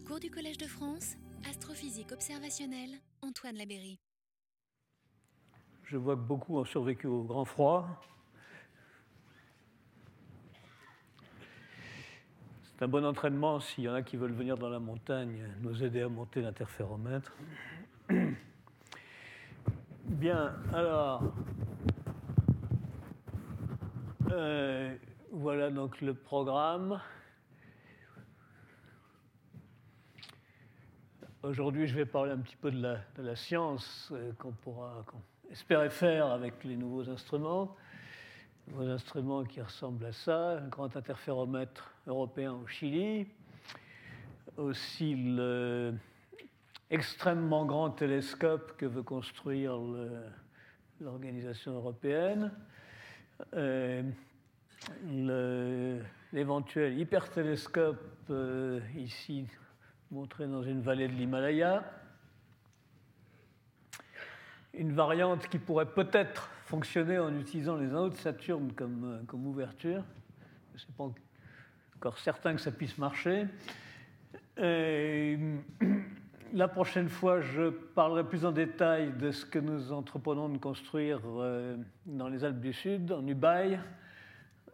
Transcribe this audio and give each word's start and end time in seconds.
Cours 0.00 0.20
du 0.20 0.30
Collège 0.30 0.56
de 0.56 0.66
France, 0.66 1.16
astrophysique 1.48 2.12
observationnelle, 2.12 2.92
Antoine 3.20 3.56
Labéry. 3.56 3.98
Je 5.84 5.98
vois 5.98 6.16
que 6.16 6.22
beaucoup 6.22 6.58
ont 6.58 6.64
survécu 6.64 7.06
au 7.06 7.22
grand 7.24 7.44
froid. 7.44 7.86
C'est 12.64 12.82
un 12.82 12.88
bon 12.88 13.04
entraînement 13.04 13.60
s'il 13.60 13.84
y 13.84 13.88
en 13.88 13.94
a 13.94 14.02
qui 14.02 14.16
veulent 14.16 14.32
venir 14.32 14.56
dans 14.56 14.70
la 14.70 14.80
montagne 14.80 15.46
nous 15.60 15.84
aider 15.84 16.00
à 16.00 16.08
monter 16.08 16.40
l'interféromètre. 16.40 17.36
Bien, 20.06 20.54
alors, 20.72 21.22
euh, 24.30 24.96
voilà 25.32 25.70
donc 25.70 26.00
le 26.00 26.14
programme. 26.14 26.98
Aujourd'hui, 31.44 31.88
je 31.88 31.96
vais 31.96 32.04
parler 32.04 32.30
un 32.30 32.38
petit 32.38 32.54
peu 32.54 32.70
de 32.70 32.80
la, 33.18 33.34
science 33.34 34.10
euh, 34.12 34.30
qu'on 34.38 34.52
pourra 34.52 35.02
qu'on 35.08 35.18
espérer 35.50 35.90
faire 35.90 36.26
avec 36.26 36.62
les 36.62 36.76
nouveaux 36.76 37.10
instruments. 37.10 37.74
Nouveaux 38.68 38.88
instruments 38.88 39.42
qui 39.42 39.60
ressemblent 39.60 40.04
à 40.04 40.12
ça, 40.12 40.58
un 40.58 40.68
grand 40.68 40.96
interféromètre 40.96 41.92
européen 42.06 42.52
au 42.52 42.68
Chili, 42.68 43.26
aussi 44.56 45.16
le 45.16 45.94
extrêmement 46.90 47.66
grand 47.66 47.90
télescope 47.90 48.76
que 48.76 48.86
veut 48.86 49.02
construire 49.02 49.76
l'organisation 51.00 51.72
européenne, 51.72 52.52
euh, 53.54 54.04
l'éventuel 56.32 56.96
hypertélescope 57.00 57.98
euh, 58.30 58.78
ici 58.96 59.48
montré 60.12 60.46
dans 60.46 60.62
une 60.62 60.82
vallée 60.82 61.08
de 61.08 61.14
l'Himalaya, 61.14 61.82
une 64.74 64.92
variante 64.92 65.48
qui 65.48 65.58
pourrait 65.58 65.90
peut-être 65.90 66.50
fonctionner 66.66 67.18
en 67.18 67.34
utilisant 67.38 67.76
les 67.76 67.86
anneaux 67.86 68.10
de 68.10 68.16
Saturne 68.16 68.72
comme, 68.72 69.22
euh, 69.32 69.36
ouverture. 69.36 70.04
Je 70.68 70.74
ne 70.74 70.78
suis 70.78 70.92
pas 70.92 71.10
encore 71.96 72.18
certain 72.18 72.54
que 72.54 72.60
ça 72.60 72.70
puisse 72.70 72.98
marcher. 72.98 73.46
La 76.54 76.68
prochaine 76.68 77.08
fois, 77.08 77.40
je 77.40 77.70
parlerai 77.70 78.24
plus 78.24 78.44
en 78.44 78.52
détail 78.52 79.12
de 79.16 79.30
ce 79.30 79.46
que 79.46 79.58
nous 79.58 79.92
entreprenons 79.92 80.50
de 80.50 80.58
construire 80.58 81.20
euh, 81.24 81.78
dans 82.04 82.28
les 82.28 82.44
Alpes 82.44 82.60
du 82.60 82.74
Sud, 82.74 83.10
en 83.10 83.26
Ubaye, 83.26 83.80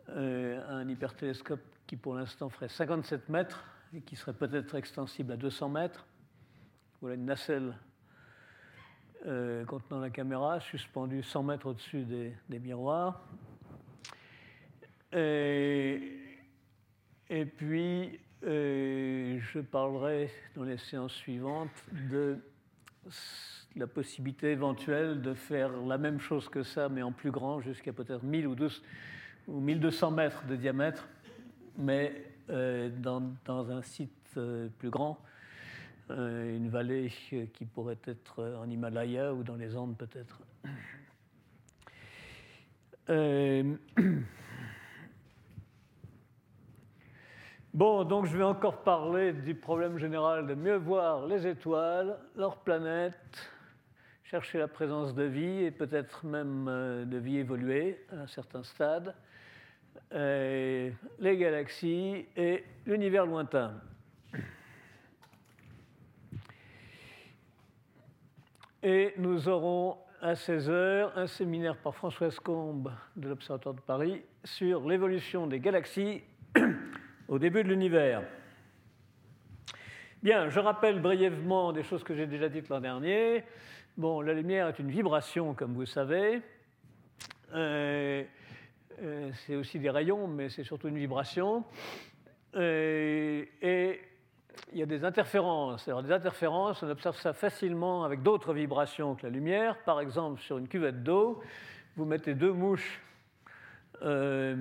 euh, 0.08 0.60
un 0.68 0.88
hypertélescope 0.88 1.60
qui 1.86 1.94
pour 1.94 2.16
l'instant 2.16 2.48
ferait 2.48 2.68
57 2.68 3.28
mètres 3.28 3.64
et 3.94 4.00
qui 4.00 4.16
serait 4.16 4.32
peut-être 4.32 4.74
extensible 4.74 5.32
à 5.32 5.36
200 5.36 5.68
mètres. 5.68 6.06
Voilà 7.00 7.16
une 7.16 7.24
nacelle 7.24 7.74
euh, 9.26 9.64
contenant 9.64 10.00
la 10.00 10.10
caméra, 10.10 10.60
suspendue 10.60 11.22
100 11.22 11.42
mètres 11.42 11.66
au-dessus 11.66 12.04
des, 12.04 12.58
miroirs. 12.58 13.20
Et, 15.12 16.00
puis, 17.56 18.20
euh, 18.44 19.38
je 19.40 19.60
parlerai 19.60 20.30
dans 20.54 20.64
les 20.64 20.78
séances 20.78 21.14
suivantes 21.14 21.70
de 22.10 22.38
la 23.74 23.86
possibilité 23.86 24.52
éventuelle 24.52 25.20
de 25.20 25.34
faire 25.34 25.70
la 25.82 25.98
même 25.98 26.20
chose 26.20 26.48
que 26.48 26.62
ça, 26.62 26.88
mais 26.88 27.02
en 27.02 27.12
plus 27.12 27.30
grand, 27.30 27.60
jusqu'à 27.60 27.92
peut-être 27.92 28.22
1000 28.22 28.46
ou, 28.46 28.54
12, 28.54 28.82
ou 29.46 29.60
1200 29.60 30.10
mètres 30.10 30.46
de 30.46 30.56
diamètre, 30.56 31.08
mais 31.76 32.24
dans, 32.48 33.22
dans, 33.44 33.70
un 33.70 33.82
site 33.82 34.12
euh, 34.36 34.68
plus 34.78 34.90
grand, 34.90 35.18
euh, 36.10 36.56
une 36.56 36.68
vallée 36.68 37.12
qui 37.52 37.64
pourrait 37.66 37.98
être 38.06 38.56
en 38.58 38.68
Himalaya 38.68 39.34
ou 39.34 39.42
dans 39.42 39.56
les 39.56 39.76
Andes 39.76 39.96
peut-être. 39.96 40.40
Bon, 47.74 48.02
donc 48.02 48.26
je 48.26 48.36
vais 48.36 48.44
encore 48.44 48.82
parler 48.82 49.32
du 49.32 49.54
problème 49.54 49.98
général 49.98 50.46
de 50.46 50.54
mieux 50.54 50.76
voir 50.76 51.26
les 51.26 51.46
étoiles, 51.46 52.18
leurs 52.34 52.56
planètes, 52.56 53.52
chercher 54.24 54.58
la 54.58 54.66
présence 54.66 55.14
de 55.14 55.22
vie 55.22 55.62
et 55.62 55.70
peut-être 55.70 56.26
même 56.26 56.64
de 56.64 57.18
vie 57.18 57.36
évoluée 57.36 58.04
à 58.10 58.22
un 58.22 58.26
certain 58.26 58.64
stade. 58.64 59.14
Euh, 60.14 60.90
les 61.18 61.36
galaxies 61.36 62.26
et 62.34 62.64
l'univers 62.86 63.26
lointain. 63.26 63.74
Et 68.82 69.12
nous 69.18 69.48
aurons 69.48 69.98
à 70.22 70.32
16h 70.32 71.10
un 71.14 71.26
séminaire 71.26 71.76
par 71.76 71.94
Françoise 71.94 72.38
Combe 72.38 72.90
de 73.16 73.28
l'Observatoire 73.28 73.74
de 73.74 73.80
Paris 73.80 74.22
sur 74.44 74.88
l'évolution 74.88 75.46
des 75.46 75.60
galaxies 75.60 76.22
au 77.28 77.38
début 77.38 77.62
de 77.62 77.68
l'univers. 77.68 78.22
Bien, 80.22 80.48
je 80.48 80.58
rappelle 80.58 81.00
brièvement 81.00 81.72
des 81.72 81.82
choses 81.82 82.02
que 82.02 82.14
j'ai 82.14 82.26
déjà 82.26 82.48
dites 82.48 82.68
l'an 82.68 82.80
dernier. 82.80 83.44
Bon, 83.96 84.20
la 84.20 84.32
lumière 84.32 84.68
est 84.68 84.78
une 84.78 84.90
vibration, 84.90 85.54
comme 85.54 85.74
vous 85.74 85.86
savez. 85.86 86.40
Euh, 87.52 88.24
euh, 89.02 89.30
c'est 89.46 89.54
aussi 89.54 89.78
des 89.78 89.90
rayons, 89.90 90.26
mais 90.26 90.48
c'est 90.48 90.64
surtout 90.64 90.88
une 90.88 90.98
vibration. 90.98 91.64
Euh, 92.56 93.44
et, 93.62 94.00
il 94.72 94.78
y 94.78 94.82
a 94.82 94.86
des 94.86 95.04
interférences. 95.04 95.86
Alors, 95.86 96.02
des 96.02 96.12
interférences, 96.12 96.82
on 96.82 96.90
observe 96.90 97.16
ça 97.16 97.32
facilement 97.32 98.04
avec 98.04 98.22
d'autres 98.22 98.52
vibrations 98.52 99.14
que 99.14 99.22
la 99.22 99.30
lumière. 99.30 99.78
Par 99.84 100.00
exemple, 100.00 100.40
sur 100.40 100.58
une 100.58 100.66
cuvette 100.66 101.02
d'eau, 101.02 101.40
vous 101.96 102.04
mettez 102.04 102.34
deux 102.34 102.52
mouches 102.52 103.00
euh, 104.02 104.56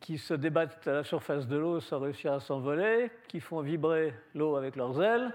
qui 0.00 0.18
se 0.18 0.34
débattent 0.34 0.86
à 0.86 0.92
la 0.92 1.04
surface 1.04 1.46
de 1.46 1.56
l'eau 1.56 1.80
sans 1.80 2.00
réussir 2.00 2.34
à 2.34 2.40
s'envoler, 2.40 3.10
qui 3.28 3.40
font 3.40 3.60
vibrer 3.60 4.14
l'eau 4.34 4.56
avec 4.56 4.76
leurs 4.76 5.02
ailes. 5.02 5.32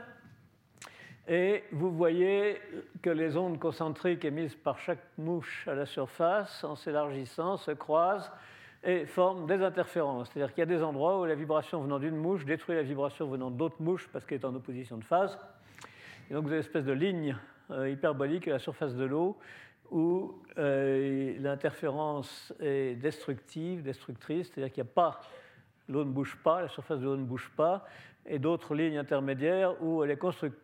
Et 1.29 1.65
vous 1.73 1.91
voyez 1.91 2.57
que 3.01 3.09
les 3.09 3.35
ondes 3.35 3.59
concentriques 3.59 4.23
émises 4.23 4.55
par 4.55 4.79
chaque 4.79 5.03
mouche 5.17 5.67
à 5.67 5.75
la 5.75 5.85
surface, 5.85 6.63
en 6.63 6.77
s'élargissant, 6.77 7.57
se 7.57 7.71
croisent 7.71 8.31
et 8.81 9.05
forment 9.05 9.45
des 9.45 9.61
interférences. 9.61 10.29
C'est-à-dire 10.31 10.53
qu'il 10.53 10.61
y 10.61 10.63
a 10.63 10.77
des 10.77 10.81
endroits 10.81 11.19
où 11.19 11.25
la 11.25 11.35
vibration 11.35 11.81
venant 11.81 11.99
d'une 11.99 12.15
mouche 12.15 12.45
détruit 12.45 12.77
la 12.77 12.83
vibration 12.83 13.27
venant 13.27 13.51
d'autres 13.51 13.81
mouches 13.81 14.07
parce 14.13 14.23
qu'elle 14.23 14.39
est 14.39 14.45
en 14.45 14.55
opposition 14.55 14.95
de 14.97 15.03
phase. 15.03 15.37
Et 16.29 16.33
donc 16.33 16.43
vous 16.43 16.49
avez 16.49 16.57
une 16.57 16.65
espèce 16.65 16.85
de 16.85 16.93
ligne 16.93 17.35
euh, 17.71 17.89
hyperbolique 17.89 18.47
à 18.47 18.51
la 18.51 18.59
surface 18.59 18.95
de 18.95 19.03
l'eau 19.03 19.37
où 19.91 20.33
euh, 20.57 21.35
l'interférence 21.39 22.53
est 22.61 22.95
destructive, 22.95 23.83
destructrice, 23.83 24.47
c'est-à-dire 24.47 24.73
qu'il 24.73 24.83
n'y 24.83 24.89
a 24.89 24.93
pas, 24.93 25.19
l'eau 25.89 26.05
ne 26.05 26.11
bouge 26.11 26.37
pas, 26.41 26.61
la 26.61 26.67
surface 26.69 26.99
de 26.99 27.05
l'eau 27.05 27.17
ne 27.17 27.23
bouge 27.23 27.51
pas, 27.55 27.85
et 28.25 28.39
d'autres 28.39 28.75
lignes 28.75 28.97
intermédiaires 28.97 29.81
où 29.81 30.03
elle 30.03 30.11
est 30.11 30.17
constructive 30.17 30.59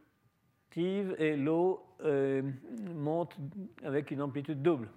et 0.77 1.35
l'eau 1.35 1.83
euh, 2.03 2.41
monte 2.95 3.35
avec 3.83 4.11
une 4.11 4.21
amplitude 4.21 4.61
double. 4.61 4.87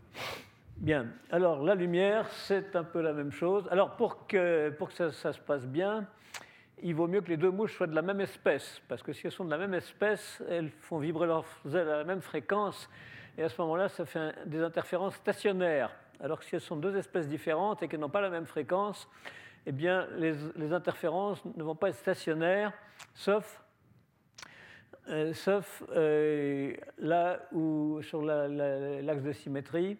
Bien, 0.79 1.07
alors 1.31 1.63
la 1.63 1.75
lumière, 1.75 2.29
c'est 2.31 2.77
un 2.77 2.85
peu 2.85 3.01
la 3.01 3.13
même 3.13 3.33
chose. 3.33 3.67
Alors 3.71 3.97
pour 3.97 4.27
que, 4.27 4.71
pour 4.71 4.89
que 4.89 5.11
ça, 5.11 5.33
se 5.33 5.41
passe 5.41 5.67
bien, 5.67 6.07
il 6.83 6.95
vaut 6.95 7.09
mieux 7.09 7.21
que 7.21 7.29
les 7.29 7.37
deux 7.37 7.51
mouches 7.51 7.77
soient 7.77 7.87
de 7.87 7.95
la 7.95 8.03
même 8.03 8.21
espèce, 8.21 8.83
parce 8.89 9.03
que 9.03 9.13
si 9.13 9.27
elles 9.27 9.33
sont 9.33 9.45
de 9.45 9.51
la 9.51 9.59
même 9.59 9.75
espèce, 9.75 10.43
elles 10.49 10.71
font 10.71 10.99
vibrer 10.99 11.27
leurs 11.27 11.47
ailes 11.67 11.89
à 11.89 11.99
la 11.99 12.05
même 12.05 12.21
fréquence, 12.21 12.89
et 13.39 13.43
à 13.43 13.49
ce 13.49 13.61
moment-là, 13.63 13.89
ça 13.89 14.05
fait 14.05 14.35
des 14.47 14.63
interférences 14.63 15.15
stationnaires. 15.15 15.91
Alors 16.21 16.39
que 16.39 16.45
si 16.45 16.55
elles 16.55 16.61
sont 16.63 16.77
deux 16.77 16.97
espèces 16.97 17.29
différentes 17.29 17.83
et 17.83 17.89
qu'elles 17.89 18.01
n'ont 18.01 18.09
pas 18.09 18.23
la 18.23 18.31
même 18.31 18.47
fréquence, 18.47 19.09
eh 19.67 19.73
bien, 19.73 20.07
les, 20.17 20.35
les 20.57 20.73
interférences 20.73 21.43
ne 21.45 21.63
vont 21.63 21.75
pas 21.75 21.89
être 21.89 21.97
stationnaires, 21.97 22.73
sauf 23.15 23.63
euh, 25.09 25.33
sauf 25.35 25.85
euh, 25.95 26.75
là 26.99 27.39
où, 27.53 28.01
sur 28.03 28.23
l'axe 28.23 29.23
de 29.23 29.33
symétrie, 29.33 29.97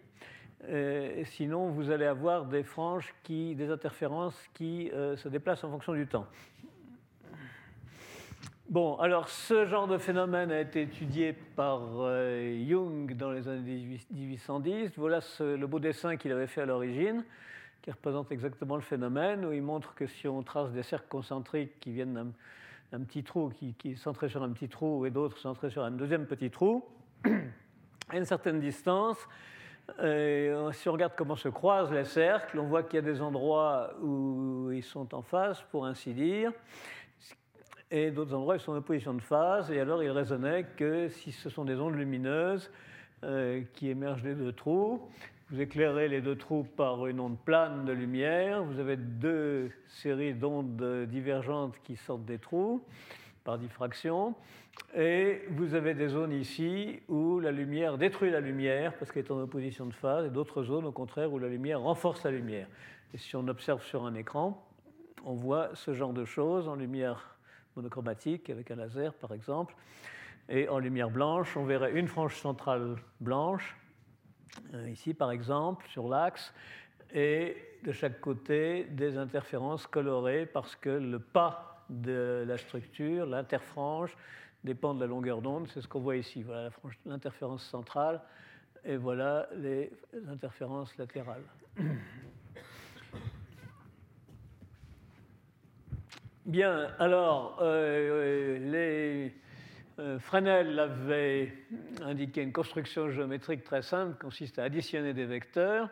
euh, 0.65 1.23
sinon 1.23 1.69
vous 1.69 1.91
allez 1.91 2.05
avoir 2.05 2.45
des 2.45 2.63
franges, 2.63 3.13
qui, 3.23 3.55
des 3.55 3.69
interférences 3.69 4.37
qui 4.53 4.91
se 4.91 5.29
déplacent 5.29 5.63
en 5.63 5.71
fonction 5.71 5.93
du 5.93 6.07
temps. 6.07 6.25
Bon, 8.69 8.97
alors 8.97 9.29
ce 9.29 9.65
genre 9.65 9.87
de 9.87 9.97
phénomène 9.97 10.51
a 10.51 10.59
été 10.59 10.81
étudié 10.81 11.31
par 11.31 11.79
Jung 12.67 13.15
dans 13.15 13.31
les 13.31 13.47
années 13.47 14.01
1810. 14.11 14.91
Voilà 14.97 15.21
le 15.39 15.65
beau 15.67 15.79
dessin 15.79 16.17
qu'il 16.17 16.33
avait 16.33 16.47
fait 16.47 16.61
à 16.61 16.65
l'origine, 16.65 17.23
qui 17.81 17.91
représente 17.91 18.29
exactement 18.33 18.75
le 18.75 18.81
phénomène, 18.81 19.45
où 19.45 19.53
il 19.53 19.61
montre 19.61 19.95
que 19.95 20.05
si 20.05 20.27
on 20.27 20.43
trace 20.43 20.73
des 20.73 20.83
cercles 20.83 21.07
concentriques 21.07 21.79
qui 21.79 21.93
viennent 21.93 22.13
d'un 22.13 22.31
un 22.93 23.01
petit 23.01 23.23
trou 23.23 23.49
qui, 23.49 23.75
est 23.85 23.95
centré 23.95 24.29
sur 24.29 24.41
un 24.43 24.49
petit 24.51 24.69
trou 24.69 25.05
et 25.05 25.11
d'autres 25.11 25.37
centrés 25.37 25.69
sur 25.69 25.83
un 25.83 25.91
deuxième 25.91 26.25
petit 26.25 26.49
trou, 26.49 26.85
à 28.09 28.17
une 28.17 28.25
certaine 28.25 28.59
distance. 28.59 29.17
Euh, 29.99 30.71
si 30.73 30.89
on 30.89 30.93
regarde 30.93 31.13
comment 31.15 31.35
se 31.35 31.49
croisent 31.49 31.91
les 31.91 32.05
cercles, 32.05 32.59
on 32.59 32.67
voit 32.67 32.83
qu'il 32.83 32.95
y 32.95 32.99
a 32.99 33.01
des 33.01 33.21
endroits 33.21 33.93
où 34.01 34.69
ils 34.71 34.83
sont 34.83 35.13
en 35.13 35.21
face, 35.21 35.61
pour 35.71 35.85
ainsi 35.85 36.13
dire. 36.13 36.51
et 37.89 38.11
d'autres 38.11 38.33
endroits 38.33 38.55
ils 38.55 38.61
sont 38.61 38.73
en 38.73 38.77
opposition 38.77 39.13
de 39.13 39.21
phase, 39.21 39.71
et 39.71 39.79
alors 39.79 40.03
il 40.03 40.11
raisonnait 40.11 40.65
que 40.75 41.07
si 41.09 41.31
ce 41.31 41.49
sont 41.49 41.65
des 41.65 41.75
ondes 41.75 41.95
lumineuses 41.95 42.69
qui 43.73 43.89
émergent 43.89 44.21
des 44.21 44.35
deux 44.35 44.53
trous, 44.53 45.09
vous 45.49 45.61
éclairez 45.61 46.09
les 46.09 46.19
deux 46.19 46.35
trous 46.35 46.63
par 46.63 47.07
une 47.07 47.21
onde 47.21 47.39
plane 47.39 47.85
de 47.85 47.93
lumière, 47.93 48.63
vous 48.63 48.79
avez 48.79 48.97
deux 48.97 49.71
séries 49.87 50.33
d'ondes 50.33 51.05
divergentes 51.07 51.79
qui 51.83 51.95
sortent 51.95 52.25
des 52.25 52.37
trous 52.37 52.83
par 53.45 53.57
diffraction, 53.57 54.35
et 54.93 55.43
vous 55.51 55.73
avez 55.73 55.93
des 55.93 56.09
zones 56.09 56.33
ici 56.33 56.99
où 57.07 57.39
la 57.39 57.51
lumière 57.51 57.97
détruit 57.97 58.29
la 58.29 58.41
lumière 58.41 58.93
parce 58.97 59.09
qu'elle 59.09 59.23
est 59.23 59.31
en 59.31 59.39
opposition 59.39 59.85
de 59.85 59.93
phase, 59.93 60.25
et 60.25 60.29
d'autres 60.29 60.63
zones 60.63 60.85
au 60.85 60.91
contraire 60.91 61.31
où 61.31 61.39
la 61.39 61.47
lumière 61.47 61.79
renforce 61.79 62.25
la 62.25 62.31
lumière. 62.31 62.67
Et 63.13 63.17
si 63.17 63.37
on 63.37 63.47
observe 63.47 63.81
sur 63.83 64.05
un 64.05 64.15
écran, 64.15 64.67
on 65.23 65.33
voit 65.33 65.69
ce 65.75 65.93
genre 65.93 66.11
de 66.11 66.25
choses 66.25 66.67
en 66.67 66.75
lumière 66.75 67.37
monochromatique 67.77 68.49
avec 68.49 68.69
un 68.69 68.75
laser 68.75 69.13
par 69.13 69.33
exemple, 69.33 69.75
et 70.49 70.67
en 70.67 70.79
lumière 70.79 71.09
blanche, 71.09 71.55
on 71.55 71.63
verrait 71.63 71.93
une 71.93 72.09
frange 72.09 72.35
centrale 72.35 72.97
blanche 73.21 73.77
ici 74.89 75.13
par 75.13 75.31
exemple, 75.31 75.87
sur 75.89 76.07
l'axe, 76.07 76.53
et 77.13 77.57
de 77.83 77.91
chaque 77.91 78.19
côté 78.19 78.85
des 78.85 79.17
interférences 79.17 79.87
colorées 79.87 80.45
parce 80.45 80.75
que 80.75 80.89
le 80.89 81.19
pas 81.19 81.85
de 81.89 82.43
la 82.45 82.57
structure, 82.57 83.25
l'interfrange, 83.25 84.15
dépend 84.63 84.93
de 84.93 84.99
la 84.99 85.07
longueur 85.07 85.41
d'onde. 85.41 85.67
C'est 85.73 85.81
ce 85.81 85.87
qu'on 85.87 86.01
voit 86.01 86.17
ici. 86.17 86.43
Voilà 86.43 86.69
l'interférence 87.05 87.63
centrale 87.63 88.21
et 88.83 88.97
voilà 88.97 89.47
les 89.55 89.91
interférences 90.29 90.97
latérales. 90.97 91.43
Bien, 96.45 96.89
alors, 96.97 97.57
euh, 97.61 98.57
les 98.71 99.27
euh, 99.27 99.29
Fresnel 100.19 100.79
avait 100.79 101.51
indiqué 102.03 102.43
une 102.43 102.51
construction 102.51 103.09
géométrique 103.09 103.63
très 103.63 103.81
simple, 103.81 104.13
qui 104.13 104.19
consiste 104.19 104.59
à 104.59 104.63
additionner 104.63 105.13
des 105.13 105.25
vecteurs, 105.25 105.89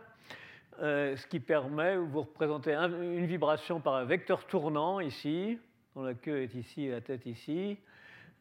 euh, 0.81 1.15
ce 1.15 1.25
qui 1.25 1.39
permet, 1.39 1.95
vous 1.97 2.21
représentez 2.21 2.75
une 2.75 3.25
vibration 3.25 3.79
par 3.79 3.95
un 3.95 4.03
vecteur 4.03 4.45
tournant 4.45 4.99
ici, 4.99 5.57
dont 5.95 6.03
la 6.03 6.13
queue 6.13 6.43
est 6.43 6.53
ici 6.53 6.85
et 6.85 6.91
la 6.91 7.01
tête 7.01 7.25
ici. 7.25 7.77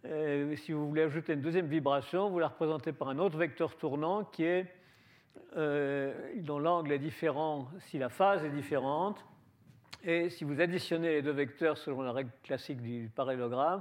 Euh, 0.04 0.54
si 0.56 0.72
vous 0.72 0.86
voulez 0.86 1.02
ajouter 1.02 1.32
une 1.32 1.40
deuxième 1.40 1.66
vibration, 1.66 2.28
vous 2.28 2.40
la 2.40 2.48
représentez 2.48 2.92
par 2.92 3.08
un 3.08 3.18
autre 3.18 3.38
vecteur 3.38 3.76
tournant 3.76 4.24
qui 4.24 4.44
est, 4.44 4.66
dont 5.56 6.58
l'angle 6.58 6.92
est 6.92 6.98
différent 6.98 7.68
si 7.78 7.98
la 7.98 8.10
phase 8.10 8.44
est 8.44 8.50
différente. 8.50 9.24
Et 10.02 10.28
si 10.28 10.44
vous 10.44 10.60
additionnez 10.60 11.08
les 11.08 11.22
deux 11.22 11.30
vecteurs 11.30 11.78
selon 11.78 12.02
la 12.02 12.12
règle 12.12 12.30
classique 12.42 12.82
du 12.82 13.10
parallélogramme, 13.14 13.80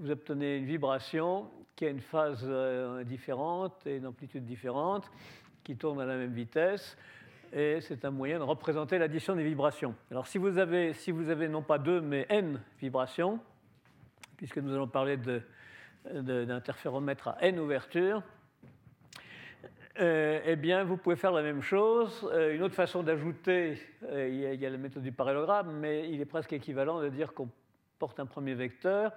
vous 0.00 0.10
obtenez 0.10 0.56
une 0.56 0.64
vibration 0.64 1.50
qui 1.76 1.84
a 1.84 1.90
une 1.90 2.00
phase 2.00 2.44
euh, 2.44 3.04
différente 3.04 3.86
et 3.86 3.96
une 3.96 4.06
amplitude 4.06 4.44
différente, 4.44 5.10
qui 5.62 5.76
tourne 5.76 6.00
à 6.00 6.06
la 6.06 6.16
même 6.16 6.32
vitesse, 6.32 6.96
et 7.52 7.80
c'est 7.82 8.04
un 8.06 8.10
moyen 8.10 8.38
de 8.38 8.44
représenter 8.44 8.98
l'addition 8.98 9.36
des 9.36 9.44
vibrations. 9.44 9.94
Alors 10.10 10.26
si 10.26 10.38
vous, 10.38 10.56
avez, 10.56 10.94
si 10.94 11.10
vous 11.10 11.28
avez 11.28 11.48
non 11.48 11.62
pas 11.62 11.78
deux, 11.78 12.00
mais 12.00 12.24
n 12.30 12.60
vibrations, 12.80 13.40
puisque 14.38 14.56
nous 14.56 14.72
allons 14.72 14.88
parler 14.88 15.18
d'interféromètre 16.06 17.28
à 17.28 17.36
n 17.42 17.58
ouvertures, 17.58 18.22
euh, 20.00 20.40
eh 20.46 20.56
bien, 20.56 20.84
vous 20.84 20.96
pouvez 20.96 21.16
faire 21.16 21.32
la 21.32 21.42
même 21.42 21.60
chose. 21.60 22.26
Euh, 22.32 22.54
une 22.54 22.62
autre 22.62 22.74
façon 22.74 23.02
d'ajouter, 23.02 23.76
il, 24.10 24.34
y 24.34 24.64
a 24.64 24.70
la 24.70 24.78
méthode 24.78 25.02
du 25.02 25.12
parallélogramme, 25.12 25.78
mais 25.78 26.08
il 26.08 26.22
est 26.22 26.26
presque 26.26 26.54
équivalent 26.54 27.02
de 27.02 27.10
dire 27.10 27.34
qu'on 27.34 27.50
porte 27.98 28.18
un 28.18 28.24
premier 28.24 28.54
vecteur 28.54 29.12
euh, 29.12 29.16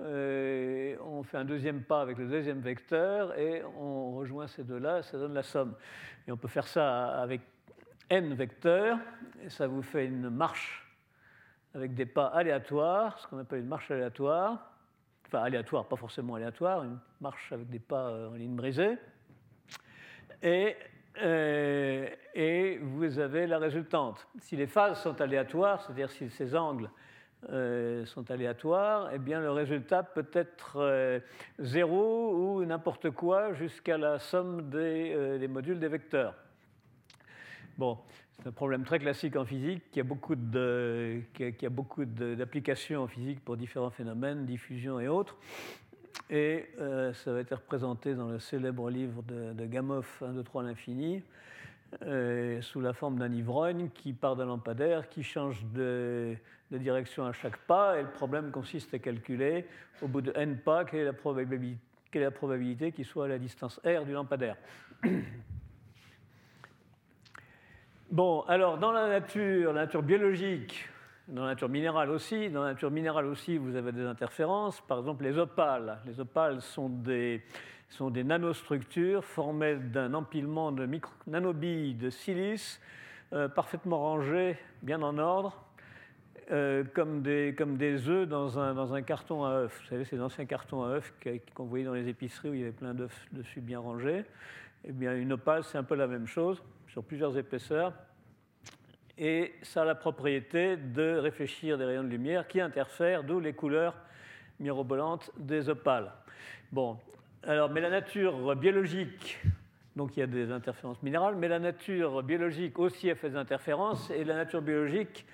on 0.00 1.22
fait 1.22 1.36
un 1.36 1.44
deuxième 1.44 1.82
pas 1.82 2.00
avec 2.00 2.18
le 2.18 2.28
deuxième 2.28 2.60
vecteur 2.60 3.36
et 3.38 3.62
on 3.78 4.12
rejoint 4.12 4.46
ces 4.46 4.64
deux-là, 4.64 5.02
ça 5.02 5.18
donne 5.18 5.34
la 5.34 5.42
somme. 5.42 5.74
Et 6.26 6.32
on 6.32 6.36
peut 6.36 6.48
faire 6.48 6.66
ça 6.66 7.20
avec 7.20 7.40
n 8.10 8.34
vecteurs, 8.34 8.98
et 9.42 9.50
ça 9.50 9.66
vous 9.66 9.82
fait 9.82 10.06
une 10.06 10.30
marche 10.30 10.86
avec 11.74 11.94
des 11.94 12.06
pas 12.06 12.26
aléatoires, 12.26 13.18
ce 13.18 13.26
qu'on 13.26 13.38
appelle 13.38 13.60
une 13.60 13.68
marche 13.68 13.90
aléatoire. 13.90 14.72
Enfin, 15.26 15.42
aléatoire, 15.42 15.86
pas 15.86 15.96
forcément 15.96 16.36
aléatoire, 16.36 16.84
une 16.84 16.98
marche 17.20 17.52
avec 17.52 17.68
des 17.68 17.78
pas 17.78 18.08
euh, 18.08 18.30
en 18.30 18.34
ligne 18.34 18.56
brisée. 18.56 18.96
Et, 20.42 20.74
euh, 21.20 22.08
et 22.34 22.78
vous 22.78 23.18
avez 23.18 23.46
la 23.46 23.58
résultante. 23.58 24.26
Si 24.38 24.56
les 24.56 24.66
phases 24.66 25.02
sont 25.02 25.20
aléatoires, 25.20 25.82
c'est-à-dire 25.82 26.10
si 26.10 26.30
ces 26.30 26.56
angles 26.56 26.90
euh, 27.50 28.04
sont 28.04 28.28
aléatoires, 28.32 29.10
eh 29.14 29.18
bien 29.18 29.40
le 29.40 29.52
résultat 29.52 30.02
peut 30.02 30.26
être 30.32 30.72
euh, 30.80 31.20
zéro 31.60 32.34
ou 32.34 32.64
n'importe 32.64 33.10
quoi 33.10 33.54
jusqu'à 33.54 33.96
la 33.96 34.18
somme 34.18 34.68
euh, 34.74 35.38
des, 35.38 35.46
modules 35.46 35.78
des 35.78 35.86
vecteurs. 35.86 36.34
Bon, 37.78 37.96
c'est 38.36 38.48
un 38.48 38.52
problème 38.52 38.82
très 38.82 38.98
classique 38.98 39.36
en 39.36 39.44
physique 39.44 39.84
qui 39.92 40.00
a 40.00 40.02
beaucoup 40.02 40.34
de, 40.34 41.20
qui 41.32 41.64
a, 41.64 41.70
beaucoup 41.70 42.04
d'applications 42.04 43.04
en 43.04 43.06
physique 43.06 43.44
pour 43.44 43.56
différents 43.56 43.90
phénomènes, 43.90 44.44
diffusion 44.44 44.98
et 44.98 45.06
autres. 45.06 45.36
Et 46.30 46.68
ça 47.14 47.32
va 47.32 47.38
être 47.38 47.54
représenté 47.54 48.16
dans 48.16 48.28
le 48.28 48.40
célèbre 48.40 48.90
livre 48.90 49.22
de, 49.22 49.52
de 49.52 49.66
Gamow, 49.66 50.02
1, 50.20 50.32
2, 50.32 50.42
3 50.42 50.62
à 50.62 50.66
l'infini, 50.66 51.22
sous 52.60 52.80
la 52.80 52.92
forme 52.92 53.18
d'un 53.18 53.32
ivrogne 53.32 53.90
qui 53.94 54.12
part 54.12 54.34
d'un 54.34 54.46
lampadaire, 54.46 55.08
qui 55.08 55.22
change 55.22 55.64
de, 55.72 56.36
de 56.70 56.78
direction 56.78 57.24
à 57.24 57.32
chaque 57.32 57.56
pas, 57.58 57.98
et 57.98 58.02
le 58.02 58.10
problème 58.10 58.50
consiste 58.50 58.92
à 58.94 58.98
calculer, 58.98 59.66
au 60.02 60.08
bout 60.08 60.20
de 60.20 60.32
n 60.34 60.58
pas, 60.58 60.84
quelle 60.84 61.00
est 61.00 61.04
la 61.04 61.12
probabilité, 61.12 61.80
quelle 62.10 62.22
est 62.22 62.26
la 62.26 62.30
probabilité 62.30 62.92
qu'il 62.92 63.04
soit 63.04 63.26
à 63.26 63.28
la 63.28 63.38
distance 63.38 63.80
r 63.84 64.04
du 64.04 64.12
lampadaire. 64.12 64.56
Bon, 68.10 68.40
alors 68.48 68.78
dans 68.78 68.90
la 68.90 69.06
nature, 69.06 69.74
nature 69.74 70.02
biologique, 70.02 70.88
dans 71.28 71.42
la 71.42 71.48
nature 71.48 71.68
minérale 71.68 72.08
aussi, 72.08 72.48
dans 72.48 72.62
la 72.62 72.72
nature 72.72 72.90
minérale 72.90 73.26
aussi, 73.26 73.58
vous 73.58 73.76
avez 73.76 73.92
des 73.92 74.06
interférences, 74.06 74.80
par 74.80 75.00
exemple 75.00 75.24
les 75.24 75.36
opales. 75.36 75.98
Les 76.06 76.18
opales 76.18 76.62
sont 76.62 76.88
des, 76.88 77.42
sont 77.90 78.08
des 78.08 78.24
nanostructures 78.24 79.22
formées 79.22 79.76
d'un 79.76 80.14
empilement 80.14 80.72
de 80.72 80.86
micro, 80.86 81.12
nanobilles 81.26 81.96
de 81.96 82.08
silice 82.08 82.80
euh, 83.34 83.46
parfaitement 83.46 83.98
rangées, 83.98 84.56
bien 84.80 85.02
en 85.02 85.18
ordre, 85.18 85.62
euh, 86.50 86.84
comme, 86.94 87.22
des, 87.22 87.54
comme 87.56 87.76
des 87.76 88.08
œufs 88.08 88.26
dans 88.26 88.58
un, 88.58 88.74
dans 88.74 88.94
un 88.94 89.02
carton 89.02 89.44
à 89.44 89.50
œufs. 89.50 89.80
Vous 89.82 89.88
savez, 89.88 90.04
ces 90.04 90.20
anciens 90.20 90.46
cartons 90.46 90.82
à 90.82 90.88
œufs 90.88 91.12
qu'on 91.54 91.64
voyait 91.64 91.84
dans 91.84 91.92
les 91.92 92.08
épiceries 92.08 92.48
où 92.48 92.54
il 92.54 92.60
y 92.60 92.62
avait 92.62 92.72
plein 92.72 92.94
d'œufs 92.94 93.26
dessus 93.32 93.60
bien 93.60 93.78
rangés. 93.78 94.24
Eh 94.84 94.92
bien, 94.92 95.14
une 95.14 95.32
opale, 95.32 95.64
c'est 95.64 95.76
un 95.76 95.84
peu 95.84 95.94
la 95.94 96.06
même 96.06 96.26
chose, 96.26 96.62
sur 96.86 97.04
plusieurs 97.04 97.36
épaisseurs. 97.36 97.92
Et 99.18 99.52
ça 99.62 99.82
a 99.82 99.84
la 99.84 99.94
propriété 99.94 100.76
de 100.76 101.18
réfléchir 101.18 101.76
des 101.76 101.84
rayons 101.84 102.04
de 102.04 102.08
lumière 102.08 102.46
qui 102.46 102.60
interfèrent, 102.60 103.24
d'où 103.24 103.40
les 103.40 103.52
couleurs 103.52 103.94
mirobolantes 104.60 105.30
des 105.36 105.68
opales. 105.68 106.12
Bon, 106.72 106.98
alors, 107.42 107.68
mais 107.68 107.80
la 107.80 107.90
nature 107.90 108.54
biologique, 108.56 109.40
donc 109.96 110.16
il 110.16 110.20
y 110.20 110.22
a 110.22 110.26
des 110.26 110.52
interférences 110.52 111.02
minérales, 111.02 111.34
mais 111.36 111.48
la 111.48 111.58
nature 111.58 112.22
biologique 112.22 112.78
aussi 112.78 113.10
a 113.10 113.16
fait 113.16 113.30
des 113.30 113.36
interférences, 113.36 114.10
et 114.10 114.24
la 114.24 114.34
nature 114.34 114.62
biologique 114.62 115.26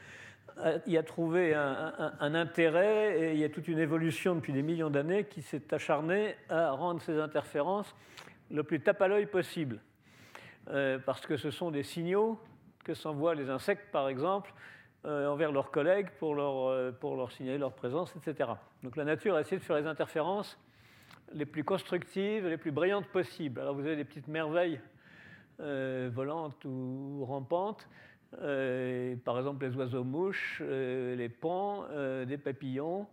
y 0.87 0.96
a 0.96 1.02
trouvé 1.02 1.54
un, 1.54 2.34
intérêt 2.34 3.20
et 3.20 3.32
il 3.34 3.40
y 3.40 3.44
a 3.44 3.49
toute 3.49 3.68
une 3.68 3.78
évolution 3.78 4.34
depuis 4.34 4.52
des 4.52 4.62
millions 4.62 4.90
d'années 4.90 5.25
qui 5.25 5.42
s'est 5.42 5.75
acharnée 5.75 6.37
à 6.49 6.70
rendre 6.70 7.00
ces 7.02 7.18
interférences 7.18 7.94
le 8.50 8.62
plus 8.62 8.80
tape 8.80 9.02
à 9.02 9.08
l'œil 9.08 9.26
possible. 9.26 9.80
Euh, 10.70 10.99
parce 10.99 11.26
que 11.26 11.37
ce 11.37 11.50
sont 11.50 11.70
des 11.70 11.82
signaux 11.82 12.38
que 12.84 12.94
s'envoient 12.94 13.34
les 13.34 13.50
insectes, 13.50 13.90
par 13.90 14.08
exemple, 14.08 14.52
euh, 15.04 15.28
envers 15.28 15.52
leurs 15.52 15.70
collègues 15.70 16.08
pour 16.18 16.34
leur, 16.34 16.68
euh, 16.68 16.92
pour 16.92 17.16
leur 17.16 17.32
signaler 17.32 17.58
leur 17.58 17.75
présence, 17.75 18.14
etc. 18.16 18.50
Donc 18.82 18.96
la 18.96 19.04
nature 19.04 19.34
a 19.34 19.40
essayé 19.40 19.58
de 19.58 19.62
faire 19.62 19.76
les 19.76 19.87
interférences 19.87 20.58
les 21.32 21.46
plus 21.46 21.64
constructives, 21.64 22.46
les 22.46 22.56
plus 22.56 22.70
brillantes 22.70 23.08
possibles. 23.08 23.61
Alors 23.61 23.75
vous 23.75 23.80
avez 23.80 23.96
des 23.96 24.04
petites 24.04 24.28
merveilles 24.28 24.80
volantes 25.58 26.64
ou 26.64 27.25
rampantes 27.25 27.88
par 29.25 29.38
exemple 29.38 29.67
les 29.67 29.76
oiseaux-mouches, 29.76 30.62
euh, 30.64 31.14
les 31.17 31.29
pans, 31.29 31.85
euh, 31.91 32.25
des 32.25 32.38
papillons. 32.38 33.07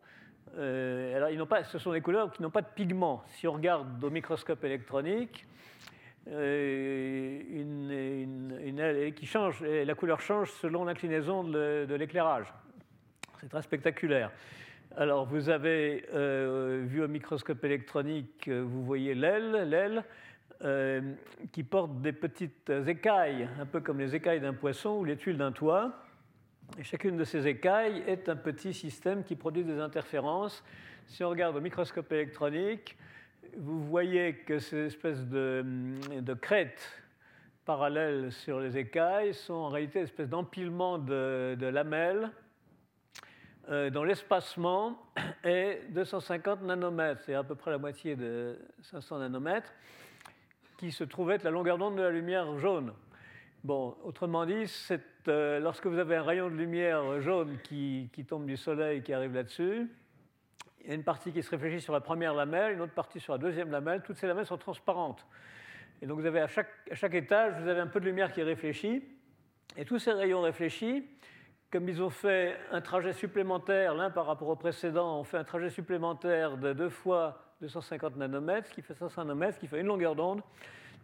alors, 0.58 1.30
ils 1.30 1.46
pas, 1.46 1.63
ce 1.63 1.78
sont 1.78 1.92
des 1.92 2.01
couleurs 2.01 2.32
qui 2.32 2.42
n'ont 2.42 2.50
pas 2.50 2.62
de 2.62 2.68
pigments. 2.74 3.24
Si 3.28 3.48
on 3.48 3.54
regarde 3.54 4.04
au 4.04 4.10
microscope 4.10 4.63
électronique, 4.63 5.46
qui 9.16 9.25
change, 9.25 9.62
la 9.62 9.96
couleur 9.96 10.20
change 10.20 10.51
selon 10.51 10.86
l'inclinaison 10.86 11.44
de, 11.44 11.86
de 11.90 11.96
l'éclairage. 11.96 12.54
C'est 13.40 13.50
très 13.50 13.62
spectaculaire. 13.62 14.32
Alors, 14.98 15.25
vous 15.25 15.50
avez 15.50 16.06
vu 16.86 17.01
au 17.01 17.08
microscope 17.08 17.63
électronique, 17.63 18.50
vous 18.50 18.84
voyez 18.84 19.16
l'aile, 19.16 19.70
l'aile. 19.70 20.04
Euh, 20.63 21.13
qui 21.51 21.63
portent 21.63 22.01
des 22.01 22.13
petites 22.13 22.70
écailles, 22.88 23.50
un 23.60 23.65
peu 23.65 23.79
comme 23.79 24.00
les 24.00 24.15
écailles 24.15 24.39
d'un 24.41 24.53
poisson 24.53 24.91
ou 25.00 25.03
les 25.03 25.17
tuiles 25.17 25.38
d'un 25.38 25.51
toit. 25.51 25.91
Chacune 26.84 27.17
de 27.17 27.24
ces 27.24 27.48
écailles 27.48 28.03
est 28.05 28.29
un 28.29 28.36
petit 28.36 28.74
système 28.74 29.24
qui 29.24 29.36
produit 29.36 29.63
des 29.63 29.79
interférences. 29.79 30.63
Si 31.08 31.24
on 31.24 31.29
regarde 31.29 31.55
au 31.55 31.62
microscope 31.62 32.12
électronique, 32.12 32.96
vous 33.58 33.84
voyez 33.84 34.36
que 34.36 34.60
ces 34.60 34.86
espèces 34.86 35.25
de, 35.25 35.65
de 36.20 36.34
crêtes 36.36 37.01
parallèles 37.65 38.31
sur 38.31 38.60
les 38.60 38.77
écailles 38.77 39.34
sont 39.34 39.53
en 39.53 39.70
réalité 39.70 40.00
une 40.00 40.05
espèce 40.05 40.29
d'empilement 40.29 40.98
de, 40.98 41.58
lamelles 41.60 42.29
euh, 43.70 43.89
dont 43.89 44.03
l'espacement 44.03 44.98
est 45.43 45.81
250 45.89 46.63
nanomètres, 46.63 47.22
c'est 47.25 47.36
à 47.36 47.43
peu 47.43 47.55
près 47.55 47.72
la 47.72 47.77
moitié 47.77 48.15
de 48.15 48.58
500 48.81 49.20
nanomètres, 49.20 49.72
qui 50.81 50.91
se 50.91 51.03
trouve 51.03 51.29
être 51.29 51.43
la 51.43 51.51
longueur 51.51 51.77
d'onde 51.77 51.95
de 51.95 52.01
la 52.01 52.09
lumière 52.09 52.57
jaune. 52.57 52.91
Bon, 53.63 53.95
autrement 54.03 54.47
dit, 54.47 54.65
euh, 55.27 55.59
lorsque 55.59 55.85
vous 55.85 56.00
avez 56.00 56.15
un 56.15 56.23
rayon 56.23 56.50
de 56.50 56.55
lumière 56.55 57.21
jaune 57.21 57.59
qui, 57.63 58.09
qui 58.11 58.25
tombe 58.25 58.47
du 58.47 58.57
soleil 58.57 59.03
qui 59.03 59.13
arrive 59.13 59.35
là-dessus, 59.35 59.88
il 60.79 60.89
y 60.89 60.91
a 60.91 60.95
une 60.95 61.03
partie 61.03 61.31
qui 61.31 61.43
se 61.43 61.51
réfléchit 61.51 61.81
sur 61.81 61.93
la 61.93 62.01
première 62.01 62.33
lamelle, 62.33 62.73
une 62.73 62.81
autre 62.81 62.95
partie 62.95 63.19
sur 63.19 63.33
la 63.33 63.38
deuxième 63.38 63.69
lamelle. 63.69 64.01
Toutes 64.01 64.17
ces 64.17 64.25
lamelles 64.25 64.47
sont 64.47 64.57
transparentes. 64.57 65.27
Et 66.01 66.07
donc 66.07 66.19
vous 66.19 66.25
avez 66.25 66.39
à 66.39 66.47
chaque, 66.47 66.71
à 66.89 66.95
chaque 66.95 67.13
étage, 67.13 67.61
vous 67.61 67.67
avez 67.67 67.81
un 67.81 67.85
peu 67.85 68.00
de 68.00 68.05
lumière 68.05 68.33
qui 68.33 68.41
réfléchit. 68.41 69.03
Et 69.77 69.85
tous 69.85 70.00
ces 70.00 70.13
rayons 70.13 70.41
réfléchis, 70.41 71.07
comme 71.69 71.88
ils 71.89 72.01
ont 72.01 72.09
fait 72.09 72.57
un 72.71 72.81
trajet 72.81 73.13
supplémentaire, 73.13 73.93
l'un 73.93 74.09
par 74.09 74.25
rapport 74.25 74.47
au 74.47 74.55
précédent, 74.55 75.19
ont 75.19 75.23
fait 75.23 75.38
un 75.38 75.43
trajet 75.43 75.69
supplémentaire 75.69 76.57
de 76.57 76.73
deux 76.73 76.89
fois 76.89 77.50
250 77.62 78.18
nanomètres, 78.18 78.68
ce 78.68 78.74
qui 78.74 78.82
fait 78.82 78.96
500 78.96 79.24
nanomètres, 79.24 79.56
ce 79.56 79.60
qui 79.60 79.68
fait 79.68 79.80
une 79.80 79.88
longueur 79.88 80.15
d'onde. 80.15 80.41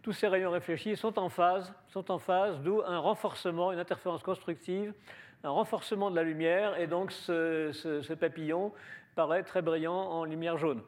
Tous 0.02 0.12
ces 0.12 0.28
rayons 0.28 0.50
réfléchis 0.50 0.96
sont 0.96 1.18
en 1.18 1.28
phase, 1.28 1.72
sont 1.88 2.10
en 2.10 2.18
phase, 2.18 2.60
d'où 2.60 2.82
un 2.86 2.98
renforcement, 2.98 3.72
une 3.72 3.78
interférence 3.78 4.22
constructive, 4.22 4.92
un 5.44 5.50
renforcement 5.50 6.10
de 6.10 6.16
la 6.16 6.22
lumière, 6.22 6.78
et 6.78 6.86
donc 6.86 7.12
ce, 7.12 8.14
papillon 8.14 8.72
paraît 9.14 9.42
très 9.42 9.62
brillant 9.62 9.94
en 9.94 10.24
lumière 10.24 10.58
jaune 10.58 10.82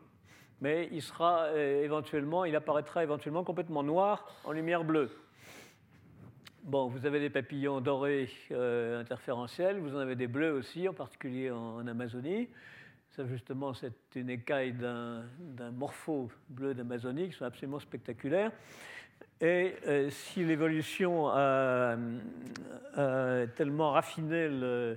mais 0.60 0.88
il, 0.92 1.02
sera, 1.02 1.44
euh, 1.44 1.82
éventuellement, 1.82 2.44
il 2.44 2.54
apparaîtra 2.54 3.02
éventuellement 3.02 3.44
complètement 3.44 3.82
noir 3.82 4.26
en 4.44 4.52
lumière 4.52 4.84
bleue. 4.84 5.10
Bon, 6.64 6.88
vous 6.88 7.06
avez 7.06 7.20
des 7.20 7.30
papillons 7.30 7.80
dorés 7.80 8.28
euh, 8.50 9.00
interférentiels, 9.00 9.78
vous 9.78 9.96
en 9.96 9.98
avez 9.98 10.16
des 10.16 10.26
bleus 10.26 10.52
aussi, 10.52 10.86
en 10.86 10.92
particulier 10.92 11.50
en, 11.50 11.86
Amazonie. 11.86 12.48
Ça, 13.10 13.26
justement, 13.26 13.74
c'est 13.74 13.92
une 14.14 14.30
écaille 14.30 14.72
d'un 14.72 15.24
morpho 15.72 16.30
bleu 16.48 16.74
d'Amazonie 16.74 17.30
qui 17.30 17.36
sont 17.36 17.44
absolument 17.44 17.80
spectaculaires. 17.80 18.52
Et 19.40 19.74
euh, 19.86 20.10
si 20.10 20.44
l'évolution 20.44 21.28
a, 21.28 21.96
tellement 23.56 23.92
raffiné 23.92 24.48
le, 24.48 24.96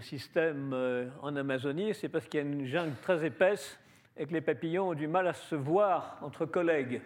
système 0.00 0.74
en 1.22 1.36
Amazonie, 1.36 1.94
c'est 1.94 2.08
parce 2.08 2.26
qu'il 2.26 2.40
y 2.40 2.42
a 2.42 2.46
une 2.46 2.66
jungle 2.66 2.94
très 3.02 3.24
épaisse 3.24 3.78
et 4.16 4.26
que 4.26 4.32
les 4.32 4.40
papillons 4.40 4.90
ont 4.90 4.94
du 4.94 5.06
mal 5.06 5.26
à 5.28 5.32
se 5.32 5.54
voir 5.54 6.18
entre 6.22 6.44
collègues. 6.44 7.00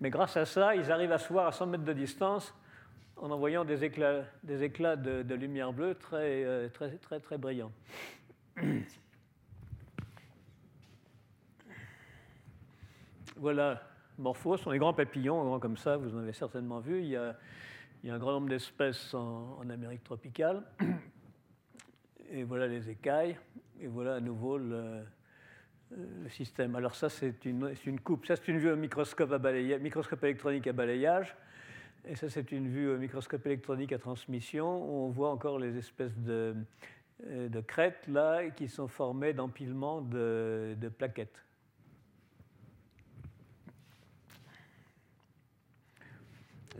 Mais 0.00 0.10
grâce 0.10 0.36
à 0.36 0.44
ça, 0.44 0.76
ils 0.76 0.92
arrivent 0.92 1.12
à 1.12 1.18
se 1.18 1.32
voir 1.32 1.46
à 1.46 1.52
100 1.52 1.66
mètres 1.66 1.84
de 1.84 1.92
distance 1.92 2.54
en 3.16 3.30
envoyant 3.30 3.64
des 3.64 3.84
éclats, 3.84 4.24
des 4.44 4.62
éclats 4.62 4.96
de, 4.96 5.34
lumière 5.34 5.72
bleue 5.72 5.94
très, 5.94 6.44
euh, 6.44 6.68
très, 6.68 6.90
très, 6.98 7.20
très 7.20 7.38
brillants. 7.38 7.72
Voilà, 13.40 13.80
Morphos 14.18 14.56
sont 14.56 14.72
les 14.72 14.78
grands 14.78 14.92
papillons, 14.92 15.44
grands 15.44 15.60
comme 15.60 15.76
ça, 15.76 15.96
vous 15.96 16.12
en 16.16 16.18
avez 16.18 16.32
certainement 16.32 16.80
vu. 16.80 17.02
Il 17.02 17.08
y 17.08 17.16
a, 17.16 17.36
un 18.08 18.18
grand 18.18 18.32
nombre 18.32 18.48
d'espèces 18.48 19.14
en, 19.14 19.70
Amérique 19.70 20.02
tropicale. 20.02 20.64
Et 22.32 22.42
voilà 22.42 22.66
les 22.66 22.90
écailles. 22.90 23.36
Et 23.80 23.86
voilà 23.86 24.16
à 24.16 24.20
nouveau 24.20 24.58
le, 24.58 25.04
euh, 25.92 26.28
système. 26.30 26.74
Alors 26.74 26.96
ça, 26.96 27.08
c'est 27.08 27.44
une, 27.44 28.00
coupe. 28.02 28.26
Ça, 28.26 28.34
c'est 28.34 28.48
une 28.48 28.58
vue 28.58 28.72
au 28.72 28.76
microscope, 28.76 29.30
à 29.30 29.38
microscope 29.78 30.24
électronique 30.24 30.66
à 30.66 30.72
balayage. 30.72 31.36
Et 32.08 32.16
ça, 32.16 32.28
c'est 32.28 32.50
une 32.50 32.68
vue 32.68 32.90
au 32.90 32.98
microscope 32.98 33.46
électronique 33.46 33.92
à 33.92 33.98
transmission, 33.98 34.82
où 34.84 35.06
on 35.06 35.10
voit 35.10 35.30
encore 35.30 35.60
les 35.60 35.76
espèces 35.76 36.18
de, 36.18 36.56
euh, 37.28 37.62
crêtes 37.68 38.08
là, 38.08 38.50
qui 38.50 38.66
sont 38.66 38.88
formées 38.88 39.32
d'empilements 39.32 40.00
de, 40.00 40.74
de, 40.76 40.88
plaquettes. 40.88 41.44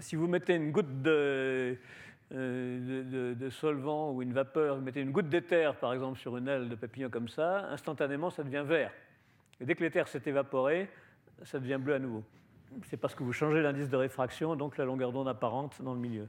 Si 0.00 0.16
vous 0.16 0.26
mettez 0.26 0.54
une 0.54 0.70
goutte 0.70 1.02
de, 1.02 1.76
euh, 2.34 3.34
de, 3.34 3.50
solvant 3.50 4.12
ou 4.12 4.22
une 4.22 4.32
vapeur, 4.32 4.76
vous 4.76 4.82
mettez 4.82 5.00
une 5.00 5.12
goutte 5.12 5.28
d'éther 5.28 5.74
par 5.76 5.94
exemple 5.94 6.18
sur 6.18 6.36
une 6.36 6.46
aile 6.46 6.68
de 6.68 6.74
papillon 6.74 7.08
comme 7.08 7.28
ça, 7.28 7.70
instantanément 7.70 8.30
ça 8.30 8.42
devient 8.42 8.64
vert. 8.66 8.92
Et 9.60 9.64
dès 9.64 9.74
que 9.74 9.82
l'éther 9.82 10.06
s'est 10.08 10.22
évaporé, 10.26 10.88
ça 11.44 11.58
devient 11.58 11.78
bleu 11.80 11.94
à 11.94 11.98
nouveau. 11.98 12.22
C'est 12.84 12.98
parce 12.98 13.14
que 13.14 13.22
vous 13.22 13.32
changez 13.32 13.62
l'indice 13.62 13.88
de 13.88 13.96
réfraction, 13.96 14.56
donc 14.56 14.76
la 14.76 14.84
longueur 14.84 15.10
d'onde 15.10 15.28
apparente 15.28 15.80
dans 15.80 15.94
le 15.94 16.00
milieu. 16.00 16.28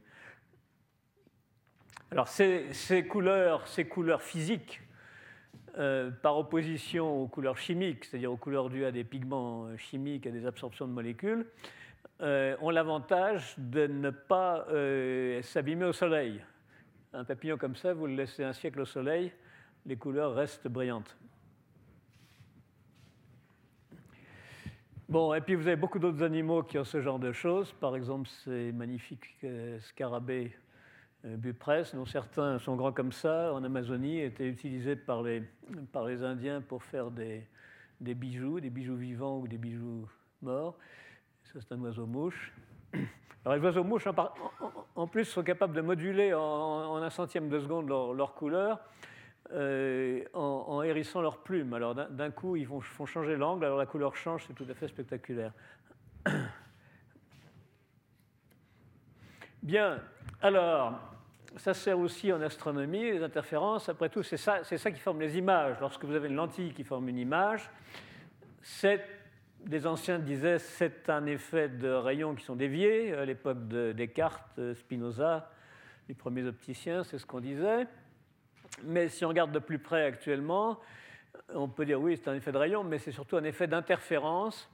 Alors 2.12 2.28
ces, 2.28 3.06
couleurs, 3.08 3.68
ces 3.68 3.86
couleurs 3.86 4.22
physiques, 4.22 4.82
euh, 5.78 6.10
par 6.10 6.38
opposition 6.38 7.22
aux 7.22 7.28
couleurs 7.28 7.58
chimiques, 7.58 8.06
c'est-à-dire 8.06 8.32
aux 8.32 8.38
couleurs 8.38 8.70
dues 8.70 8.86
à 8.86 8.92
des 8.92 9.04
pigments 9.04 9.68
chimiques, 9.78 10.26
à 10.26 10.32
des 10.32 10.46
absorptions 10.46 10.88
de 10.88 10.94
molécules, 10.94 11.46
euh, 12.22 12.56
ont 12.60 12.70
l'avantage 12.70 13.56
de 13.58 13.88
ne 13.88 14.10
pas 14.10 14.66
euh, 14.70 15.42
s'abîmer 15.42 15.86
au 15.86 15.94
soleil. 15.94 16.44
Un 17.14 17.24
papillon 17.24 17.58
comme 17.58 17.76
ça, 17.76 17.94
vous 17.94 18.08
le 18.08 18.16
laissez 18.16 18.44
un 18.44 18.54
siècle 18.54 18.82
au 18.82 18.86
soleil, 18.86 19.32
les 19.86 19.96
couleurs 19.96 20.36
restent 20.36 20.68
brillantes. 20.68 21.18
Bon, 25.08 25.34
et 25.34 25.42
puis 25.42 25.56
vous 25.56 25.66
avez 25.66 25.76
beaucoup 25.76 25.98
d'autres 25.98 26.22
animaux 26.22 26.62
qui 26.62 26.78
ont 26.78 26.84
ce 26.84 27.02
genre 27.02 27.20
de 27.20 27.32
choses. 27.32 27.72
Par 27.74 27.96
exemple, 27.96 28.28
ces 28.44 28.72
magnifiques 28.74 29.38
euh, 29.44 29.80
scarabées 29.80 30.52
bupresse, 31.24 31.96
dont 31.96 32.06
certains 32.06 32.60
sont 32.60 32.78
grands 32.78 32.94
comme 32.94 33.12
ça, 33.12 33.54
en 33.54 33.64
Amazonie, 33.64 34.22
étaient 34.22 34.48
utilisés 34.48 34.96
par 34.96 35.22
les, 35.22 35.44
par 35.92 36.06
les 36.06 36.24
Indiens 36.24 36.62
pour 36.62 36.82
faire 36.84 37.12
des, 37.12 37.46
des 38.00 38.14
bijoux, 38.14 38.60
des 38.60 38.70
bijoux 38.70 38.96
vivants 38.96 39.40
ou 39.40 39.48
des 39.48 39.58
bijoux 39.58 40.08
morts. 40.42 40.78
Ça, 41.54 41.60
c'est 41.62 41.74
un 41.74 41.82
oiseau-mouche. 41.82 42.54
Alors, 43.44 43.58
les 43.58 43.64
oiseaux-mouches, 43.64 44.06
en, 44.96 45.08
plus, 45.08 45.26
sont 45.26 45.42
capables 45.42 45.74
de 45.74 45.82
moduler 45.82 46.32
en, 46.32 46.98
un 46.98 47.10
centième 47.10 47.50
de 47.50 47.60
seconde 47.60 47.90
leur, 47.90 48.36
couleur 48.36 48.80
euh, 49.52 50.24
en, 50.34 50.84
hérissant 50.84 51.22
leurs 51.22 51.40
plumes. 51.40 51.74
Alors, 51.74 51.96
d'un 51.96 52.30
coup, 52.30 52.56
ils 52.56 52.68
font, 52.68 52.82
font 52.82 53.08
changer 53.08 53.36
l'angle, 53.36 53.66
alors 53.66 53.80
la 53.80 53.88
couleur 53.88 54.16
change, 54.16 54.46
c'est 54.46 54.54
tout 54.54 54.68
à 54.70 54.76
fait 54.76 54.88
spectaculaire. 54.88 55.52
Bien, 59.64 60.00
alors, 60.44 61.00
ça 61.56 61.74
sert 61.74 61.98
aussi 61.98 62.32
en 62.32 62.42
astronomie, 62.42 63.10
les 63.10 63.24
interférences. 63.24 63.90
Après 63.90 64.10
tout, 64.10 64.22
c'est 64.22 64.38
ça, 64.38 64.64
ça 64.64 64.92
qui 64.92 65.00
forme 65.00 65.20
les 65.22 65.36
images. 65.36 65.78
Lorsque 65.82 66.06
vous 66.06 66.14
avez 66.14 66.28
une 66.28 66.36
lentille 66.36 66.74
qui 66.74 66.84
forme 66.84 67.10
une 67.10 67.18
image, 67.18 67.72
c'est 68.62 69.19
des 69.70 69.86
anciens 69.86 70.18
disaient 70.18 70.58
c'est 70.58 71.10
un 71.12 71.28
effet 71.28 71.70
de 71.70 71.90
rayons 71.90 72.34
qui 72.34 72.44
sont 72.44 72.56
déviés. 72.56 73.14
À 73.14 73.24
l'époque 73.24 73.68
de 73.68 73.92
Descartes, 73.92 74.60
Spinoza, 74.74 75.52
les 76.08 76.16
premiers 76.16 76.46
opticiens, 76.46 77.04
c'est 77.04 77.20
ce 77.20 77.26
qu'on 77.28 77.40
disait. 77.40 77.86
Mais 78.84 79.10
si 79.10 79.24
on 79.26 79.28
regarde 79.28 79.52
de 79.52 79.60
plus 79.60 79.78
près 79.78 80.06
actuellement, 80.06 80.80
on 81.54 81.68
peut 81.68 81.86
dire 81.86 82.02
oui, 82.02 82.18
c'est 82.18 82.32
un 82.32 82.34
effet 82.34 82.52
de 82.52 82.58
rayon, 82.58 82.84
mais 82.84 82.98
c'est 82.98 83.12
surtout 83.12 83.38
un 83.38 83.44
effet 83.44 83.68
d'interférence. 83.68 84.72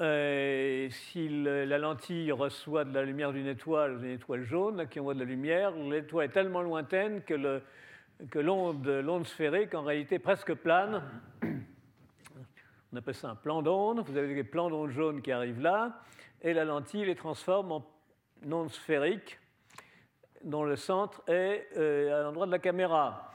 Euh, 0.00 0.88
si 0.88 1.28
la 1.28 1.76
lentille 1.76 2.32
reçoit 2.32 2.86
de 2.86 2.94
la 2.94 3.02
lumière 3.02 3.32
d'une 3.32 3.46
étoile, 3.46 4.00
d'une 4.00 4.12
étoile 4.12 4.42
jaune 4.42 4.88
qui 4.88 5.00
envoie 5.00 5.12
de 5.12 5.18
la 5.18 5.26
lumière, 5.26 5.72
l'étoile 5.72 6.26
est 6.26 6.32
tellement 6.32 6.62
lointaine 6.62 7.20
que 7.22 8.38
l'onde 8.38 9.26
sphérique, 9.26 9.74
en 9.74 9.82
réalité 9.82 10.18
presque 10.18 10.54
plane, 10.54 11.02
on 12.92 12.96
appelle 12.96 13.14
ça 13.14 13.30
un 13.30 13.36
plan 13.36 13.62
d'onde. 13.62 14.00
Vous 14.00 14.16
avez 14.16 14.34
des 14.34 14.44
plans 14.44 14.68
d'onde 14.68 14.90
jaunes 14.90 15.22
qui 15.22 15.32
arrivent 15.32 15.60
là, 15.60 16.00
et 16.42 16.52
la 16.52 16.64
lentille 16.64 17.04
les 17.04 17.14
transforme 17.14 17.72
en 17.72 17.84
onde 18.50 18.70
sphérique 18.70 19.38
dont 20.42 20.64
le 20.64 20.76
centre 20.76 21.22
est 21.26 21.68
euh, 21.76 22.18
à 22.18 22.22
l'endroit 22.22 22.46
de 22.46 22.50
la 22.50 22.58
caméra. 22.58 23.32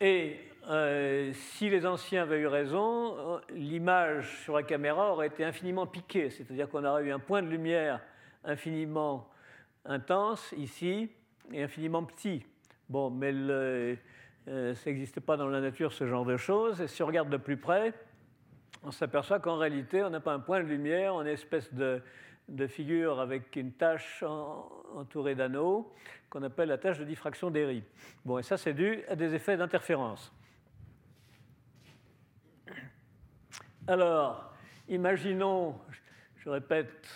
Et 0.00 0.36
euh, 0.68 1.32
si 1.32 1.70
les 1.70 1.86
anciens 1.86 2.22
avaient 2.22 2.40
eu 2.40 2.46
raison, 2.46 3.40
l'image 3.50 4.42
sur 4.42 4.56
la 4.56 4.62
caméra 4.62 5.12
aurait 5.12 5.28
été 5.28 5.44
infiniment 5.44 5.86
piquée, 5.86 6.30
c'est-à-dire 6.30 6.68
qu'on 6.68 6.84
aurait 6.84 7.04
eu 7.04 7.12
un 7.12 7.18
point 7.18 7.42
de 7.42 7.48
lumière 7.48 8.00
infiniment 8.44 9.28
intense 9.84 10.52
ici 10.56 11.10
et 11.52 11.62
infiniment 11.62 12.04
petit. 12.04 12.44
Bon, 12.88 13.10
mais 13.10 13.32
euh, 13.32 13.96
ça 14.46 14.90
n'existe 14.90 15.20
pas 15.20 15.36
dans 15.36 15.48
la 15.48 15.60
nature 15.60 15.92
ce 15.92 16.06
genre 16.06 16.24
de 16.24 16.36
choses. 16.36 16.80
Et 16.80 16.88
si 16.88 17.02
on 17.02 17.06
regarde 17.06 17.30
de 17.30 17.36
plus 17.36 17.56
près, 17.56 17.94
on 18.84 18.90
s'aperçoit 18.90 19.38
qu'en 19.38 19.56
réalité, 19.56 20.02
on 20.02 20.10
n'a 20.10 20.20
pas 20.20 20.32
un 20.32 20.40
point 20.40 20.60
de 20.60 20.68
lumière, 20.68 21.14
on 21.14 21.20
a 21.20 21.22
une 21.22 21.28
espèce 21.28 21.72
de, 21.72 22.02
figures 22.68 23.20
avec 23.20 23.54
une 23.56 23.72
tache 23.72 24.22
entourée 24.94 25.34
d'anneaux 25.34 25.92
qu'on 26.28 26.42
appelle 26.42 26.68
la 26.68 26.78
tâche 26.78 26.98
de 26.98 27.04
diffraction 27.04 27.50
d'Airy. 27.50 27.84
Bon, 28.24 28.38
et 28.38 28.42
ça, 28.42 28.56
c'est 28.56 28.74
dû 28.74 29.02
à 29.08 29.16
des 29.16 29.34
effets 29.34 29.56
d'interférence. 29.56 30.32
Alors, 33.86 34.52
imaginons, 34.88 35.76
je 36.36 36.48
répète 36.48 37.08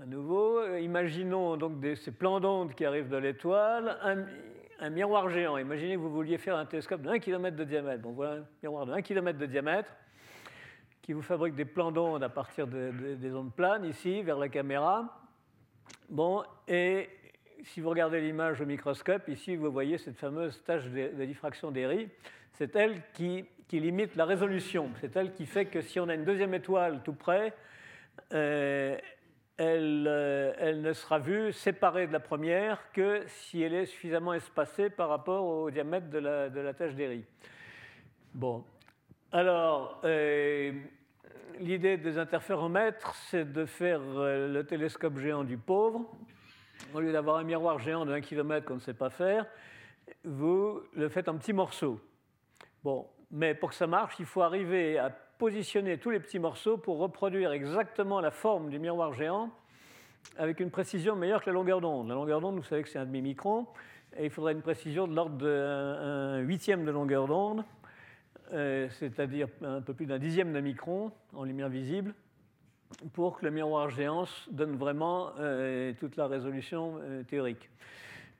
à 0.00 0.06
nouveau, 0.06 0.76
imaginons 0.76 1.56
donc 1.56 1.84
ces 1.96 2.10
plans 2.10 2.40
d'onde 2.40 2.74
qui 2.74 2.84
arrivent 2.84 3.08
de 3.08 3.16
l'étoile, 3.16 3.98
un, 4.80 4.90
miroir 4.90 5.28
géant. 5.30 5.56
Imaginez 5.56 5.94
que 5.94 6.00
vous 6.00 6.10
vouliez 6.10 6.38
faire 6.38 6.56
un 6.56 6.66
télescope 6.66 7.02
de 7.02 7.08
1 7.08 7.18
km 7.18 7.56
de 7.56 7.64
diamètre. 7.64 8.02
Bon, 8.02 8.12
voilà 8.12 8.36
un 8.36 8.44
miroir 8.62 8.86
de 8.86 8.92
1 8.92 9.02
km 9.02 9.38
de 9.38 9.46
diamètre 9.46 9.90
qui 11.04 11.12
vous 11.12 11.20
fabrique 11.20 11.54
des 11.54 11.66
plans 11.66 11.92
d'onde 11.92 12.22
à 12.22 12.30
partir 12.30 12.66
des 12.66 13.34
ondes 13.34 13.52
planes, 13.52 13.84
ici, 13.84 14.22
vers 14.22 14.38
la 14.38 14.48
caméra. 14.48 15.20
Bon, 16.08 16.42
et 16.66 17.10
si 17.62 17.82
vous 17.82 17.90
regardez 17.90 18.22
l'image 18.22 18.62
au 18.62 18.64
microscope, 18.64 19.28
ici, 19.28 19.54
vous 19.54 19.70
voyez 19.70 19.98
cette 19.98 20.16
fameuse 20.16 20.64
tâche 20.64 20.88
de, 20.88 21.24
diffraction 21.26 21.70
d'Airy. 21.70 22.08
C'est 22.54 22.74
elle 22.74 23.02
qui, 23.12 23.44
limite 23.70 24.16
la 24.16 24.24
résolution. 24.24 24.88
C'est 25.02 25.14
elle 25.16 25.34
qui 25.34 25.44
fait 25.44 25.66
que 25.66 25.82
si 25.82 26.00
on 26.00 26.08
a 26.08 26.14
une 26.14 26.24
deuxième 26.24 26.54
étoile 26.54 27.02
tout 27.04 27.12
près, 27.12 27.52
euh, 28.32 28.96
euh, 29.60 30.54
elle, 30.56 30.80
ne 30.80 30.92
sera 30.94 31.18
vue 31.18 31.52
séparée 31.52 32.06
de 32.06 32.12
la 32.12 32.20
première 32.20 32.92
que 32.92 33.24
si 33.26 33.60
elle 33.60 33.74
est 33.74 33.86
suffisamment 33.86 34.32
espacée 34.32 34.88
par 34.88 35.10
rapport 35.10 35.44
au 35.44 35.70
diamètre 35.70 36.08
de 36.08 36.18
la, 36.18 36.48
de 36.48 36.60
la 36.60 36.72
tâche. 36.72 36.92
Bon. 38.32 38.64
Alors, 39.36 39.98
euh, 40.04 40.70
l'idée 41.58 41.96
des 41.96 42.18
interféromètres, 42.18 43.16
c'est 43.16 43.52
de 43.52 43.64
faire 43.64 43.98
le 44.00 44.62
télescope 44.62 45.18
géant 45.18 45.42
du 45.42 45.58
pauvre 45.58 46.08
au 46.94 47.00
lieu 47.00 47.10
d'avoir 47.10 47.38
un 47.38 47.42
miroir 47.42 47.80
géant 47.80 48.06
de 48.06 48.12
1 48.12 48.20
km 48.20 48.64
qu'on 48.64 48.76
ne 48.76 48.80
sait 48.80 48.94
pas 48.94 49.10
faire, 49.10 49.44
vous 50.22 50.80
le 50.94 51.08
faites 51.08 51.28
en 51.28 51.36
petits 51.36 51.52
morceaux. 51.52 51.98
Bon, 52.84 53.08
mais 53.32 53.56
pour 53.56 53.70
que 53.70 53.74
ça 53.74 53.88
marche, 53.88 54.14
il 54.20 54.24
faut 54.24 54.42
arriver 54.42 54.98
à 54.98 55.10
positionner 55.10 55.98
tous 55.98 56.10
les 56.10 56.20
petits 56.20 56.38
morceaux 56.38 56.76
pour 56.76 56.98
reproduire 56.98 57.50
exactement 57.50 58.20
la 58.20 58.30
forme 58.30 58.70
du 58.70 58.78
miroir 58.78 59.14
géant 59.14 59.50
avec 60.38 60.60
une 60.60 60.70
précision 60.70 61.16
meilleure 61.16 61.42
que 61.42 61.50
la 61.50 61.54
longueur 61.54 61.80
d'onde. 61.80 62.06
La 62.06 62.14
longueur 62.14 62.40
d'onde, 62.40 62.54
vous 62.54 62.62
savez 62.62 62.84
que 62.84 62.88
c'est 62.88 63.00
un 63.00 63.04
demi-micron, 63.04 63.66
et 64.16 64.26
il 64.26 64.30
faudrait 64.30 64.52
une 64.52 64.62
précision 64.62 65.08
de 65.08 65.16
l'ordre 65.16 65.38
d'un 65.38 66.38
huitième 66.38 66.84
de 66.84 66.92
longueur 66.92 67.26
d'onde, 67.26 67.60
euh, 67.60 67.62
c'est-à-dire 68.90 69.48
un 69.62 69.80
peu 69.80 69.94
plus 69.94 70.06
d'un 70.06 70.18
dixième 70.18 70.52
de 70.52 70.60
micron 70.60 71.10
en 71.32 71.44
lumière 71.44 71.68
visible 71.68 72.14
pour 73.12 73.38
que 73.38 73.44
le 73.44 73.50
miroir 73.50 73.90
géant 73.90 74.24
donne 74.50 74.76
vraiment 74.76 75.32
euh, 75.38 75.92
toute 75.98 76.16
la 76.16 76.26
résolution 76.26 76.98
euh, 77.00 77.22
théorique. 77.24 77.70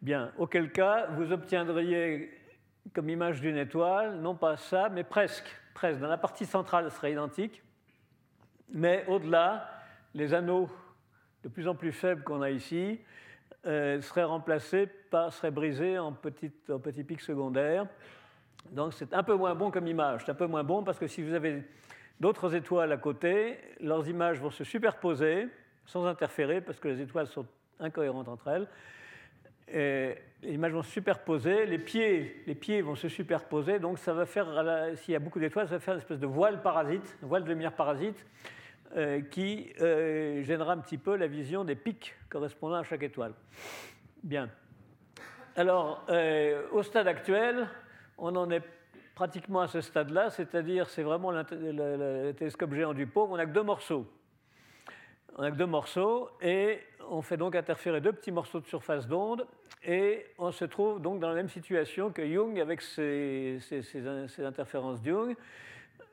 Bien, 0.02 0.32
auquel 0.38 0.70
cas, 0.70 1.06
vous 1.16 1.32
obtiendriez 1.32 2.30
comme 2.92 3.08
image 3.08 3.40
d'une 3.40 3.56
étoile, 3.56 4.20
non 4.20 4.34
pas 4.34 4.56
ça, 4.56 4.88
mais 4.88 5.04
presque. 5.04 5.48
presque. 5.72 6.00
Dans 6.00 6.08
la 6.08 6.18
partie 6.18 6.44
centrale, 6.44 6.90
ce 6.90 6.96
serait 6.96 7.12
identique, 7.12 7.62
mais 8.68 9.04
au-delà, 9.08 9.70
les 10.14 10.34
anneaux 10.34 10.68
de 11.42 11.48
plus 11.48 11.66
en 11.68 11.74
plus 11.74 11.92
faibles 11.92 12.22
qu'on 12.22 12.42
a 12.42 12.50
ici 12.50 13.00
euh, 13.66 14.00
seraient 14.02 14.24
remplacés 14.24 14.86
par, 14.86 15.32
seraient 15.32 15.50
brisés 15.50 15.98
en, 15.98 16.08
en 16.08 16.78
petits 16.78 17.04
pics 17.04 17.20
secondaires. 17.20 17.86
Donc 18.70 18.94
c'est 18.94 19.12
un 19.14 19.22
peu 19.22 19.34
moins 19.34 19.54
bon 19.54 19.70
comme 19.70 19.86
image. 19.86 20.22
C'est 20.24 20.32
un 20.32 20.36
peu 20.36 20.46
moins 20.46 20.64
bon 20.64 20.82
parce 20.82 20.98
que 20.98 21.06
si 21.06 21.22
vous 21.22 21.34
avez 21.34 21.62
d'autres 22.20 22.54
étoiles 22.54 22.92
à 22.92 22.96
côté, 22.96 23.58
leurs 23.80 24.08
images 24.08 24.40
vont 24.40 24.50
se 24.50 24.64
superposer 24.64 25.48
sans 25.86 26.06
interférer 26.06 26.60
parce 26.60 26.80
que 26.80 26.88
les 26.88 27.02
étoiles 27.02 27.26
sont 27.26 27.46
incohérentes 27.80 28.28
entre 28.28 28.48
elles. 28.48 28.68
les 30.42 30.54
images 30.54 30.72
vont 30.72 30.82
se 30.82 30.90
superposer, 30.90 31.66
les 31.66 31.78
pieds, 31.78 32.82
vont 32.82 32.94
se 32.94 33.08
superposer, 33.08 33.78
donc 33.78 33.98
ça 33.98 34.14
va 34.14 34.26
faire, 34.26 34.46
s'il 34.96 35.12
y 35.12 35.16
a 35.16 35.20
beaucoup 35.20 35.40
d'étoiles, 35.40 35.68
ça 35.68 35.74
va 35.74 35.80
faire 35.80 35.94
une 35.94 36.00
espèce 36.00 36.20
de 36.20 36.26
voile 36.26 36.62
parasite, 36.62 37.18
voile 37.22 37.44
de 37.44 37.48
lumière 37.48 37.72
parasite, 37.72 38.24
euh, 38.96 39.22
qui 39.22 39.72
euh, 39.80 40.44
gênera 40.44 40.72
un 40.72 40.78
petit 40.78 40.98
peu 40.98 41.16
la 41.16 41.26
vision 41.26 41.64
des 41.64 41.74
pics 41.74 42.14
correspondant 42.28 42.76
à 42.76 42.84
chaque 42.84 43.02
étoile. 43.02 43.32
Bien. 44.22 44.48
Alors, 45.56 46.04
euh, 46.08 46.62
au 46.70 46.82
stade 46.82 47.08
actuel, 47.08 47.66
on 48.18 48.34
en 48.36 48.50
est 48.50 48.62
pratiquement 49.14 49.60
à 49.60 49.68
ce 49.68 49.80
stade-là, 49.80 50.30
c'est-à-dire 50.30 50.88
c'est 50.90 51.02
vraiment 51.02 51.30
le, 51.30 52.32
télescope 52.32 52.74
géant 52.74 52.94
du 52.94 53.06
pauvre, 53.06 53.32
on 53.32 53.36
n'a 53.36 53.46
que 53.46 53.52
deux 53.52 53.62
morceaux. 53.62 54.06
On 55.36 55.42
n'a 55.42 55.50
que 55.50 55.56
deux 55.56 55.66
morceaux 55.66 56.30
et 56.40 56.80
on 57.10 57.22
fait 57.22 57.36
donc 57.36 57.56
interférer 57.56 58.00
deux 58.00 58.12
petits 58.12 58.32
morceaux 58.32 58.60
de 58.60 58.66
surface 58.66 59.06
d'onde 59.06 59.46
et 59.84 60.26
on 60.38 60.52
se 60.52 60.64
trouve 60.64 61.00
donc 61.00 61.20
dans 61.20 61.28
la 61.28 61.34
même 61.34 61.48
situation 61.48 62.10
que 62.10 62.22
Young 62.22 62.58
avec 62.60 62.80
ses, 62.80 63.58
interférences 64.38 65.02
de 65.02 65.10
Young. 65.10 65.36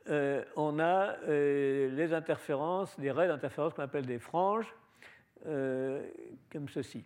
Euh, 0.09 0.43
on 0.55 0.79
a 0.79 1.15
euh, 1.27 1.91
les 1.91 2.13
interférences, 2.13 2.99
des 2.99 3.11
raies 3.11 3.27
d'interférences 3.27 3.73
qu'on 3.75 3.83
appelle 3.83 4.07
des 4.07 4.17
franges, 4.17 4.73
euh, 5.45 6.03
comme 6.51 6.67
ceci. 6.67 7.03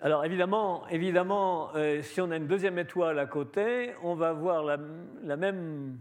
Alors 0.00 0.24
évidemment, 0.24 0.86
évidemment 0.90 1.70
euh, 1.74 2.02
si 2.02 2.20
on 2.20 2.30
a 2.30 2.36
une 2.36 2.46
deuxième 2.46 2.78
étoile 2.78 3.18
à 3.18 3.26
côté, 3.26 3.94
on 4.04 4.14
va 4.14 4.28
avoir 4.28 4.62
la, 4.62 4.76
même, 5.36 5.98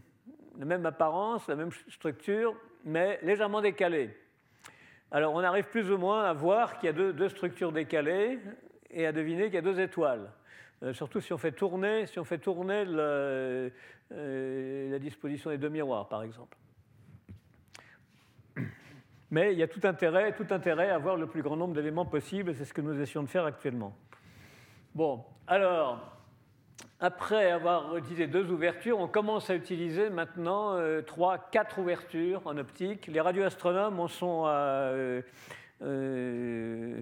apparence, 0.85 1.47
la 1.47 1.55
même 1.55 1.71
structure, 1.89 2.55
mais 2.85 3.19
légèrement 3.23 3.59
décalée. 3.59 4.15
Alors 5.09 5.33
on 5.33 5.39
arrive 5.39 5.65
plus 5.69 5.89
ou 5.89 5.97
moins 5.97 6.25
à 6.25 6.33
voir 6.33 6.77
qu'il 6.77 6.85
y 6.85 6.89
a 6.89 6.93
deux, 6.93 7.29
structures 7.29 7.71
décalées 7.71 8.37
et 8.91 9.07
à 9.07 9.11
deviner 9.11 9.45
qu'il 9.45 9.55
y 9.55 9.57
a 9.57 9.61
deux 9.61 9.79
étoiles. 9.79 10.31
Euh, 10.83 10.93
surtout 10.93 11.19
si 11.19 11.33
on 11.33 11.39
fait 11.39 11.53
tourner, 11.53 12.05
si 12.05 12.19
on 12.19 12.23
fait 12.23 12.37
tourner 12.37 12.83
euh, 12.87 13.71
la 14.11 14.99
disposition 14.99 15.49
des 15.49 15.57
deux 15.57 15.69
miroirs, 15.69 16.07
par 16.07 16.21
exemple. 16.21 16.55
Mais 19.29 19.53
il 19.53 19.59
y 19.59 19.63
a 19.63 19.67
tout 19.67 19.81
intérêt, 19.83 20.33
tout 20.33 20.47
intérêt 20.51 20.89
à 20.89 20.95
avoir 20.95 21.17
le 21.17 21.27
plus 21.27 21.41
grand 21.41 21.57
nombre 21.57 21.73
d'éléments 21.73 22.05
possible, 22.05 22.55
c'est 22.55 22.65
ce 22.65 22.73
que 22.73 22.81
nous 22.81 22.99
essayons 22.99 23.23
de 23.23 23.29
faire 23.29 23.45
actuellement. 23.45 23.93
Bon, 24.95 25.23
alors, 25.47 26.17
après 26.99 27.51
avoir 27.51 27.95
utilisé 27.97 28.27
deux 28.27 28.49
ouvertures, 28.51 28.99
on 28.99 29.07
commence 29.07 29.49
à 29.49 29.55
utiliser 29.55 30.09
maintenant 30.09 30.73
euh, 30.73 31.01
trois, 31.01 31.37
quatre 31.37 31.77
ouvertures 31.79 32.41
en 32.45 32.57
optique. 32.57 33.07
Les 33.07 33.21
radioastronomes 33.21 33.99
en 33.99 34.07
sont 34.07 34.45
à 34.45 34.49
euh, 34.49 35.21
euh, 35.81 37.01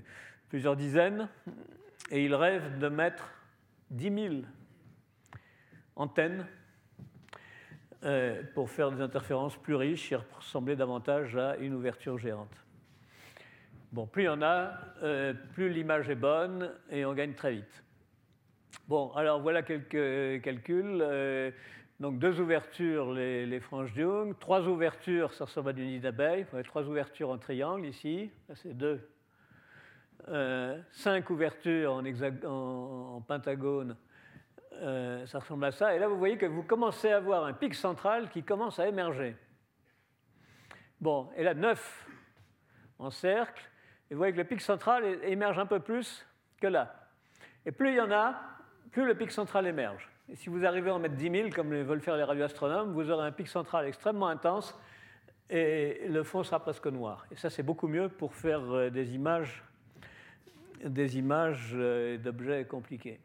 plusieurs 0.49 0.75
dizaines, 0.75 1.29
et 2.11 2.25
ils 2.25 2.35
rêvent 2.35 2.79
de 2.79 2.89
mettre 2.89 3.29
10 3.91 4.29
000 4.29 4.35
antennes 5.95 6.45
pour 8.53 8.69
faire 8.69 8.91
des 8.91 9.01
interférences 9.01 9.57
plus 9.57 9.75
riches 9.75 10.11
et 10.11 10.15
ressembler 10.15 10.75
davantage 10.75 11.35
à 11.37 11.57
une 11.57 11.73
ouverture 11.73 12.19
géante. 12.19 12.65
Bon, 13.95 14.05
plus 14.05 14.23
il 14.23 14.25
y 14.25 14.29
en 14.29 14.41
a, 14.41 14.73
euh, 15.03 15.33
plus 15.53 15.69
l'image 15.69 16.09
est 16.09 16.15
bonne 16.15 16.69
et 16.89 17.05
on 17.05 17.13
gagne 17.13 17.33
très 17.33 17.53
vite. 17.53 17.83
Bon, 18.89 19.11
alors 19.13 19.39
voilà 19.39 19.63
quelques 19.63 20.41
calculs. 20.43 20.99
Euh, 21.01 21.49
donc 22.01 22.19
deux 22.19 22.41
ouvertures, 22.41 23.13
les, 23.13 23.59
franges 23.61 23.95
Young. 23.95 24.37
Trois 24.37 24.67
ouvertures, 24.67 25.33
ça 25.33 25.45
ressemble 25.45 25.69
à 25.69 25.73
du 25.73 25.85
nid 25.85 26.01
d'abeille. 26.01 26.45
Trois 26.65 26.83
ouvertures 26.83 27.29
en 27.29 27.37
triangle 27.37 27.85
ici. 27.85 28.29
Là, 28.49 28.55
c'est 28.55 28.77
deux. 28.77 28.99
cinq 30.91 31.29
ouvertures 31.29 32.03
en 32.43 33.21
pentagone 33.25 33.95
euh, 34.81 35.25
ça 35.25 35.39
ressemble 35.39 35.65
à 35.65 35.71
ça. 35.71 35.95
Et 35.95 35.99
là, 35.99 36.07
vous 36.07 36.17
voyez 36.17 36.37
que 36.37 36.45
vous 36.45 36.63
commencez 36.63 37.11
à 37.11 37.17
avoir 37.17 37.45
un 37.45 37.53
pic 37.53 37.73
central 37.75 38.29
qui 38.29 38.43
commence 38.43 38.79
à 38.79 38.87
émerger. 38.87 39.35
Bon, 41.01 41.29
et 41.35 41.43
là, 41.43 41.53
9 41.53 42.07
en 42.99 43.09
cercle. 43.09 43.69
Et 44.09 44.13
vous 44.13 44.19
voyez 44.19 44.33
que 44.33 44.37
le 44.37 44.43
pic 44.45 44.61
central 44.61 45.19
émerge 45.23 45.59
un 45.59 45.65
peu 45.65 45.79
plus 45.79 46.25
que 46.61 46.67
là. 46.67 47.09
Et 47.65 47.71
plus 47.71 47.89
il 47.89 47.95
y 47.95 48.01
en 48.01 48.11
a, 48.11 48.35
plus 48.91 49.05
le 49.05 49.15
pic 49.15 49.31
central 49.31 49.67
émerge. 49.67 50.09
Et 50.29 50.35
si 50.35 50.49
vous 50.49 50.65
arrivez 50.65 50.89
à 50.89 50.95
en 50.95 50.99
mettre 50.99 51.15
10 51.15 51.31
000, 51.31 51.49
comme 51.49 51.75
veulent 51.75 52.01
faire 52.01 52.17
les 52.17 52.23
radioastronomes, 52.23 52.93
vous 52.93 53.09
aurez 53.11 53.27
un 53.27 53.31
pic 53.31 53.47
central 53.47 53.85
extrêmement 53.85 54.27
intense 54.27 54.79
et 55.49 56.07
le 56.07 56.23
fond 56.23 56.43
sera 56.43 56.59
presque 56.59 56.87
noir. 56.87 57.25
Et 57.31 57.35
ça, 57.35 57.49
c'est 57.49 57.63
beaucoup 57.63 57.87
mieux 57.87 58.09
pour 58.09 58.33
faire 58.33 58.61
euh, 58.71 58.89
des 58.89 59.13
images, 59.13 59.63
des 60.83 61.17
images 61.17 61.71
euh, 61.75 62.17
d'objets 62.17 62.65
compliqués. 62.65 63.19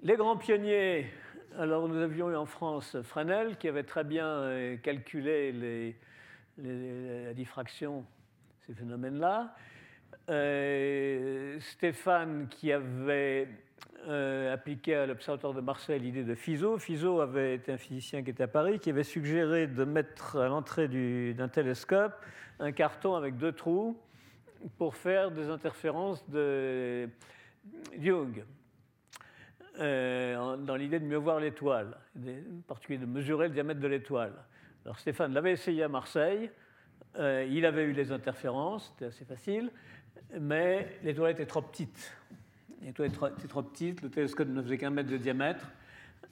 Les 0.00 0.14
grands 0.14 0.36
pionniers, 0.36 1.06
alors 1.58 1.88
nous 1.88 2.00
avions 2.00 2.30
eu 2.30 2.36
en 2.36 2.46
France 2.46 2.96
Fresnel 3.02 3.56
qui 3.56 3.66
avait 3.66 3.82
très 3.82 4.04
bien 4.04 4.28
euh, 4.28 4.76
calculé 4.76 5.96
la 6.56 7.34
diffraction, 7.34 8.04
ces 8.64 8.74
phénomènes-là. 8.74 9.56
Euh, 10.28 11.58
Stéphane 11.58 12.46
qui 12.48 12.70
avait 12.70 13.48
appliqué 14.52 14.94
à 14.94 15.04
l'Observatoire 15.04 15.52
de 15.52 15.60
Marseille 15.60 15.98
l'idée 15.98 16.22
de 16.22 16.36
Fizeau. 16.36 16.78
Fizeau 16.78 17.20
avait 17.20 17.56
été 17.56 17.72
un 17.72 17.76
physicien 17.76 18.22
qui 18.22 18.30
était 18.30 18.44
à 18.44 18.48
Paris, 18.48 18.78
qui 18.78 18.90
avait 18.90 19.02
suggéré 19.02 19.66
de 19.66 19.82
mettre 19.82 20.36
à 20.36 20.46
l'entrée 20.46 20.86
d'un 21.34 21.48
télescope 21.48 22.14
un 22.60 22.70
carton 22.70 23.16
avec 23.16 23.36
deux 23.36 23.52
trous 23.52 23.98
pour 24.78 24.94
faire 24.94 25.32
des 25.32 25.48
interférences 25.50 26.24
de 26.30 27.08
Young. 27.98 28.44
Euh, 29.80 30.56
dans 30.56 30.74
l'idée 30.74 30.98
de 30.98 31.04
mieux 31.04 31.18
voir 31.18 31.38
l'étoile, 31.38 31.96
en 32.16 32.60
particulier 32.66 32.98
de 32.98 33.06
mesurer 33.06 33.46
le 33.46 33.54
diamètre 33.54 33.78
de 33.78 33.86
l'étoile. 33.86 34.32
Alors 34.84 34.98
Stéphane 34.98 35.32
l'avait 35.32 35.52
essayé 35.52 35.84
à 35.84 35.88
Marseille, 35.88 36.50
euh, 37.16 37.46
il 37.48 37.64
avait 37.64 37.84
eu 37.84 37.92
les 37.92 38.10
interférences, 38.10 38.92
c'était 38.92 39.04
assez 39.04 39.24
facile, 39.24 39.70
mais 40.40 40.98
l'étoile 41.04 41.30
était 41.30 41.46
trop 41.46 41.62
petite. 41.62 42.12
L'étoile 42.82 43.34
était 43.38 43.46
trop 43.46 43.62
petite, 43.62 44.02
le 44.02 44.10
télescope 44.10 44.48
ne 44.48 44.62
faisait 44.62 44.78
qu'un 44.78 44.90
mètre 44.90 45.10
de 45.10 45.16
diamètre, 45.16 45.64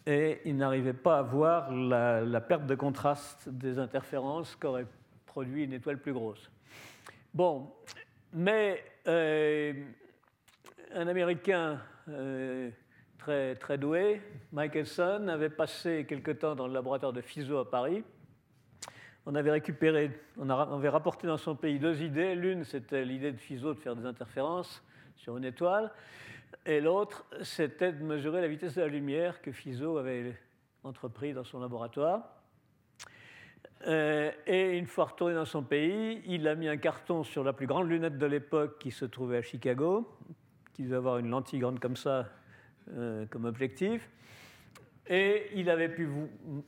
et 0.07 0.41
il 0.45 0.57
n'arrivait 0.57 0.93
pas 0.93 1.19
à 1.19 1.23
voir 1.23 1.73
la, 1.73 2.41
perte 2.41 2.67
de 2.67 2.75
contraste 2.75 3.49
des 3.49 3.79
interférences 3.79 4.57
qu'aurait 4.57 4.87
produit 5.25 5.65
une 5.65 5.73
étoile 5.73 5.99
plus 5.99 6.13
grosse. 6.13 6.51
Bon, 7.33 7.71
mais 8.33 8.83
euh, 9.07 9.73
un 10.95 11.07
Américain 11.07 11.81
très, 13.27 13.79
doué, 13.79 14.23
Michelson, 14.53 15.27
avait 15.29 15.51
passé 15.51 16.07
quelque 16.09 16.31
temps 16.31 16.55
dans 16.55 16.69
le 16.69 16.75
laboratoire 16.75 17.13
de 17.13 17.21
Fizeau 17.21 17.59
à 17.59 17.69
Paris. 17.69 18.05
On 19.25 19.35
avait 19.35 19.51
récupéré, 19.51 20.11
on 20.39 20.49
avait 20.49 20.89
rapporté 20.89 21.27
dans 21.27 21.37
son 21.37 21.57
pays 21.57 21.81
deux 21.81 22.03
idées. 22.03 22.37
L'une, 22.37 22.63
c'était 22.63 23.05
l'idée 23.05 23.33
de 23.33 23.39
Fizeau 23.39 23.75
de 23.75 23.81
faire 23.81 23.97
des 23.97 24.07
interférences 24.07 24.83
sur 25.17 25.37
une 25.37 25.45
étoile, 25.45 25.91
et 26.65 26.81
l'autre, 26.81 27.27
c'était 27.43 27.93
de 27.93 28.05
mesurer 28.05 28.41
la 28.41 28.49
vitesse 28.49 28.77
de 28.77 28.83
la 28.83 28.89
lumière 28.89 29.43
que 29.43 29.51
Fizeau 29.51 29.99
avait 29.99 30.37
entrepris 30.85 31.33
dans 31.33 31.45
son 31.45 31.59
laboratoire. 31.59 32.23
Euh, 33.89 34.31
et 34.47 34.79
une 34.79 34.87
fois 34.87 35.07
retourné 35.07 35.35
dans 35.35 35.45
son 35.45 35.63
pays, 35.63 36.23
il 36.27 36.47
a 36.47 36.55
mis 36.55 36.69
un 36.69 36.77
carton 36.77 37.25
sur 37.25 37.43
la 37.43 37.53
plus 37.53 37.67
grande 37.67 37.89
lunette 37.89 38.19
de 38.19 38.27
l'époque 38.27 38.79
qui 38.79 38.91
se 38.91 39.05
trouvait 39.05 39.39
à 39.39 39.43
Chicago, 39.43 40.09
qui 40.75 40.85
devait 40.85 40.97
avoir 40.97 41.19
une 41.19 41.31
lentille 41.31 41.59
grande 41.59 41.81
comme 41.81 41.97
ça, 41.97 42.27
euh, 42.93 43.27
comme 43.27 43.45
objectif. 43.45 44.09
Et 45.09 45.51
il 45.55 45.71
avait 45.71 45.89
pu 45.89 46.09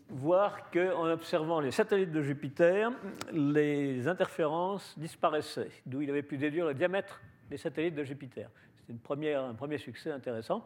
voir 0.09 0.70
qu'en 0.70 1.11
observant 1.11 1.61
les 1.61 1.72
satellites 1.72 2.12
de 2.12 2.22
Jupiter, 2.22 2.92
les 3.33 4.07
interférences 4.07 4.96
disparaissaient, 4.96 5.70
d'où 5.85 6.02
il 6.02 6.11
avait 6.11 6.22
pu 6.22 6.38
déduire 6.38 6.66
le 6.66 6.74
diamètre 6.74 7.20
des 7.50 7.57
satellites 7.57 7.96
de 7.96 8.04
Jupiter. 8.04 8.48
C'était 8.76 8.92
un 9.35 9.54
premier 9.54 9.78
succès 9.78 10.12
intéressant. 10.12 10.64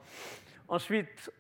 Ensuite, 0.69 1.33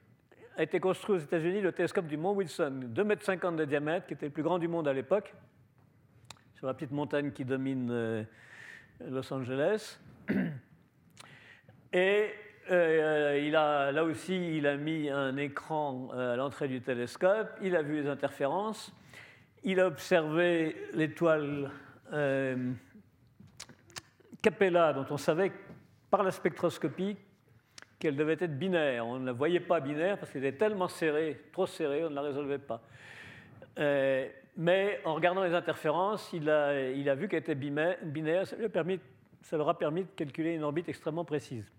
a 0.57 0.62
été 0.62 0.81
construit 0.81 1.16
aux 1.16 1.20
États-Unis 1.20 1.61
le 1.61 1.72
télescope 1.72 2.07
du 2.07 2.16
Mont 2.16 2.33
Wilson, 2.33 2.88
2,50 2.94 3.46
m 3.48 3.57
de 3.57 3.64
diamètre, 3.64 4.07
qui 4.07 4.14
était 4.14 4.27
le 4.27 4.33
plus 4.33 4.42
grand 4.42 4.59
du 4.59 4.68
monde 4.68 4.88
à 4.88 4.92
l'époque, 4.92 5.35
sur 6.55 6.66
la 6.66 6.75
petite 6.75 6.92
montagne 6.92 7.33
qui 7.33 7.44
domine 7.44 7.90
euh, 7.90 8.22
Los 9.09 9.33
Angeles. 9.33 9.98
Et 11.92 12.31
euh, 12.70 13.42
il 13.44 13.57
a, 13.57 13.90
là 13.90 14.05
aussi, 14.05 14.57
il 14.57 14.66
a 14.66 14.77
mis 14.77 15.11
un 15.11 15.37
écran 15.37 16.11
euh, 16.14 16.35
à 16.35 16.37
l'entrée 16.37 16.68
du 16.68 16.81
télescope, 16.81 17.48
il 17.61 17.75
a 17.75 17.83
vu 17.83 18.01
les 18.01 18.09
interférences, 18.09 18.92
il 19.64 19.81
a 19.81 19.87
observé 19.87 20.77
l'étoile 20.92 21.70
euh, 22.12 22.72
Capella, 24.40 24.92
dont 24.92 25.07
on 25.11 25.16
savait 25.16 25.53
par 26.11 26.22
la 26.22 26.31
spectroscopie 26.31 27.16
qu'elle 27.98 28.16
devait 28.16 28.35
être 28.35 28.59
binaire. 28.59 29.07
On 29.07 29.18
ne 29.18 29.27
la 29.27 29.33
voyait 29.33 29.61
pas 29.61 29.81
binaire 29.81 30.18
parce 30.18 30.31
qu'elle 30.31 30.44
était 30.44 30.59
tellement 30.59 30.88
serrée, 30.88 31.40
trop 31.53 31.66
serrée, 31.66 32.05
on 32.05 32.11
ne 32.11 32.14
la 32.14 32.22
résolvait 32.22 32.59
pas. 32.59 32.81
mais 34.57 35.01
en 35.05 35.14
regardant 35.14 35.42
les 35.42 35.55
interférences, 35.55 36.31
il 36.33 36.48
a, 36.48 36.90
il 36.90 37.09
a 37.09 37.14
vu 37.14 37.29
qu'elle 37.29 37.40
était 37.40 37.55
binaire, 37.57 38.46
ça, 38.46 38.57
lui 38.57 38.66
a 38.66 38.68
permis, 38.68 39.01
ça 39.40 39.57
leur 39.57 39.68
a 39.68 39.79
permis 39.79 40.03
de 40.03 40.11
calculer 40.14 40.55
une 40.55 40.62
orbite 40.62 40.88
extrêmement 40.88 41.25
précise. 41.25 41.70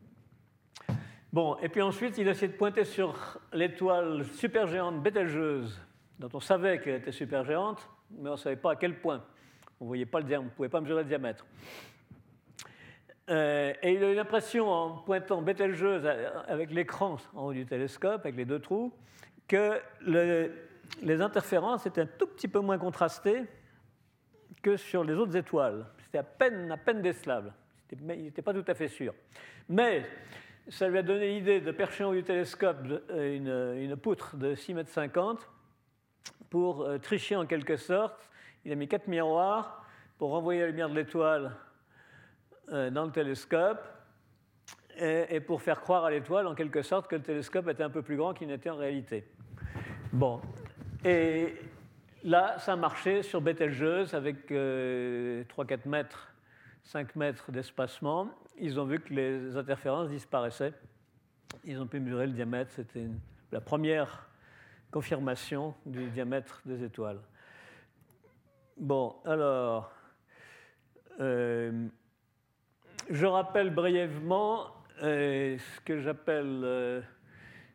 Bon, 1.33 1.57
et 1.63 1.67
puis 1.69 1.81
ensuite, 1.81 2.19
il 2.19 2.27
a 2.27 2.31
essayé 2.31 2.47
de 2.47 2.55
pointer 2.55 2.83
sur 2.83 3.39
l'étoile 3.53 4.23
supergéante 4.23 5.01
Bételgeuse, 5.01 5.81
dont 6.19 6.29
on 6.31 6.39
savait 6.39 6.79
qu'elle 6.79 6.93
était 6.93 7.11
supergéante, 7.11 7.89
mais 8.11 8.29
on 8.29 8.33
ne 8.33 8.37
savait 8.37 8.55
pas 8.55 8.73
à 8.73 8.75
quel 8.75 8.99
point. 8.99 9.25
On 9.79 9.95
ne 9.95 10.03
pas 10.05 10.19
le 10.19 10.37
on 10.37 10.43
ne 10.43 10.49
pouvait 10.49 10.69
pas 10.69 10.79
mesurer 10.79 11.01
le 11.01 11.07
diamètre. 11.09 11.43
Euh, 13.31 13.73
et 13.81 13.93
il 13.93 14.03
a 14.03 14.11
eu 14.11 14.15
l'impression, 14.15 14.69
en 14.69 14.97
pointant 14.97 15.41
Bételgeuse 15.41 16.05
avec 16.47 16.69
l'écran 16.69 17.17
en 17.33 17.45
haut 17.45 17.53
du 17.53 17.65
télescope, 17.65 18.21
avec 18.21 18.35
les 18.35 18.45
deux 18.45 18.59
trous, 18.59 18.93
que 19.47 19.81
les 20.05 21.19
interférences 21.19 21.87
étaient 21.87 22.01
un 22.01 22.05
tout 22.05 22.27
petit 22.27 22.47
peu 22.47 22.59
moins 22.59 22.77
contrastées 22.77 23.45
que 24.61 24.77
sur 24.77 25.03
les 25.03 25.15
autres 25.15 25.35
étoiles. 25.35 25.87
C'était 25.97 26.19
à 26.19 26.23
peine, 26.23 26.71
à 26.71 26.77
peine 26.77 27.01
décelable. 27.01 27.53
Il 27.91 28.05
n'était 28.05 28.43
pas 28.43 28.53
tout 28.53 28.65
à 28.67 28.75
fait 28.75 28.87
sûr. 28.87 29.15
Mais 29.67 30.05
ça 30.69 30.87
lui 30.87 30.97
a 30.97 31.03
donné 31.03 31.27
l'idée 31.27 31.59
de 31.59 31.71
percher 31.71 32.03
en 32.03 32.09
haut 32.09 32.15
du 32.15 32.23
télescope 32.23 32.77
euh, 33.09 33.83
une, 33.83 33.95
poutre 33.97 34.37
de 34.37 34.55
6,50 34.55 34.73
mètres 34.73 35.51
pour 36.49 36.83
euh, 36.83 36.97
tricher 36.97 37.35
en 37.35 37.45
quelque 37.45 37.75
sorte. 37.75 38.29
Il 38.63 38.71
a 38.71 38.75
mis 38.75 38.87
quatre 38.87 39.07
miroirs 39.07 39.85
pour 40.17 40.31
renvoyer 40.31 40.61
la 40.61 40.67
lumière 40.67 40.89
de 40.89 40.95
l'étoile 40.95 41.55
euh, 42.71 42.89
dans 42.89 43.05
le 43.05 43.11
télescope 43.11 43.83
et, 44.95 45.39
pour 45.39 45.61
faire 45.61 45.81
croire 45.81 46.05
à 46.05 46.11
l'étoile 46.11 46.45
en 46.47 46.53
quelque 46.53 46.83
sorte 46.83 47.09
que 47.09 47.15
le 47.15 47.23
télescope 47.23 47.67
était 47.67 47.83
un 47.83 47.89
peu 47.89 48.03
plus 48.03 48.15
grand 48.15 48.33
qu'il 48.33 48.47
n'était 48.47 48.69
en 48.69 48.77
réalité. 48.77 49.27
Bon. 50.13 50.39
Et 51.03 51.55
là, 52.23 52.59
ça 52.59 52.73
a 52.73 52.75
marché 52.75 53.23
sur 53.23 53.41
Betelgeuse 53.41 54.13
avec 54.13 54.51
3-4 54.51 55.87
mètres, 55.87 56.31
5 56.83 57.15
mètres 57.15 57.51
d'espacement 57.51 58.29
ils 58.57 58.79
ont 58.79 58.85
vu 58.85 58.99
que 58.99 59.13
les 59.13 59.55
interférences 59.55 60.09
disparaissaient. 60.09 60.73
Ils 61.63 61.79
ont 61.79 61.87
pu 61.87 61.99
mesurer 61.99 62.27
le 62.27 62.33
diamètre. 62.33 62.71
C'était 62.71 63.07
la 63.51 63.61
première 63.61 64.29
confirmation 64.91 65.73
du 65.85 66.07
diamètre 66.09 66.61
des 66.65 66.83
étoiles. 66.83 67.19
Bon, 68.77 69.15
alors, 69.25 69.91
euh, 71.19 71.87
je 73.09 73.25
rappelle 73.25 73.73
brièvement 73.73 74.67
euh, 75.01 75.57
ce 75.57 75.81
que 75.81 75.99
j'appelle 75.99 76.61
euh, 76.63 77.01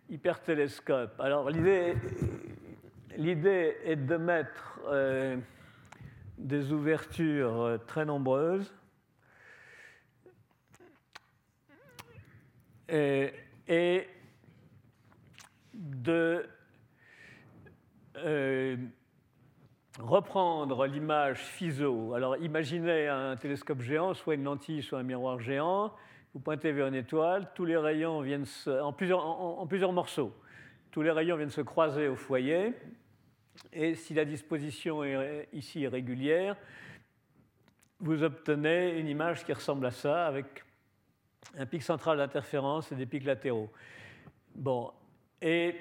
hypertélescope. 0.08 1.20
Alors, 1.20 1.50
l'idée, 1.50 1.94
l'idée 3.16 3.76
est 3.84 3.96
de 3.96 4.16
mettre 4.16 4.80
des 6.38 6.72
ouvertures 6.72 7.78
très 7.86 8.04
nombreuses 8.04 8.72
Euh, 12.90 13.30
et 13.66 14.06
de 15.74 16.46
euh, 18.16 18.76
reprendre 19.98 20.86
l'image 20.86 21.38
FISO. 21.38 22.14
Alors 22.14 22.36
imaginez 22.38 23.08
un 23.08 23.36
télescope 23.36 23.82
géant, 23.82 24.14
soit 24.14 24.34
une 24.34 24.44
lentille, 24.44 24.82
soit 24.82 25.00
un 25.00 25.02
miroir 25.02 25.38
géant. 25.38 25.92
Vous 26.32 26.40
pointez 26.40 26.72
vers 26.72 26.86
une 26.86 26.94
étoile, 26.94 27.50
tous 27.54 27.66
les 27.66 27.76
rayons 27.76 28.22
viennent 28.22 28.46
en, 28.66 28.92
plusieurs, 28.92 29.24
en, 29.24 29.66
plusieurs 29.66 29.92
morceaux. 29.92 30.32
Tous 30.90 31.02
les 31.02 31.10
rayons 31.10 31.36
viennent 31.36 31.50
se 31.50 31.60
croiser 31.60 32.08
au 32.08 32.16
foyer. 32.16 32.72
Et 33.72 33.94
si 33.94 34.14
la 34.14 34.24
disposition 34.24 35.04
est 35.04 35.48
ici 35.52 35.84
est 35.84 35.88
régulière, 35.88 36.56
vous 38.00 38.22
obtenez 38.22 38.98
une 38.98 39.08
image 39.08 39.44
qui 39.44 39.52
ressemble 39.52 39.84
à 39.86 39.90
ça, 39.90 40.26
avec 40.26 40.64
un 41.56 41.66
pic 41.66 41.82
central 41.82 42.18
d'interférence 42.18 42.92
et 42.92 42.94
des 42.94 43.06
pics 43.06 43.24
latéraux. 43.24 43.70
Bon, 44.54 44.92
et 45.40 45.76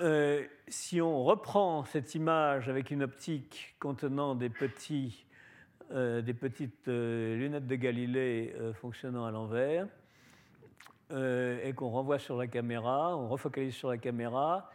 euh, 0.00 0.44
si 0.68 1.00
on 1.00 1.22
reprend 1.24 1.84
cette 1.84 2.14
image 2.14 2.68
avec 2.68 2.90
une 2.90 3.02
optique 3.02 3.74
contenant 3.78 4.34
des, 4.34 4.50
euh, 5.92 6.22
petites 6.22 6.88
euh, 6.88 7.36
lunettes 7.36 7.66
de 7.66 7.76
Galilée 7.76 8.54
fonctionnant 8.74 9.24
à 9.24 9.30
l'envers, 9.30 9.86
et 11.14 11.74
qu'on 11.76 11.90
renvoie 11.90 12.18
sur 12.18 12.38
la 12.38 12.46
caméra, 12.46 13.14
on 13.18 13.28
refocalise 13.28 13.74
sur 13.74 13.90
la 13.90 13.98
caméra, 13.98 14.70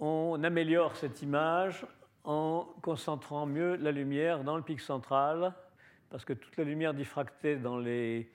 on 0.00 0.42
améliore 0.42 0.96
cette 0.96 1.20
image 1.20 1.84
en 2.24 2.66
concentrant 2.80 3.44
mieux 3.44 3.76
la 3.76 3.92
lumière 3.92 4.44
dans 4.44 4.56
le 4.56 4.62
pic 4.62 4.80
central, 4.80 5.52
parce 6.08 6.24
que 6.24 6.32
toute 6.32 6.56
la 6.56 6.64
lumière 6.64 6.94
diffractée 6.94 7.56
dans 7.56 7.76
les, 7.78 8.30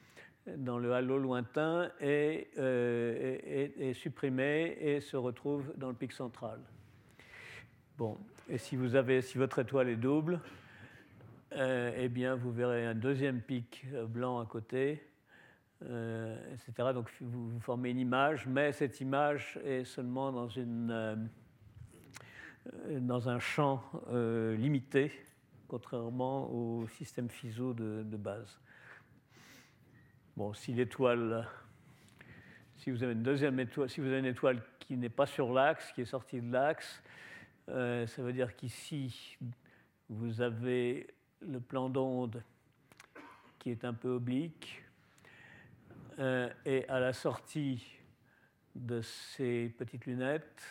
dans 0.55 0.77
le 0.77 0.93
halo 0.93 1.17
lointain 1.17 1.91
est, 1.99 2.47
euh, 2.57 3.93
supprimé 3.93 4.77
et 4.79 5.01
se 5.01 5.17
retrouve 5.17 5.73
dans 5.77 5.89
le 5.89 5.95
pic 5.95 6.11
central. 6.11 6.59
Bon, 7.97 8.17
et 8.49 8.57
si, 8.57 8.75
vous 8.75 8.95
avez, 8.95 9.21
si 9.21 9.37
votre 9.37 9.59
étoile 9.59 9.89
est 9.89 9.97
double, 9.97 10.39
euh, 11.53 11.91
eh 11.97 12.09
bien, 12.09 12.35
vous 12.35 12.51
verrez 12.51 12.85
un 12.85 12.95
deuxième 12.95 13.41
pic 13.41 13.85
blanc 14.07 14.39
à 14.39 14.45
côté 14.45 15.03
etc. 15.79 16.89
Donc 16.91 17.07
vous, 17.21 17.59
formez 17.59 17.91
une 17.91 17.99
image, 17.99 18.47
mais 18.47 18.71
cette 18.71 18.99
image 18.99 19.59
est 19.63 19.83
seulement 19.83 20.31
dans, 20.31 20.47
une, 20.47 21.29
dans 22.89 23.29
un 23.29 23.37
champ 23.37 23.83
limité, 24.57 25.11
contrairement 25.67 26.49
au 26.49 26.87
système 26.87 27.29
FISO 27.29 27.75
de 27.75 28.17
base. 28.17 28.59
Bon, 30.37 30.53
si 30.53 30.71
l'étoile, 30.71 31.49
si 32.75 32.91
vous 32.91 33.01
avez 33.01 33.13
une 33.13 33.23
deuxième 33.23 33.59
étoile, 33.59 33.89
si 33.89 34.01
vous 34.01 34.05
avez 34.05 34.19
une 34.19 34.25
étoile 34.25 34.61
qui 34.77 34.95
n'est 34.95 35.09
pas 35.09 35.25
sur 35.25 35.51
l'axe, 35.51 35.91
qui 35.93 36.01
est 36.01 36.05
sortie 36.05 36.39
de 36.39 36.53
l'axe, 36.53 37.01
euh, 37.69 38.05
ça 38.05 38.21
veut 38.21 38.33
dire 38.33 38.55
qu'ici, 38.55 39.35
vous 40.09 40.39
avez 40.39 41.07
le 41.41 41.59
plan 41.59 41.89
d'onde 41.89 42.43
qui 43.57 43.71
est 43.71 43.83
un 43.83 43.95
peu 43.95 44.09
oblique, 44.09 44.83
euh, 46.19 46.53
et 46.67 46.87
à 46.87 46.99
la 46.99 47.13
sortie 47.13 47.83
de 48.75 49.01
ces 49.01 49.73
petites 49.75 50.05
lunettes, 50.05 50.61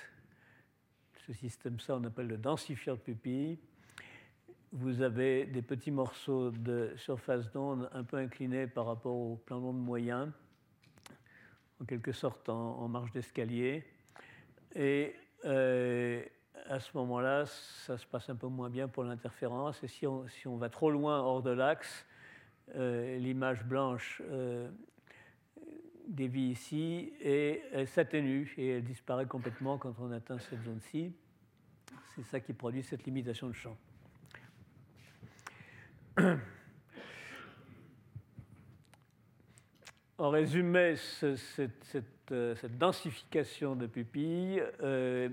ce 1.26 1.32
système-là, 1.32 1.96
on 1.96 2.04
appelle 2.04 2.28
le 2.28 2.38
densifieur 2.38 2.98
de 2.98 3.02
pupille, 3.02 3.58
vous 4.78 5.00
avez 5.00 5.46
des 5.46 5.62
petits 5.62 5.90
morceaux 5.90 6.50
de 6.50 6.92
surface 6.96 7.50
d'onde 7.50 7.88
un 7.92 8.04
peu 8.04 8.18
inclinés 8.18 8.66
par 8.66 8.84
rapport 8.84 9.16
au 9.16 9.36
plan 9.36 9.58
d'onde 9.58 9.82
moyen, 9.82 10.30
en 11.80 11.86
quelque 11.86 12.12
sorte 12.12 12.50
en, 12.50 12.86
marge 12.86 13.10
d'escalier. 13.12 13.84
Et 14.74 15.14
euh, 15.46 16.22
à 16.68 16.78
ce 16.78 16.94
moment-là, 16.94 17.46
ça 17.46 17.96
se 17.96 18.04
passe 18.06 18.28
un 18.28 18.36
peu 18.36 18.48
moins 18.48 18.68
bien 18.68 18.86
pour 18.86 19.04
l'interférence. 19.04 19.82
Et 19.82 19.88
si 19.88 20.06
on, 20.06 20.28
si 20.28 20.46
on, 20.46 20.58
va 20.58 20.68
trop 20.68 20.90
loin 20.90 21.20
hors 21.20 21.42
de 21.42 21.50
l'axe, 21.50 22.04
euh, 22.74 23.16
l'image 23.16 23.64
blanche 23.64 24.20
euh, 24.30 24.68
dévie 26.06 26.50
ici 26.50 27.14
et 27.22 27.62
elle 27.72 27.88
s'atténue 27.88 28.52
et 28.58 28.68
elle 28.72 28.84
disparaît 28.84 29.26
complètement 29.26 29.78
quand 29.78 29.94
on 30.00 30.12
atteint 30.12 30.38
cette 30.38 30.62
zone-ci. 30.64 31.14
C'est 32.14 32.24
ça 32.24 32.40
qui 32.40 32.52
produit 32.52 32.82
cette 32.82 33.04
limitation 33.04 33.48
de 33.48 33.54
champ. 33.54 33.76
En 40.18 40.30
résumé, 40.30 40.94
euh, 41.22 41.36
cette, 41.36 42.32
densification 42.78 43.76
de 43.76 43.86
pupilles 43.86 44.62
euh, 44.82 45.28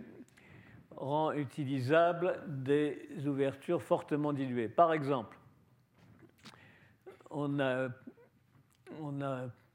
rend 0.95 1.31
utilisables 1.31 2.41
des 2.47 3.07
ouvertures 3.25 3.81
fortement 3.81 4.33
diluées. 4.33 4.67
Par 4.67 4.91
exemple, 4.91 5.37
on 7.29 7.61
a, 7.61 7.89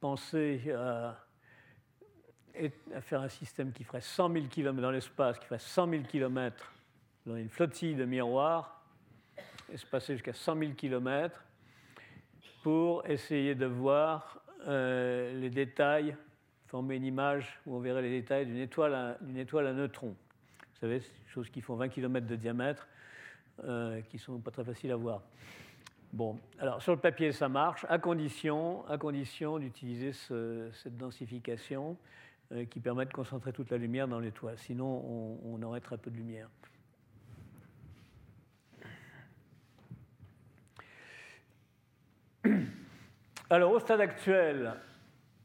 pensé 0.00 0.70
à, 0.76 1.18
à, 2.94 3.00
faire 3.00 3.22
un 3.22 3.28
système 3.28 3.72
qui 3.72 3.84
ferait 3.84 4.02
100 4.02 4.30
000 4.32 4.46
km 4.46 4.80
dans 4.80 4.90
l'espace, 4.90 5.38
qui 5.38 5.46
ferait 5.46 5.58
100 5.58 5.88
000 5.88 6.02
km 6.04 6.70
dans 7.24 7.36
une 7.36 7.48
flottille 7.48 7.94
de 7.94 8.04
miroirs 8.04 8.77
passer 9.90 10.14
jusqu'à 10.14 10.32
100 10.32 10.58
000 10.58 10.72
km 10.72 11.44
pour 12.62 13.06
essayer 13.06 13.54
de 13.54 13.66
voir 13.66 14.40
euh, 14.66 15.32
les 15.40 15.50
détails, 15.50 16.16
former 16.66 16.96
une 16.96 17.04
image 17.04 17.58
où 17.66 17.76
on 17.76 17.80
verrait 17.80 18.02
les 18.02 18.20
détails 18.20 18.46
d'une 18.46 18.58
étoile, 18.58 18.94
à, 18.94 19.18
étoile 19.36 19.66
à 19.66 19.72
neutrons. 19.72 20.16
Vous 20.60 20.80
savez, 20.80 21.02
choses 21.28 21.50
qui 21.50 21.60
font 21.60 21.76
20 21.76 21.88
km 21.88 22.26
de 22.26 22.36
diamètre, 22.36 22.88
euh, 23.64 24.00
qui 24.02 24.16
ne 24.16 24.20
sont 24.20 24.38
pas 24.40 24.50
très 24.50 24.64
faciles 24.64 24.92
à 24.92 24.96
voir. 24.96 25.22
Bon, 26.12 26.38
alors 26.58 26.80
sur 26.82 26.92
le 26.92 26.98
papier, 27.00 27.32
ça 27.32 27.48
marche, 27.48 27.84
à 27.88 27.98
condition, 27.98 28.86
à 28.86 28.96
condition 28.96 29.58
d'utiliser 29.58 30.12
cette 30.12 30.96
densification 30.96 31.96
euh, 32.52 32.64
qui 32.64 32.80
permet 32.80 33.04
de 33.04 33.12
concentrer 33.12 33.52
toute 33.52 33.70
la 33.70 33.76
lumière 33.76 34.08
dans 34.08 34.18
l'étoile. 34.18 34.56
Sinon, 34.58 34.86
on, 34.86 35.38
on 35.44 35.62
aurait 35.62 35.80
très 35.80 35.98
peu 35.98 36.10
de 36.10 36.16
lumière. 36.16 36.48
Alors, 43.50 43.72
au 43.72 43.80
stade 43.80 44.02
actuel, 44.02 44.74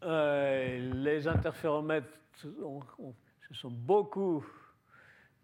euh, 0.03 0.91
les 0.93 1.25
interféromètres 1.25 2.09
se 2.35 2.49
sont 3.53 3.71
beaucoup 3.71 4.45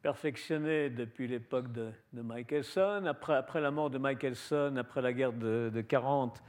perfectionnés 0.01 0.89
depuis 0.89 1.29
l'époque 1.29 1.71
de, 1.71 1.93
Michelson. 2.11 3.05
Après, 3.05 3.61
la 3.61 3.71
mort 3.71 3.89
de 3.89 3.97
Michelson, 3.97 4.75
après 4.75 5.01
la 5.01 5.13
guerre 5.13 5.31
de, 5.31 5.81
40, 5.87 6.43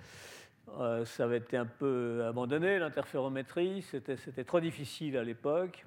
euh, 0.80 1.04
ça 1.04 1.24
avait 1.24 1.36
été 1.36 1.56
un 1.56 1.66
peu 1.66 2.24
abandonné, 2.26 2.80
l'interférométrie. 2.80 3.82
C'était 3.82 4.44
trop 4.44 4.58
difficile 4.58 5.16
à 5.16 5.22
l'époque. 5.22 5.86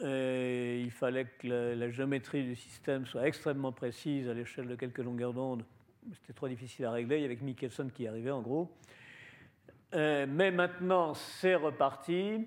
Il 0.00 0.90
fallait 0.92 1.26
que 1.26 1.74
la, 1.74 1.90
géométrie 1.90 2.42
du 2.42 2.56
système 2.56 3.04
soit 3.04 3.26
extrêmement 3.26 3.72
précise 3.72 4.30
à 4.30 4.32
l'échelle 4.32 4.66
de 4.66 4.76
quelques 4.76 5.04
longueurs 5.04 5.34
d'onde 5.34 5.62
c'était 6.14 6.32
trop 6.32 6.48
difficile 6.48 6.84
à 6.84 6.90
régler. 6.90 7.16
Il 7.16 7.22
y 7.22 7.24
avait 7.24 7.36
Michelson 7.36 7.90
qui 7.92 8.06
arrivait 8.06 8.30
en 8.30 8.42
gros. 8.42 8.70
Euh, 9.94 10.26
mais 10.28 10.50
maintenant, 10.50 11.14
c'est 11.14 11.54
reparti. 11.54 12.46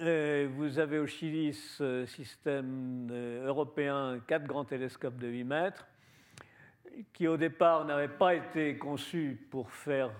Euh, 0.00 0.48
vous 0.56 0.78
avez 0.78 0.98
au 0.98 1.06
Chili 1.06 1.52
ce 1.52 2.06
système 2.06 3.08
euh, 3.10 3.46
européen, 3.46 4.20
quatre 4.26 4.44
grands 4.44 4.64
télescopes 4.64 5.18
de 5.18 5.28
8 5.28 5.44
mètres, 5.44 5.86
qui 7.12 7.28
au 7.28 7.36
départ 7.36 7.84
n'avaient 7.84 8.08
pas 8.08 8.34
été 8.34 8.76
conçus 8.76 9.46
pour 9.50 9.70
faire, 9.70 10.10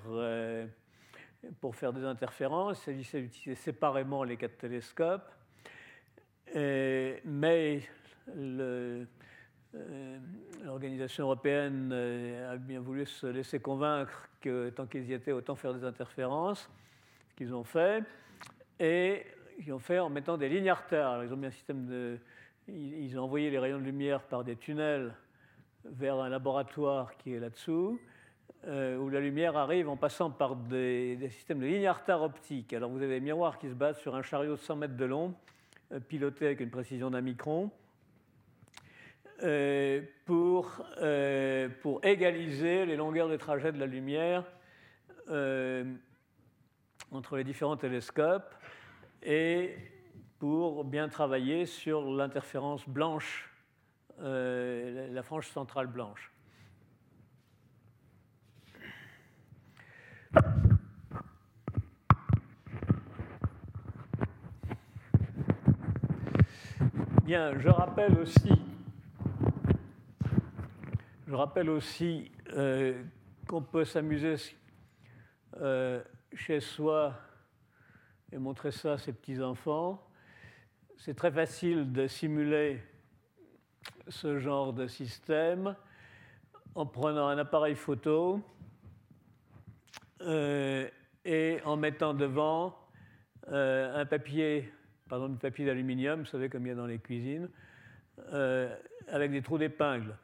pour 1.60 1.76
faire 1.76 1.92
des 1.92 2.04
interférences. 2.04 2.78
Il 2.78 2.84
s'agissait 2.84 3.20
d'utiliser 3.22 3.60
séparément 3.60 4.24
les 4.24 4.36
quatre 4.36 4.58
télescopes. 4.58 5.30
mais 6.54 7.82
le, 8.34 9.06
l'organisation 10.64 11.24
européenne 11.24 11.90
euh, 11.92 12.52
a 12.52 12.56
bien 12.56 12.80
voulu 12.80 13.06
se 13.06 13.26
laisser 13.26 13.60
convaincre 13.60 14.28
que 14.40 14.70
tant 14.70 14.86
qu'ils 14.86 15.08
y 15.08 15.12
étaient, 15.12 15.32
autant 15.32 15.54
faire 15.54 15.74
des 15.74 15.84
interférences, 15.84 16.70
ce 17.30 17.34
qu'ils 17.36 17.54
ont 17.54 17.64
fait, 17.64 18.04
et 18.78 19.24
ils 19.58 19.72
ont 19.72 19.78
fait 19.78 19.98
en 19.98 20.10
mettant 20.10 20.36
des 20.36 20.48
lignes 20.48 20.70
à 20.70 20.74
retard. 20.74 21.24
ils 21.24 21.32
ont 21.32 21.36
mis 21.36 21.46
un 21.46 21.50
système 21.50 21.86
de, 21.86 22.18
ils 22.68 23.18
ont 23.18 23.24
envoyé 23.24 23.50
les 23.50 23.58
rayons 23.58 23.78
de 23.78 23.84
lumière 23.84 24.22
par 24.22 24.44
des 24.44 24.56
tunnels 24.56 25.14
vers 25.84 26.16
un 26.16 26.28
laboratoire 26.28 27.16
qui 27.16 27.34
est 27.34 27.40
là-dessous, 27.40 27.98
euh, 28.66 28.96
où 28.98 29.08
la 29.08 29.20
lumière 29.20 29.56
arrive 29.56 29.88
en 29.88 29.96
passant 29.96 30.30
par 30.30 30.54
des, 30.54 31.18
systèmes 31.30 31.60
de 31.60 31.66
lignes 31.66 31.86
à 31.86 31.92
retard 31.92 32.22
optiques. 32.22 32.72
Alors 32.72 32.90
vous 32.90 33.02
avez 33.02 33.18
des 33.18 33.24
miroirs 33.24 33.58
qui 33.58 33.68
se 33.68 33.74
basent 33.74 33.98
sur 33.98 34.14
un 34.14 34.22
chariot 34.22 34.52
de 34.52 34.60
100 34.60 34.76
mètres 34.76 34.96
de 34.96 35.04
long, 35.04 35.34
piloté 36.08 36.46
avec 36.46 36.60
une 36.60 36.70
précision 36.70 37.10
d'un 37.10 37.20
micron, 37.20 37.64
euh, 37.64 37.81
pour, 40.24 40.84
euh, 41.00 41.68
pour 41.80 42.04
égaliser 42.04 42.86
les 42.86 42.96
longueurs 42.96 43.28
de 43.28 43.36
trajet 43.36 43.72
de 43.72 43.78
la 43.78 43.86
lumière 43.86 44.44
euh, 45.28 45.84
entre 47.10 47.36
les 47.36 47.44
différents 47.44 47.76
télescopes 47.76 48.54
et 49.22 49.76
pour 50.38 50.84
bien 50.84 51.08
travailler 51.08 51.66
sur 51.66 52.02
l'interférence 52.02 52.88
blanche, 52.88 53.50
la 54.18 55.22
frange 55.22 55.48
centrale 55.48 55.86
blanche. 55.86 56.32
Bien, 67.24 67.58
je 67.58 67.68
rappelle 67.68 68.18
aussi 68.18 68.71
je 71.32 71.36
rappelle 71.36 71.70
aussi 71.70 72.30
euh, 72.52 73.02
qu'on 73.48 73.62
peut 73.62 73.86
s'amuser 73.86 74.34
euh, 75.62 76.02
chez 76.34 76.60
soi 76.60 77.14
et 78.30 78.36
montrer 78.36 78.70
ça 78.70 78.92
à 78.92 78.98
ses 78.98 79.14
petits-enfants. 79.14 80.06
C'est 80.98 81.14
très 81.14 81.32
facile 81.32 81.90
de 81.90 82.06
simuler 82.06 82.82
ce 84.08 84.40
genre 84.40 84.74
de 84.74 84.86
système 84.86 85.74
en 86.74 86.84
prenant 86.84 87.28
un 87.28 87.38
appareil 87.38 87.76
photo 87.76 88.42
euh, 90.20 90.86
et 91.24 91.60
en 91.64 91.78
mettant 91.78 92.12
devant 92.12 92.76
un 93.46 94.04
papier, 94.04 94.70
du 95.10 95.36
papier 95.38 95.64
d'aluminium, 95.64 96.20
vous 96.20 96.26
savez 96.26 96.50
comme 96.50 96.66
il 96.66 96.68
y 96.68 96.72
a 96.72 96.74
dans 96.74 96.86
les 96.86 96.98
cuisines, 96.98 97.48
avec 99.08 99.30
des 99.30 99.40
trous 99.40 99.56
d'épingle 99.56 100.14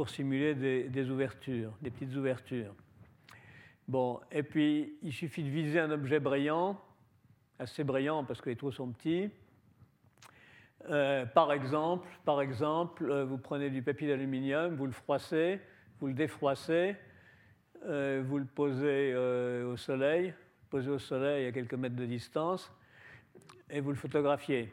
pour 0.00 0.08
simuler 0.08 0.54
des, 0.54 1.10
ouvertures, 1.10 1.74
des 1.82 1.90
petites 1.90 2.16
ouvertures. 2.16 2.74
Bon, 3.86 4.18
et 4.32 4.42
puis 4.42 4.94
il 5.02 5.12
suffit 5.12 5.42
de 5.42 5.50
viser 5.50 5.78
un 5.78 5.90
objet 5.90 6.18
brillant, 6.18 6.80
assez 7.58 7.84
brillant 7.84 8.24
parce 8.24 8.40
que 8.40 8.48
les 8.48 8.56
trous 8.56 8.72
sont 8.72 8.88
petits. 8.92 9.28
Euh, 10.88 11.26
par 11.26 11.52
exemple, 11.52 12.08
par 12.24 12.40
exemple 12.40 13.10
euh, 13.10 13.26
vous 13.26 13.36
prenez 13.36 13.68
du 13.68 13.82
papier 13.82 14.08
d'aluminium, 14.08 14.74
vous 14.74 14.86
le 14.86 14.92
froissez, 14.92 15.60
vous 16.00 16.06
le 16.06 16.14
défroissez, 16.14 16.96
euh, 17.84 18.22
vous 18.26 18.38
le 18.38 18.46
posez 18.46 19.14
au 19.14 19.76
soleil, 19.76 20.32
posez 20.70 20.88
au 20.88 20.98
soleil 20.98 21.44
à 21.44 21.52
quelques 21.52 21.74
mètres 21.74 21.96
de 21.96 22.06
distance, 22.06 22.72
et 23.68 23.82
vous 23.82 23.90
le 23.90 23.96
photographiez. 23.96 24.72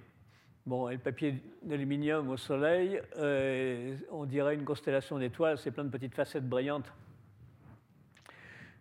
Bon, 0.68 0.90
et 0.90 0.96
le 0.96 1.00
papier 1.00 1.42
d'aluminium 1.64 2.30
au 2.30 2.36
soleil, 2.36 3.02
on 4.12 4.26
dirait 4.26 4.54
une 4.54 4.66
constellation 4.66 5.18
d'étoiles, 5.18 5.58
c'est 5.58 5.72
plein 5.72 5.86
de 5.86 5.90
petites 5.90 6.14
facettes 6.14 6.48
brillantes. 6.48 6.92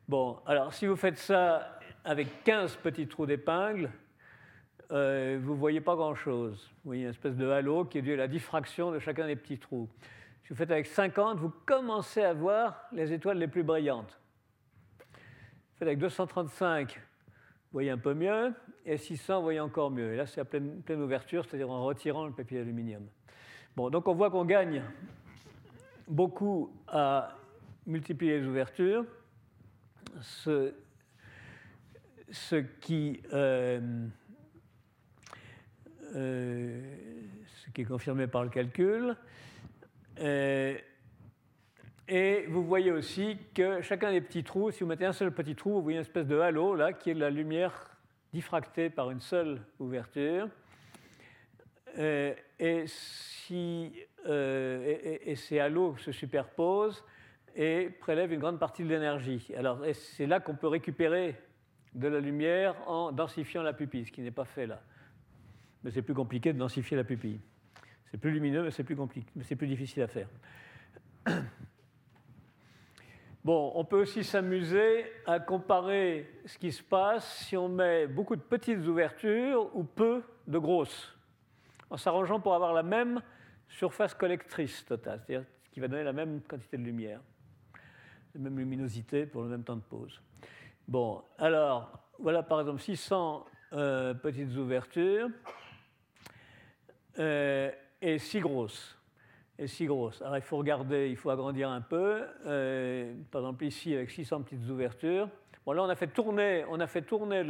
Bon, 0.09 0.41
alors 0.47 0.75
si 0.75 0.89
vous 0.89 0.97
faites 0.97 1.17
ça 1.17 1.79
avec 2.05 2.43
15 2.43 2.75
petits 2.83 3.07
trous 3.07 3.25
d'épingle, 3.25 3.89
euh, 4.91 5.39
vous 5.41 5.53
ne 5.55 5.59
voyez 5.59 5.81
pas 5.81 5.95
grand-chose. 5.95 6.69
Vous 6.83 6.89
voyez 6.89 7.05
une 7.05 7.11
espèce 7.11 7.37
de 7.37 7.49
halo 7.49 7.85
qui 7.85 7.99
est 7.99 8.03
dû 8.03 8.15
à 8.15 8.17
la 8.17 8.27
diffraction 8.27 8.91
de 8.91 8.99
chacun 8.99 9.29
des 9.29 9.37
petits 9.37 9.59
trous. 9.59 9.89
Si 10.43 10.49
vous 10.49 10.57
faites 10.57 10.73
avec 10.73 10.87
50, 10.87 11.39
vous 11.39 11.53
commencez 11.67 12.23
à 12.25 12.33
voir 12.33 12.83
les 12.91 13.13
étoiles 13.13 13.39
les 13.39 13.47
plus 13.47 13.63
brillantes. 13.63 14.21
Vous 14.99 15.79
faites 15.79 15.87
avec 15.87 16.01
235, 16.01 16.97
vous 16.97 17.03
voyez 17.73 17.91
un 17.91 17.99
peu 17.99 18.13
mieux, 18.13 18.53
et 18.87 18.97
600, 18.99 19.39
vous 19.39 19.43
voyez 19.43 19.61
encore 19.61 19.91
mieux. 19.91 20.15
Et 20.15 20.17
là, 20.17 20.27
c'est 20.27 20.41
à 20.41 20.45
pleine, 20.45 20.81
ouverture, 20.89 21.45
c'est-à-dire 21.45 21.69
en 21.69 21.85
retirant 21.85 22.25
le 22.25 22.33
papier 22.33 22.59
d'aluminium. 22.59 23.05
Bon, 23.75 23.91
donc 23.91 24.07
on 24.07 24.15
voit 24.15 24.31
qu'on 24.31 24.45
gagne 24.45 24.83
beaucoup 26.07 26.73
à 26.87 27.37
multiplier 27.85 28.39
les 28.39 28.47
ouvertures. 28.47 29.05
Ce, 30.21 30.73
euh, 33.33 34.07
euh, 36.15 36.81
qui 37.75 37.81
est 37.83 37.85
confirmé 37.85 38.29
par 38.29 38.45
le 38.45 38.51
calcul. 38.51 39.17
Euh, 40.21 40.79
et 42.09 42.47
vous 42.49 42.65
voyez 42.65 42.93
aussi 42.93 43.37
que 43.53 43.83
chacun 43.83 44.13
des 44.13 44.21
petits 44.21 44.45
trous, 44.45 44.71
si 44.71 44.85
vous 44.85 44.87
mettez 44.87 45.05
un 45.05 45.13
seul 45.13 45.33
petit 45.33 45.57
trou, 45.57 45.73
vous 45.73 45.83
voyez 45.83 45.99
une 45.99 46.03
espèce 46.03 46.27
de 46.27 46.39
halo 46.39 46.77
là, 46.77 46.93
qui 46.93 47.11
est 47.11 47.15
la 47.15 47.31
lumière 47.31 47.96
diffractée 48.37 48.91
par 48.91 49.11
une 49.11 49.21
seule 49.21 49.61
ouverture. 49.79 50.49
Euh, 51.99 52.35
et, 52.59 52.85
si, 52.87 53.93
et, 54.27 55.35
ces 55.37 55.59
halos 55.59 55.97
se 55.97 56.13
superposent 56.13 57.03
et 57.55 57.89
prélèvent 58.01 58.33
une 58.33 58.41
grande 58.41 58.59
partie 58.59 58.85
de 58.85 58.89
l'énergie. 58.89 59.51
Alors 59.57 59.81
c'est 59.95 60.27
là 60.27 60.41
qu'on 60.41 60.55
peut 60.55 60.69
récupérer 60.69 61.37
de 61.95 62.09
la 62.09 62.21
lumière 62.21 62.77
en 62.87 63.13
densifiant 63.13 63.63
la 63.63 63.73
pupille, 63.73 64.05
ce 64.05 64.13
qui 64.13 64.21
n'est 64.21 64.31
pas 64.31 64.45
fait 64.45 64.67
là 64.67 64.83
mais 65.87 65.93
c'est 65.93 66.03
plus 66.03 66.15
compliqué 66.15 66.53
de 66.53 66.59
densifier 66.59 66.97
la 66.97 67.05
pupille. 67.05 67.39
C'est 68.11 68.19
plus 68.19 68.33
lumineux, 68.33 68.65
mais 68.65 68.73
c'est 68.73 68.83
plus 68.83 68.97
compliqué, 68.97 69.31
mais 69.37 69.45
c'est 69.45 69.55
plus 69.55 69.69
difficile 69.69 70.03
à 70.03 70.09
faire. 70.09 70.29
Bon, 73.47 73.71
on 73.77 73.85
peut 73.85 74.01
aussi 74.01 74.25
s'amuser 74.25 75.07
à 75.25 75.39
comparer 75.39 76.29
ce 76.47 76.59
qui 76.59 76.73
se 76.73 76.83
passe 76.83 77.45
si 77.45 77.57
on 77.57 77.69
met 77.69 78.09
beaucoup 78.09 78.35
de 78.35 78.41
petites 78.41 78.85
ouvertures 78.89 79.71
ou 79.73 79.85
peu 79.85 80.25
de 80.49 80.59
grosses, 80.59 81.17
en 81.89 81.97
s'arrangeant 81.97 82.41
pour 82.41 82.57
avoir 82.57 82.75
la 82.75 82.83
même 82.83 83.23
surface 83.69 84.15
collectrice 84.15 84.85
totale, 84.85 85.23
c'est-à-dire 85.25 85.47
ce 85.63 85.71
qui 85.71 85.79
va 85.79 85.87
donner 85.87 86.03
la 86.03 86.13
même 86.13 86.41
quantité 86.41 86.77
de 86.77 86.83
lumière, 86.83 87.21
la 88.35 88.41
même 88.41 88.59
luminosité 88.59 89.27
pour 89.27 89.43
le 89.43 89.49
même 89.49 89.63
temps 89.63 89.77
de 89.77 89.83
pause. 89.83 90.21
Bon, 90.89 91.23
alors, 91.39 92.03
voilà 92.19 92.43
par 92.43 92.59
exemple 92.59 92.81
600 92.81 93.47
euh, 93.75 94.13
petites 94.13 94.57
ouvertures. 94.57 95.29
Euh, 97.21 97.71
est 98.01 98.19
si 98.19 98.41
grosse. 98.41 98.96
Est 99.59 99.69
si 99.69 99.87
grosse. 99.87 100.21
Alors 100.21 100.37
il 100.37 100.43
faut 100.43 100.59
regarder, 100.59 101.09
il 101.09 101.17
faut 101.17 101.31
agrandir 101.31 101.71
un 101.71 101.81
peu. 101.81 102.25
Euh, 102.45 103.15
par 103.31 103.41
exemple 103.41 103.65
ici 103.65 103.95
avec 103.95 104.11
600 104.11 104.43
petites 104.43 104.69
ouvertures. 104.69 105.31
Bon 105.65 105.73
là 105.73 105.83
on 105.83 105.89
a 105.89 105.95
fait 105.95 106.09
tourner, 106.09 106.65
on 106.69 106.79
a 106.79 106.87
fait 106.87 107.03
tourner 107.03 107.43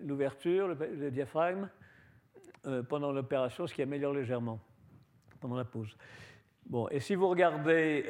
l'ouverture, 0.00 0.68
le, 0.68 1.10
diaphragme 1.10 1.68
euh, 2.66 2.84
pendant 2.84 3.10
l'opération, 3.10 3.66
ce 3.66 3.74
qui 3.74 3.82
améliore 3.82 4.12
légèrement 4.12 4.60
pendant 5.40 5.56
la 5.56 5.64
pause. 5.64 5.96
Bon, 6.66 6.88
et 6.88 7.00
si 7.00 7.14
vous 7.14 7.28
regardez, 7.28 8.04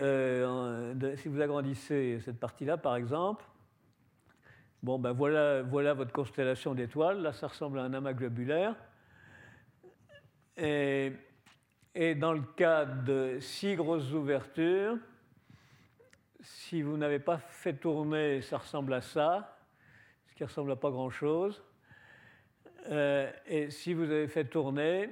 si 1.17 1.29
vous 1.29 1.41
agrandissez 1.41 2.21
cette 2.21 2.39
partie-là, 2.39 2.77
par 2.77 2.95
exemple, 2.97 3.45
bon, 4.85 4.99
ben 4.99 5.13
voilà, 5.13 5.63
voilà 5.63 5.95
votre 5.95 6.13
constellation 6.13 6.75
d'étoiles. 6.75 7.21
Là, 7.23 7.33
ça 7.33 7.49
ressemble 7.49 7.81
à 7.81 7.83
un 7.83 7.95
amas 7.95 8.13
globulaire. 8.13 8.77
Et, 10.57 11.13
dans 11.95 12.33
le 12.33 12.43
cas 12.57 12.85
de 12.85 13.39
six 13.41 13.77
grosses 13.77 14.13
ouvertures, 14.13 14.97
si 16.41 16.83
vous 16.83 16.97
n'avez 16.97 17.19
pas 17.19 17.39
fait 17.39 17.75
tourner, 17.75 18.43
ça 18.43 18.59
ressemble 18.59 18.93
à 18.95 19.01
ça, 19.01 19.57
ce 20.29 20.35
qui 20.35 20.45
ressemble 20.45 20.73
à 20.73 20.77
pas 20.77 20.91
grand-chose. 20.91 21.63
Euh, 22.91 23.31
et 23.47 23.71
si 23.71 23.95
vous 23.95 24.05
avez 24.05 24.29
fait 24.29 24.45
tourner, 24.45 25.09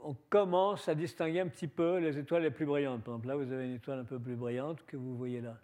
on 0.00 0.14
commence 0.28 0.88
à 0.88 0.94
distinguer 0.94 1.40
un 1.40 1.48
petit 1.48 1.68
peu 1.68 1.98
les 1.98 2.18
étoiles 2.18 2.42
les 2.42 2.50
plus 2.50 2.66
brillantes. 2.66 3.04
Par 3.04 3.14
exemple, 3.14 3.28
là, 3.28 3.36
vous 3.36 3.52
avez 3.52 3.66
une 3.66 3.74
étoile 3.74 4.00
un 4.00 4.04
peu 4.04 4.18
plus 4.18 4.34
brillante 4.34 4.84
que 4.86 4.96
vous 4.96 5.16
voyez 5.16 5.40
là. 5.40 5.56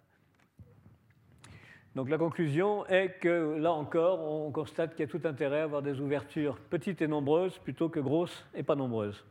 Donc 1.95 2.09
la 2.09 2.17
conclusion 2.17 2.85
est 2.87 3.19
que 3.19 3.57
là 3.57 3.71
encore, 3.71 4.19
on 4.19 4.51
constate 4.51 4.95
qu'il 4.95 5.05
y 5.05 5.09
a 5.09 5.11
tout 5.11 5.21
intérêt 5.27 5.59
à 5.59 5.63
avoir 5.63 5.81
des 5.83 5.99
ouvertures 5.99 6.57
petites 6.57 7.01
et 7.01 7.07
nombreuses 7.07 7.59
plutôt 7.59 7.87
que 7.89 7.99
grosses 7.99 8.45
et 8.55 8.63
pas 8.63 8.75
nombreuses. 8.75 9.23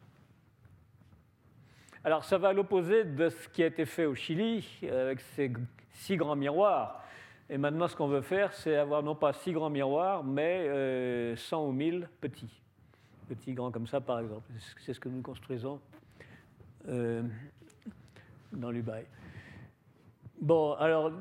Alors 2.05 2.25
ça 2.25 2.37
va 2.37 2.49
à 2.49 2.53
l'opposé 2.53 3.05
de 3.05 3.29
ce 3.29 3.49
qui 3.49 3.63
a 3.63 3.67
été 3.67 3.85
fait 3.85 4.07
au 4.07 4.15
Chili 4.17 4.67
avec 4.91 5.21
ces 5.21 5.53
six 5.93 6.17
grands 6.17 6.35
miroirs. 6.35 7.01
Et 7.49 7.59
maintenant, 7.59 7.87
ce 7.87 7.95
qu'on 7.95 8.09
veut 8.09 8.23
faire, 8.23 8.53
c'est 8.53 8.77
avoir 8.77 9.05
non 9.05 9.15
pas 9.15 9.33
six 9.33 9.53
grands 9.53 9.71
miroirs, 9.71 10.25
mais 10.25 10.65
100 11.37 11.63
euh, 11.63 11.69
ou 11.69 11.73
1000 11.73 12.09
petits. 12.21 12.61
Petits, 13.29 13.53
grands 13.53 13.71
comme 13.71 13.87
ça, 13.87 14.01
par 14.01 14.19
exemple. 14.19 14.51
C'est 14.85 14.95
ce 14.95 14.99
que 14.99 15.09
nous 15.09 15.23
construisons 15.23 15.81
euh, 16.89 17.23
dans 18.53 18.73
l'Ubaï. 18.73 19.05
Bon, 20.41 20.73
alors 20.73 21.13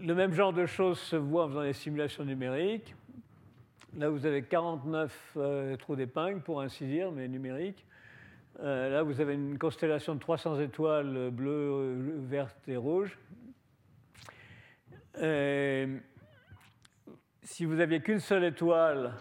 le 0.00 0.14
même 0.14 0.32
genre 0.32 0.52
de 0.52 0.66
choses 0.66 1.00
se 1.00 1.16
voit 1.16 1.46
en 1.46 1.48
faisant 1.48 1.62
des 1.62 1.72
simulations 1.72 2.24
numériques. 2.24 2.94
Là, 3.96 4.08
vous 4.08 4.24
avez 4.24 4.44
49 4.44 5.32
euh, 5.36 5.76
trous 5.76 5.96
d'épingle, 5.96 6.42
pour 6.42 6.60
ainsi 6.60 6.86
dire, 6.86 7.10
mais 7.10 7.26
numériques. 7.26 7.84
Euh, 8.60 8.88
là, 8.90 9.02
vous 9.02 9.20
avez 9.20 9.34
une 9.34 9.58
constellation 9.58 10.14
de 10.14 10.20
300 10.20 10.60
étoiles 10.60 11.30
bleues, 11.30 12.20
vertes 12.20 12.68
et 12.68 12.76
rouges. 12.76 13.18
si 17.42 17.64
vous 17.64 17.74
n'aviez 17.74 18.00
qu'une 18.00 18.20
seule 18.20 18.44
étoile, 18.44 19.14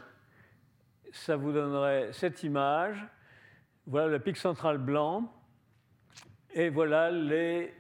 ça 1.11 1.35
vous 1.35 1.51
donnerait 1.51 2.11
cette 2.11 2.43
image. 2.43 3.05
Voilà 3.87 4.07
le 4.07 4.19
pic 4.19 4.37
central 4.37 4.77
blanc. 4.77 5.31
Et 6.57 6.69
voilà 6.69 7.11
les, 7.11 7.73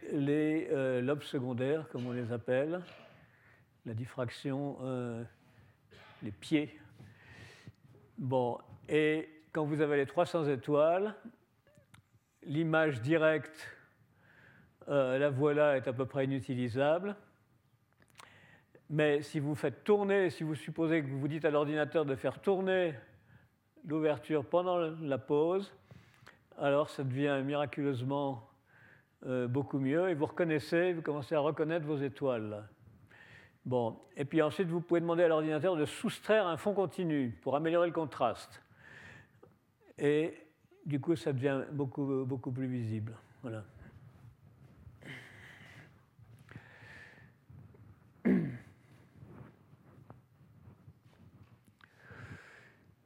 euh, 0.71 0.99
lobes 0.99 1.23
secondaires, 1.23 1.87
comme 1.89 2.07
on 2.07 2.11
les 2.11 2.33
appelle, 2.33 2.81
la 3.85 3.93
diffraction, 3.93 4.77
euh, 4.81 5.23
les 6.21 6.31
pieds. 6.31 6.77
Bon, 8.17 8.57
et 8.89 9.29
quand 9.53 9.63
vous 9.63 9.79
avez 9.79 9.95
les 9.95 10.05
300 10.05 10.47
étoiles, 10.47 11.15
l'image 12.45 13.01
directe, 13.01 13.67
euh, 14.87 15.17
la 15.17 15.29
voilà, 15.29 15.77
est 15.77 15.87
à 15.87 15.93
peu 15.93 16.05
près 16.05 16.25
inutilisable. 16.25 17.15
Mais 18.89 19.21
si 19.21 19.39
vous 19.39 19.55
faites 19.55 19.83
tourner, 19.83 20.29
si 20.29 20.43
vous 20.43 20.55
supposez 20.55 21.01
que 21.01 21.07
vous 21.07 21.27
dites 21.27 21.45
à 21.45 21.49
l'ordinateur 21.49 22.05
de 22.05 22.15
faire 22.15 22.39
tourner 22.39 22.93
l'ouverture 23.87 24.45
pendant 24.45 24.77
la 24.77 25.17
pause, 25.17 25.73
alors 26.57 26.89
ça 26.89 27.03
devient 27.03 27.41
miraculeusement 27.43 28.47
euh, 29.25 29.47
beaucoup 29.47 29.79
mieux 29.79 30.09
et 30.09 30.13
vous 30.13 30.27
reconnaissez, 30.27 30.93
vous 30.93 31.01
commencez 31.01 31.33
à 31.33 31.39
reconnaître 31.39 31.85
vos 31.85 31.97
étoiles. 31.97 32.67
Bon, 33.65 33.99
et 34.15 34.25
puis 34.25 34.43
ensuite 34.43 34.67
vous 34.67 34.81
pouvez 34.81 34.99
demander 34.99 35.23
à 35.23 35.27
l'ordinateur 35.27 35.75
de 35.75 35.85
soustraire 35.85 36.45
un 36.45 36.57
fond 36.57 36.73
continu 36.73 37.35
pour 37.41 37.55
améliorer 37.55 37.87
le 37.87 37.93
contraste. 37.93 38.61
Et 39.97 40.44
du 40.85 40.99
coup, 40.99 41.15
ça 41.15 41.33
devient 41.33 41.63
beaucoup, 41.71 42.25
beaucoup 42.25 42.51
plus 42.51 42.67
visible. 42.67 43.13
Voilà. 43.41 43.63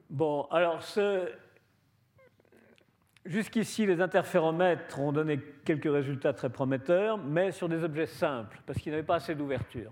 Bon, 0.10 0.48
alors 0.52 0.82
Jusqu'ici, 3.26 3.86
les 3.86 4.02
interféromètres 4.02 5.00
ont 5.00 5.12
donné 5.12 5.40
quelques 5.64 5.92
résultats 5.92 6.34
très 6.34 6.50
prometteurs, 6.50 7.18
mais 7.18 7.52
sur 7.52 7.70
des 7.70 7.84
objets 7.84 8.08
simples, 8.08 8.60
parce 8.66 8.80
qu'ils 8.80 8.92
n'avaient 8.92 9.04
pas 9.04 9.16
assez 9.16 9.36
d'ouverture. 9.36 9.92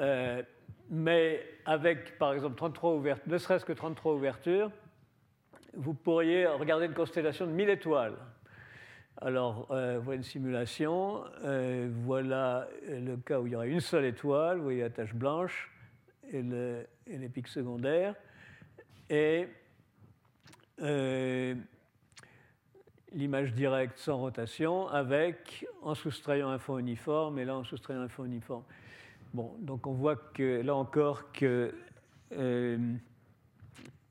Euh, 0.00 0.42
mais 0.90 1.40
avec, 1.64 2.18
par 2.18 2.32
exemple, 2.32 2.56
33 2.56 2.94
ouvertures, 2.94 3.32
ne 3.32 3.38
serait-ce 3.38 3.64
que 3.64 3.72
33 3.72 4.14
ouvertures, 4.14 4.72
vous 5.76 5.94
pourriez 5.94 6.46
regarder 6.46 6.86
une 6.86 6.94
constellation 6.94 7.46
de 7.46 7.52
1000 7.52 7.68
étoiles. 7.68 8.16
Alors, 9.18 9.68
euh, 9.70 9.98
voilà 10.02 10.16
une 10.16 10.22
simulation. 10.22 11.24
Euh, 11.44 11.88
voilà 12.04 12.68
le 12.88 13.16
cas 13.16 13.40
où 13.40 13.46
il 13.46 13.52
y 13.52 13.56
aurait 13.56 13.68
une 13.68 13.80
seule 13.80 14.04
étoile. 14.04 14.58
Vous 14.58 14.64
voyez 14.64 14.82
la 14.82 14.90
tache 14.90 15.14
blanche 15.14 15.70
et, 16.32 16.42
les 16.42 17.28
pics 17.28 17.48
secondaires. 17.48 18.14
Et 19.08 19.48
euh, 20.82 21.54
l'image 23.12 23.54
directe 23.54 23.98
sans 23.98 24.18
rotation 24.18 24.88
avec, 24.88 25.66
en 25.82 25.94
soustrayant 25.94 26.50
un 26.50 26.58
fond 26.58 26.78
uniforme, 26.78 27.38
et 27.38 27.44
là 27.44 27.56
en 27.56 27.64
soustrayant 27.64 28.00
un 28.00 28.08
fond 28.08 28.24
uniforme. 28.24 28.64
Bon, 29.32 29.54
donc 29.60 29.86
on 29.86 29.92
voit 29.92 30.16
que 30.16 30.60
là 30.62 30.74
encore 30.74 31.32
que 31.32 31.74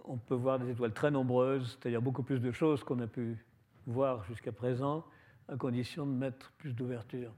on 0.08 0.18
peut 0.18 0.36
voir 0.36 0.60
des 0.60 0.70
étoiles 0.72 0.93
très 0.93 1.12
nombreuses, 1.12 1.78
c'est-à-dire 1.80 2.01
beaucoup 2.01 2.24
plus 2.24 2.39
de 2.39 2.51
choses 2.51 2.84
qu'on 2.84 2.99
a 2.99 3.08
pu 3.08 3.38
voir 3.88 4.24
jusqu'à 4.26 4.51
présent, 4.51 5.06
à 5.47 5.56
condition 5.56 6.06
de 6.06 6.12
mettre 6.12 6.51
plus 6.58 6.74
d'ouverture. 6.74 7.32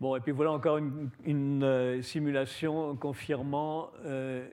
Bon, 0.00 0.14
et 0.14 0.20
puis 0.20 0.32
voilà 0.32 0.52
encore 0.52 0.78
une, 0.78 1.62
euh, 1.62 2.02
simulation 2.02 2.96
confirmant 2.96 3.90
euh, 4.04 4.48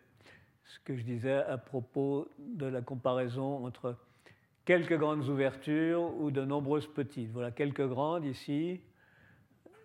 ce 0.64 0.80
que 0.80 0.96
je 0.96 1.04
disais 1.04 1.44
à 1.44 1.58
propos 1.58 2.28
de 2.40 2.66
la 2.66 2.82
comparaison 2.82 3.66
entre 3.66 3.96
quelques 4.66 4.98
grandes 4.98 5.28
ouvertures 5.28 6.16
ou 6.20 6.32
de 6.32 6.44
nombreuses 6.44 6.88
petites. 6.88 7.32
Voilà 7.32 7.52
quelques 7.52 7.88
grandes 7.88 8.26
ici, 8.26 8.82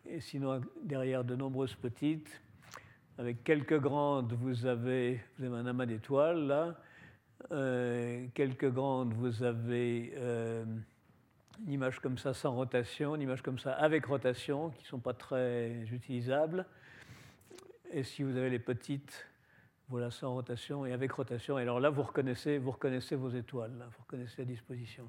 et 0.07 0.21
sinon 0.21 0.63
derrière 0.83 1.25
de 1.25 1.37
nombreuses 1.37 1.75
petites. 1.75 2.43
Avec 3.19 3.45
quelques 3.45 3.79
grandes, 3.79 4.33
vous 4.33 4.65
avez, 4.65 5.21
vous 5.37 5.45
avez 5.45 5.57
un 5.57 5.67
amas 5.67 5.85
d'étoiles 5.85 6.47
là. 6.47 6.81
Euh, 7.53 8.27
quelques 8.35 8.71
grandes, 8.71 9.13
vous 9.15 9.43
avez 9.43 10.13
euh, 10.17 10.65
une 11.67 11.73
image 11.73 11.99
comme 12.01 12.19
ça 12.19 12.35
sans 12.35 12.55
rotation, 12.55 13.15
une 13.15 13.23
image 13.23 13.43
comme 13.43 13.59
ça 13.59 13.73
avec 13.73 14.07
rotation, 14.07 14.71
qui 14.71 14.83
ne 14.83 14.89
sont 14.89 14.99
pas 14.99 15.15
très 15.15 15.71
utilisables. 15.91 16.67
Et 17.93 18.05
si 18.05 18.23
vous 18.23 18.37
avez 18.37 18.51
les 18.51 18.59
petites, 18.59 19.27
voilà, 19.89 20.11
sans 20.11 20.33
rotation 20.33 20.87
et 20.87 20.93
avec 20.93 21.11
rotation. 21.13 21.59
Et 21.59 21.63
alors 21.63 21.81
là, 21.81 21.91
vous 21.91 22.03
reconnaissez, 22.03 22.59
vous 22.59 22.71
reconnaissez 22.71 23.17
vos 23.17 23.31
étoiles, 23.31 23.73
vous 23.73 24.03
reconnaissez 24.05 24.43
la 24.43 24.45
disposition. 24.45 25.09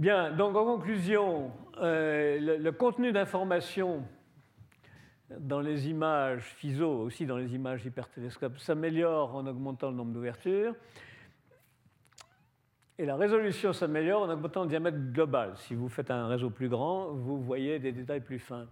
Bien, 0.00 0.30
donc 0.32 0.56
en 0.56 0.64
conclusion, 0.64 1.52
euh, 1.80 2.58
le, 2.58 2.72
contenu 2.72 3.12
d'information 3.12 4.04
dans 5.38 5.60
les 5.60 5.88
images 5.88 6.42
FISO, 6.42 6.88
aussi 6.88 7.26
dans 7.26 7.36
les 7.36 7.54
images 7.54 7.84
hypertélescopes, 7.84 8.58
s'améliore 8.58 9.34
en 9.34 9.46
augmentant 9.46 9.90
le 9.90 9.96
nombre 9.96 10.12
d'ouvertures. 10.12 10.74
Et 12.98 13.06
la 13.06 13.16
résolution 13.16 13.72
s'améliore 13.72 14.22
en 14.22 14.30
augmentant 14.30 14.64
le 14.64 14.68
diamètre 14.68 14.98
global. 14.98 15.52
Si 15.56 15.74
vous 15.74 15.88
faites 15.88 16.10
un 16.10 16.28
réseau 16.28 16.50
plus 16.50 16.68
grand, 16.68 17.12
vous 17.12 17.40
voyez 17.40 17.78
des 17.78 17.92
détails 17.92 18.20
plus 18.20 18.38
fins. 18.38 18.66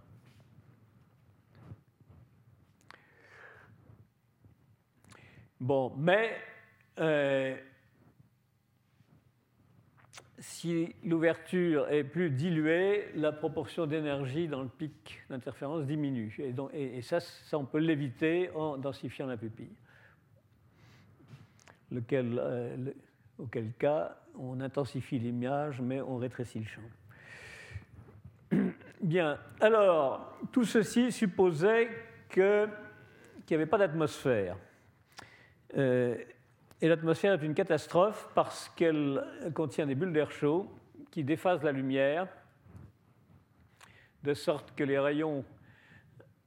Bon, 5.59 5.93
mais 5.97 6.37
euh, 6.99 7.57
si 10.39 10.95
l'ouverture 11.03 11.89
est 11.89 12.03
plus 12.03 12.29
diluée, 12.29 13.09
la 13.15 13.31
proportion 13.31 13.85
d'énergie 13.85 14.47
dans 14.47 14.61
le 14.61 14.69
pic 14.69 15.21
d'interférence 15.29 15.85
diminue. 15.85 16.35
Et, 16.73 17.01
ça, 17.01 17.19
on 17.53 17.65
peut 17.65 17.79
l'éviter 17.79 18.49
en 18.55 18.77
densifiant 18.77 19.27
la 19.27 19.37
pupille. 19.37 19.75
Euh, 22.13 22.77
auquel 23.37 23.71
cas, 23.79 24.17
on 24.37 24.61
intensifie 24.61 25.19
l'image, 25.19 25.81
mais 25.81 26.01
on 26.01 26.17
rétrécit 26.17 26.59
le 26.59 26.65
champ. 26.65 26.81
Bien, 29.01 29.39
alors, 29.59 30.37
tout 30.51 30.65
ceci 30.65 31.11
supposait 31.11 31.89
qu'il 32.29 32.69
n'y 33.49 33.55
avait 33.55 33.65
pas 33.65 33.77
d'atmosphère. 33.77 34.57
Euh, 35.77 36.17
et 36.81 36.87
l'atmosphère 36.87 37.33
est 37.33 37.45
une 37.45 37.53
catastrophe 37.53 38.29
parce 38.35 38.69
qu'elle 38.69 39.23
contient 39.53 39.85
des 39.85 39.95
bulles 39.95 40.13
d'air 40.13 40.31
chaud 40.31 40.71
qui 41.11 41.23
déphasent 41.23 41.63
la 41.63 41.71
lumière, 41.71 42.27
de 44.23 44.33
sorte 44.33 44.73
que 44.75 44.83
les 44.83 44.99
rayons 44.99 45.43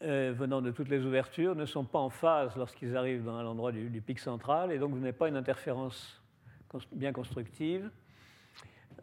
euh, 0.02 0.32
venant 0.36 0.62
de 0.62 0.70
toutes 0.70 0.88
les 0.88 1.04
ouvertures 1.04 1.54
ne 1.54 1.66
sont 1.66 1.84
pas 1.84 1.98
en 1.98 2.10
phase 2.10 2.56
lorsqu'ils 2.56 2.96
arrivent 2.96 3.24
dans 3.24 3.42
l'endroit 3.42 3.72
du, 3.72 4.00
pic 4.00 4.18
central, 4.18 4.72
et 4.72 4.78
donc 4.78 4.92
vous 4.92 4.98
n'avez 4.98 5.12
pas 5.12 5.28
une 5.28 5.36
interférence 5.36 6.20
bien 6.92 7.12
constructive. 7.12 7.90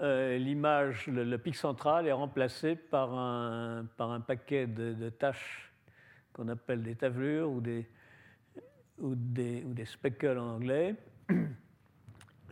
Euh, 0.01 0.38
l'image, 0.38 1.07
le, 1.07 1.38
pic 1.38 1.55
central 1.55 2.07
est 2.07 2.11
remplacé 2.11 2.75
par 2.75 3.13
un, 3.13 3.86
paquet 4.25 4.65
de, 4.65 4.93
de 4.93 5.09
taches 5.09 5.71
qu'on 6.34 6.47
appelle 6.47 6.82
des 6.82 6.95
tavelures 6.95 7.51
ou 7.51 7.59
des, 7.59 7.88
ou 8.99 9.11
ou 9.11 9.73
des 9.73 9.86
speckles 9.86 10.38
en 10.38 10.55
anglais, 10.55 10.95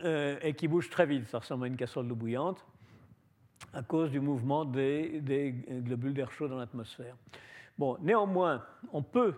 Euh, 0.04 0.38
et 0.42 0.54
qui 0.54 0.68
bouge 0.68 0.90
très 0.90 1.06
vite. 1.06 1.26
Ça 1.26 1.40
ressemble 1.40 1.64
à 1.64 1.66
une 1.66 1.76
casserole 1.76 2.06
d'eau 2.06 2.14
bouillante 2.14 2.64
à 3.72 3.82
cause 3.82 4.12
du 4.12 4.20
mouvement 4.20 4.64
des, 4.64 5.20
globules 5.68 6.14
d'air 6.14 6.30
chaud 6.30 6.46
dans 6.46 6.56
l'atmosphère. 6.56 7.16
Bon, 7.76 7.96
néanmoins, 8.00 8.64
on 8.92 9.02
peut 9.02 9.34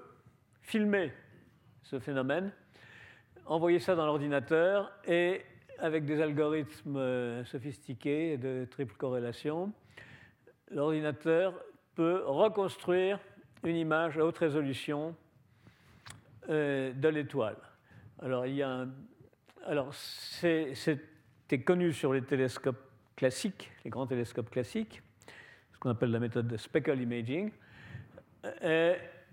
filmer 0.61 1.12
ce 1.82 1.99
phénomène, 1.99 2.53
envoyer 3.47 3.78
ça 3.78 3.95
dans 3.95 4.05
l'ordinateur 4.05 4.93
et 5.07 5.43
avec 5.78 6.05
des 6.05 6.20
algorithmes 6.20 6.97
euh, 6.97 7.45
sophistiqués 7.47 8.36
de 8.36 8.66
triple 8.70 8.95
corrélation, 8.97 9.72
l'ordinateur 10.70 11.55
peut 11.95 12.22
reconstruire 12.26 13.18
une 13.64 13.76
image 13.76 14.18
à 14.18 14.26
haute 14.26 14.36
résolution 14.36 15.16
euh, 16.51 16.93
de 16.93 17.09
l'étoile. 17.09 17.57
Alors, 18.22 18.45
il 18.45 18.57
y 18.57 18.62
a 18.62 18.70
un 18.70 18.91
alors, 19.67 19.95
c'était 19.95 21.61
connu 21.65 21.93
sur 21.93 22.13
les 22.13 22.23
télescopes 22.23 22.83
classiques, 23.17 23.71
les 23.85 23.91
grands 23.91 24.07
télescopes 24.07 24.51
classiques, 24.51 25.03
ce 25.73 25.79
qu'on 25.79 25.91
appelle 25.91 26.11
la 26.11 26.21
méthode 26.21 26.49
de 26.49 26.57
speckle 26.57 27.01
imaging. 27.01 27.51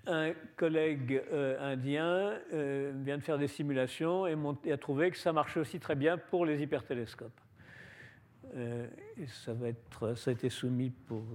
Un 0.10 0.34
collègue 0.56 1.22
euh, 1.34 1.74
indien 1.74 2.40
euh, 2.54 2.94
vient 3.04 3.18
de 3.18 3.24
faire 3.24 3.38
des 3.38 3.50
simulations 3.50 4.26
et, 4.26 4.38
a 4.72 4.78
trouvé 4.78 5.12
que 5.12 5.18
ça 5.18 5.34
marchait 5.34 5.60
aussi 5.60 5.82
très 5.82 5.96
bien 5.96 6.18
pour 6.18 6.46
les 6.46 6.64
hypertélescopes. 6.64 7.42
Euh, 8.56 8.88
et 9.18 9.28
ça, 9.28 9.52
va 9.54 9.68
être, 9.68 10.16
ça 10.16 10.32
a 10.32 10.34
été 10.34 10.50
soumis 10.50 10.92
pour, 10.92 11.26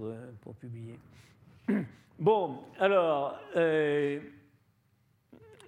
pour 0.41 0.55
publier. 0.55 0.97
Bon, 2.19 2.59
alors, 2.79 3.39
les 3.55 4.21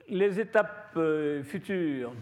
étapes 0.08 0.98
futures. 1.44 2.14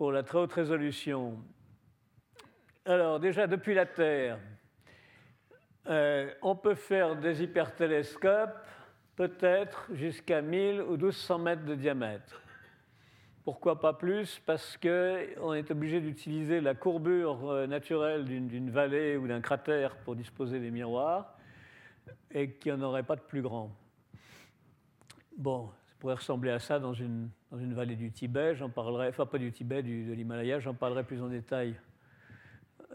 Pour 0.00 0.12
la 0.12 0.22
très 0.22 0.38
haute 0.38 0.54
résolution. 0.54 1.36
Alors 2.86 3.20
déjà, 3.20 3.46
depuis 3.46 3.74
la 3.74 3.84
Terre, 3.84 4.38
euh, 5.88 6.32
on 6.40 6.56
peut 6.56 6.74
faire 6.74 7.16
des 7.16 7.42
hypertélescopes 7.42 8.66
peut-être 9.14 9.90
jusqu'à 9.92 10.40
1000 10.40 10.80
ou 10.80 10.92
1200 10.92 11.38
mètres 11.40 11.66
de 11.66 11.74
diamètre. 11.74 12.40
Pourquoi 13.44 13.78
pas 13.78 13.92
plus? 13.92 14.40
Parce 14.46 14.78
qu'on 14.78 15.52
est 15.52 15.70
obligé 15.70 16.00
d'utiliser 16.00 16.62
la 16.62 16.74
courbure 16.74 17.50
euh, 17.50 17.66
naturelle 17.66 18.24
d'une 18.24 18.70
vallée 18.70 19.18
ou 19.18 19.28
d'un 19.28 19.42
cratère 19.42 19.98
pour 19.98 20.16
disposer 20.16 20.60
des 20.60 20.70
miroirs 20.70 21.36
et 22.30 22.52
qu'il 22.52 22.72
n'y 22.72 22.80
en 22.80 22.82
aurait 22.82 23.02
pas 23.02 23.16
de 23.16 23.20
plus 23.20 23.42
grand. 23.42 23.70
Bon, 25.36 25.68
ça 25.88 25.94
pourrait 25.98 26.14
ressembler 26.14 26.52
à 26.52 26.58
ça 26.58 26.78
dans 26.78 26.94
une 26.94 27.28
dans 27.50 27.58
une 27.58 27.74
vallée 27.74 27.96
du 27.96 28.10
Tibet. 28.10 28.54
J'en 28.54 28.70
parlerai, 28.70 29.08
enfin 29.08 29.26
pas 29.26 29.38
du 29.38 29.52
Tibet, 29.52 29.82
de 29.82 30.12
l'Himalaya, 30.12 30.60
j'en 30.60 30.74
parlerai 30.74 31.04
plus 31.04 31.22
en 31.22 31.28
détail 31.28 31.74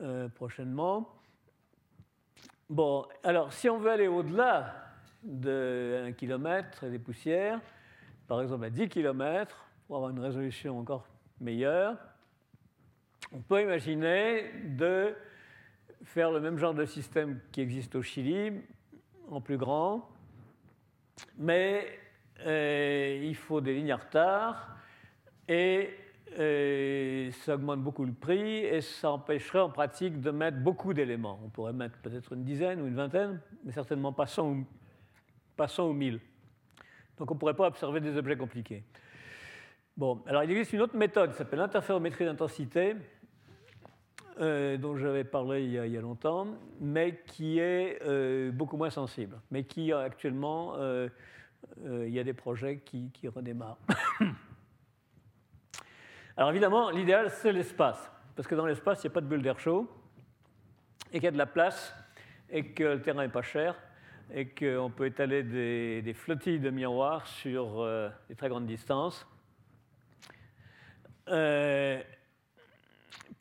euh, 0.01 0.27
prochainement. 0.29 1.09
Bon, 2.69 3.05
alors 3.23 3.53
si 3.53 3.69
on 3.69 3.77
veut 3.77 3.91
aller 3.91 4.07
au-delà 4.07 4.73
de 5.23 6.05
1 6.07 6.13
km 6.13 6.83
et 6.83 6.89
des 6.89 6.99
poussières, 6.99 7.61
par 8.27 8.41
exemple 8.41 8.65
à 8.65 8.69
10 8.69 8.89
km, 8.89 9.67
pour 9.87 9.97
avoir 9.97 10.11
une 10.11 10.19
résolution 10.19 10.79
encore 10.79 11.07
meilleure, 11.39 11.97
on 13.31 13.39
peut 13.39 13.61
imaginer 13.61 14.51
de 14.63 15.13
faire 16.03 16.31
le 16.31 16.39
même 16.39 16.57
genre 16.57 16.73
de 16.73 16.85
système 16.85 17.39
qui 17.51 17.61
existe 17.61 17.95
au 17.95 18.01
Chili, 18.01 18.51
en 19.29 19.41
plus 19.41 19.57
grand, 19.57 20.09
mais 21.37 21.99
euh, 22.41 23.21
il 23.23 23.35
faut 23.35 23.61
des 23.61 23.73
lignes 23.73 23.91
à 23.91 23.97
retard 23.97 24.75
et 25.47 25.89
euh, 26.37 27.31
ça 27.31 27.55
augmente 27.55 27.81
beaucoup 27.81 28.03
le 28.03 28.11
prix 28.11 28.57
et 28.57 28.81
ça 28.81 29.11
empêcherait 29.11 29.61
en 29.61 29.69
pratique 29.69 30.19
de 30.19 30.31
mettre 30.31 30.57
beaucoup 30.57 30.93
d'éléments. 30.93 31.39
On 31.45 31.49
pourrait 31.49 31.73
mettre 31.73 31.97
peut-être 31.99 32.33
une 32.33 32.43
dizaine 32.43 32.81
ou 32.81 32.87
une 32.87 32.95
vingtaine, 32.95 33.39
mais 33.63 33.71
certainement 33.71 34.11
pas 34.11 34.27
100 34.27 34.49
ou, 34.49 34.65
pas 35.55 35.67
100 35.67 35.87
ou 35.87 35.93
1000. 35.93 36.19
Donc 37.17 37.31
on 37.31 37.35
ne 37.35 37.39
pourrait 37.39 37.53
pas 37.53 37.67
observer 37.67 38.01
des 38.01 38.17
objets 38.17 38.35
compliqués. 38.35 38.83
Bon, 39.95 40.21
alors 40.27 40.43
il 40.43 40.51
existe 40.51 40.73
une 40.73 40.81
autre 40.81 40.97
méthode 40.97 41.31
qui 41.31 41.37
s'appelle 41.37 41.59
l'interférométrie 41.59 42.25
d'intensité, 42.25 42.97
euh, 44.41 44.75
dont 44.75 44.97
j'avais 44.97 45.23
parlé 45.23 45.63
il 45.63 45.71
y, 45.71 45.97
a, 45.97 46.01
longtemps, 46.01 46.47
mais 46.81 47.23
qui 47.25 47.59
est 47.59 48.51
beaucoup 48.51 48.75
moins 48.75 48.89
sensible, 48.89 49.39
mais 49.51 49.63
qui 49.63 49.93
actuellement, 49.93 50.73
il 51.83 52.09
y 52.09 52.19
a 52.19 52.23
des 52.23 52.33
projets 52.33 52.79
qui, 52.79 53.11
redémarrent. 53.27 53.77
alors 56.37 56.51
évidemment, 56.51 56.89
l'idéal, 56.89 57.29
c'est 57.31 57.51
l'espace, 57.51 58.11
parce 58.35 58.47
que 58.47 58.55
dans 58.55 58.65
l'espace, 58.65 59.03
il 59.03 59.07
n'y 59.07 59.11
a 59.11 59.13
pas 59.13 59.21
de 59.21 59.27
bulle 59.27 59.41
d'air 59.41 59.59
chaud, 59.59 59.89
et 61.11 61.19
qu'il 61.19 61.23
y 61.23 61.27
a 61.27 61.31
de 61.31 61.37
la 61.37 61.45
place, 61.45 61.93
et 62.49 62.71
que 62.71 62.83
le 62.83 63.01
terrain 63.01 63.23
n'est 63.23 63.29
pas 63.29 63.41
cher, 63.41 63.75
et 64.33 64.47
qu'on 64.47 64.89
peut 64.89 65.05
étaler 65.05 65.43
des, 65.43 66.13
flottilles 66.13 66.59
de 66.59 66.69
miroirs 66.69 67.27
sur 67.27 67.85
des 68.27 68.35
très 68.35 68.49
grandes 68.49 68.65
distances. 68.65 69.27
Euh, 71.29 72.01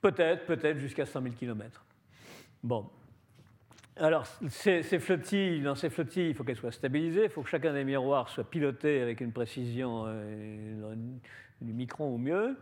peut-être, 0.01 0.47
peut-être 0.47 0.79
jusqu'à 0.79 1.07
100 1.07 1.23
000 1.23 1.35
km. 1.35 1.85
Bon. 2.63 2.91
Alors, 3.97 4.27
ces, 4.49 4.83
flottilles, 4.83 5.63
dans 5.63 5.77
ces 5.77 5.89
flottilles, 5.89 6.31
il 6.31 6.35
faut 6.35 6.43
qu'elles 6.43 6.57
soient 6.57 6.73
stabilisées, 6.73 7.25
il 7.25 7.31
faut 7.31 7.43
que 7.43 7.49
chacun 7.49 7.73
des 7.73 7.85
miroirs 7.85 8.29
soit 8.29 8.43
piloté 8.43 9.01
avec 9.01 9.21
une 9.21 9.33
précision 9.33 10.05
euh, 10.07 10.95
du 11.61 11.73
micron 11.73 12.13
ou 12.13 12.19
mieux, 12.19 12.57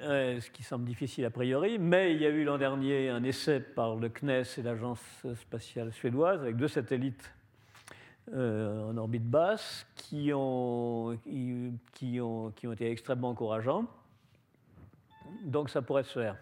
euh, 0.00 0.40
ce 0.40 0.48
qui 0.50 0.62
semble 0.62 0.84
difficile 0.84 1.24
a 1.24 1.30
priori. 1.30 1.80
Mais 1.80 2.14
il 2.14 2.22
y 2.22 2.26
a 2.26 2.28
eu 2.28 2.44
l'an 2.44 2.56
dernier 2.56 3.08
un 3.08 3.24
essai 3.24 3.58
par 3.58 3.96
le 3.96 4.08
CNES 4.08 4.44
et 4.58 4.62
l'Agence 4.62 5.02
spatiale 5.34 5.92
suédoise 5.92 6.40
avec 6.40 6.56
deux 6.56 6.68
satellites 6.68 7.32
en 8.32 8.94
orbite 8.98 9.24
basse 9.24 9.86
qui 9.96 10.30
ont, 10.34 11.18
qui, 11.94 12.20
ont, 12.20 12.50
qui 12.50 12.66
ont 12.66 12.72
été 12.74 12.90
extrêmement 12.90 13.30
encourageants. 13.30 13.86
Donc 15.44 15.70
ça 15.70 15.82
pourrait 15.82 16.04
se 16.04 16.20
faire. 16.20 16.36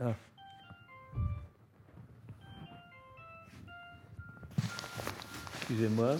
Ah. 0.00 0.12
Excusez-moi. 5.72 6.16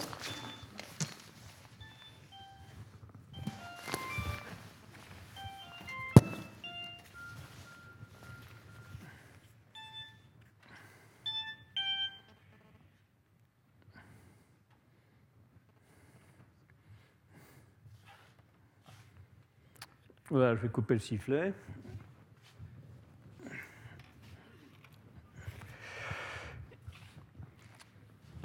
Voilà, 20.31 20.55
je 20.55 20.61
vais 20.61 20.69
couper 20.69 20.95
le 20.95 20.99
sifflet. 20.99 21.53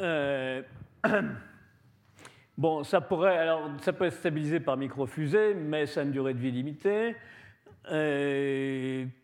Euh, 0.00 0.62
bon, 2.58 2.84
ça 2.84 3.00
pourrait, 3.00 3.38
alors, 3.38 3.70
ça 3.80 3.92
peut 3.92 4.06
être 4.06 4.14
stabilisé 4.14 4.60
par 4.60 4.76
microfusée, 4.76 5.54
mais 5.54 5.86
ça 5.86 6.00
a 6.00 6.02
une 6.04 6.12
durée 6.12 6.34
de 6.34 6.38
vie 6.38 6.52
limitée. 6.52 7.16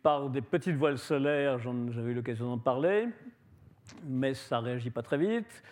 Par 0.03 0.31
des 0.31 0.41
petites 0.41 0.77
voiles 0.77 0.99
solaires, 0.99 1.59
j'avais 1.59 2.13
eu 2.13 2.15
l'occasion 2.15 2.49
d'en 2.49 2.59
parler, 2.59 3.09
mais 4.05 4.35
ça 4.35 4.61
ne 4.61 4.67
réagit 4.67 4.91
pas 4.91 5.03
très 5.03 5.19
vite. 5.19 5.63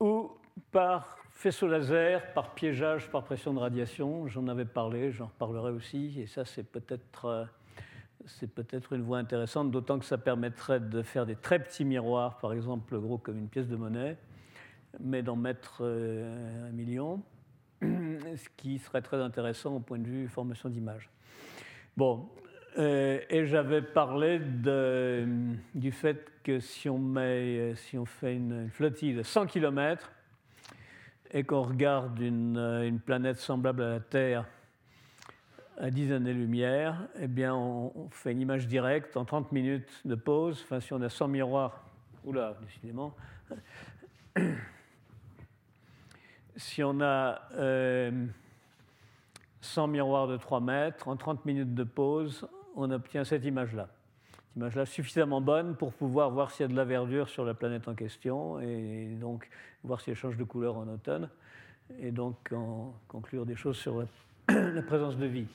Ou 0.00 0.30
par 0.70 1.16
faisceau 1.42 1.66
laser 1.66 2.32
par 2.34 2.54
piégeage 2.54 3.10
par 3.10 3.24
pression 3.24 3.52
de 3.52 3.58
radiation, 3.58 4.28
j'en 4.28 4.46
avais 4.46 4.64
parlé, 4.64 5.10
j'en 5.10 5.26
reparlerai 5.26 5.72
aussi, 5.72 6.20
et 6.20 6.26
ça 6.26 6.44
c'est 6.44 6.62
peut-être 6.62 7.24
euh, 7.24 7.44
c'est 8.26 8.46
peut-être 8.46 8.92
une 8.92 9.02
voie 9.02 9.18
intéressante, 9.18 9.72
d'autant 9.72 9.98
que 9.98 10.04
ça 10.04 10.18
permettrait 10.18 10.78
de 10.78 11.02
faire 11.02 11.26
des 11.26 11.34
très 11.34 11.58
petits 11.58 11.84
miroirs, 11.84 12.38
par 12.38 12.52
exemple 12.52 12.96
gros 12.96 13.18
comme 13.18 13.38
une 13.38 13.48
pièce 13.48 13.66
de 13.66 13.74
monnaie, 13.74 14.16
mais 15.00 15.22
d'en 15.22 15.36
mettre 15.36 15.78
euh, 15.80 16.68
un 16.68 16.72
million, 16.72 17.22
ce 17.82 18.48
qui 18.56 18.78
serait 18.78 19.02
très 19.02 19.20
intéressant 19.20 19.76
au 19.76 19.80
point 19.80 19.98
de 19.98 20.06
vue 20.06 20.28
formation 20.28 20.68
d'image. 20.68 21.10
Bon, 21.96 22.28
euh, 22.78 23.20
et 23.28 23.46
j'avais 23.46 23.82
parlé 23.82 24.40
du 25.74 25.92
fait 25.92 26.30
que 26.42 26.58
si 26.60 26.88
on, 26.88 26.98
met, 26.98 27.74
si 27.74 27.98
on 27.98 28.06
fait 28.06 28.34
une 28.34 28.70
flottille 28.70 29.14
de 29.14 29.22
100 29.22 29.46
km, 29.46 30.10
et 31.32 31.44
qu'on 31.44 31.62
regarde 31.62 32.20
euh, 32.20 32.82
une, 32.86 33.00
planète 33.00 33.38
semblable 33.38 33.82
à 33.82 33.90
la 33.90 34.00
Terre 34.00 34.46
à 35.78 35.90
10 35.90 36.12
années-lumière, 36.12 37.08
eh 37.18 37.26
bien, 37.26 37.54
on, 37.54 38.08
fait 38.10 38.32
une 38.32 38.42
image 38.42 38.68
directe 38.68 39.16
en 39.16 39.24
30 39.24 39.50
minutes 39.52 40.02
de 40.04 40.14
pause. 40.14 40.60
Enfin, 40.62 40.80
si 40.80 40.92
on 40.92 41.00
a 41.00 41.08
100 41.08 41.28
miroirs, 41.28 41.82
oula, 42.24 42.56
décidément. 42.62 43.16
Si 46.62 46.82
on 46.82 47.00
a 47.00 47.40
100 47.50 47.56
euh, 47.58 48.10
miroirs 49.88 50.28
de 50.28 50.36
3 50.36 50.60
mètres, 50.60 51.08
en 51.08 51.16
30 51.16 51.44
minutes 51.44 51.74
de 51.74 51.84
pause, 51.84 52.46
on 52.76 52.90
obtient 52.90 53.24
cette 53.24 53.44
image-là 53.44 53.88
image-là 54.56 54.86
suffisamment 54.86 55.40
bonne 55.40 55.76
pour 55.76 55.92
pouvoir 55.92 56.30
voir 56.30 56.50
s'il 56.50 56.64
y 56.64 56.68
a 56.68 56.68
de 56.68 56.76
la 56.76 56.84
verdure 56.84 57.28
sur 57.28 57.44
la 57.44 57.54
planète 57.54 57.88
en 57.88 57.94
question 57.94 58.60
et 58.60 59.06
donc 59.18 59.48
voir 59.82 60.00
si 60.00 60.10
elle 60.10 60.16
change 60.16 60.36
de 60.36 60.44
couleur 60.44 60.76
en 60.76 60.86
automne 60.88 61.28
et 62.00 62.10
donc 62.10 62.52
conclure 63.08 63.46
des 63.46 63.56
choses 63.56 63.76
sur 63.76 64.04
la, 64.48 64.82
présence 64.82 65.16
de 65.16 65.26
vie. 65.26 65.46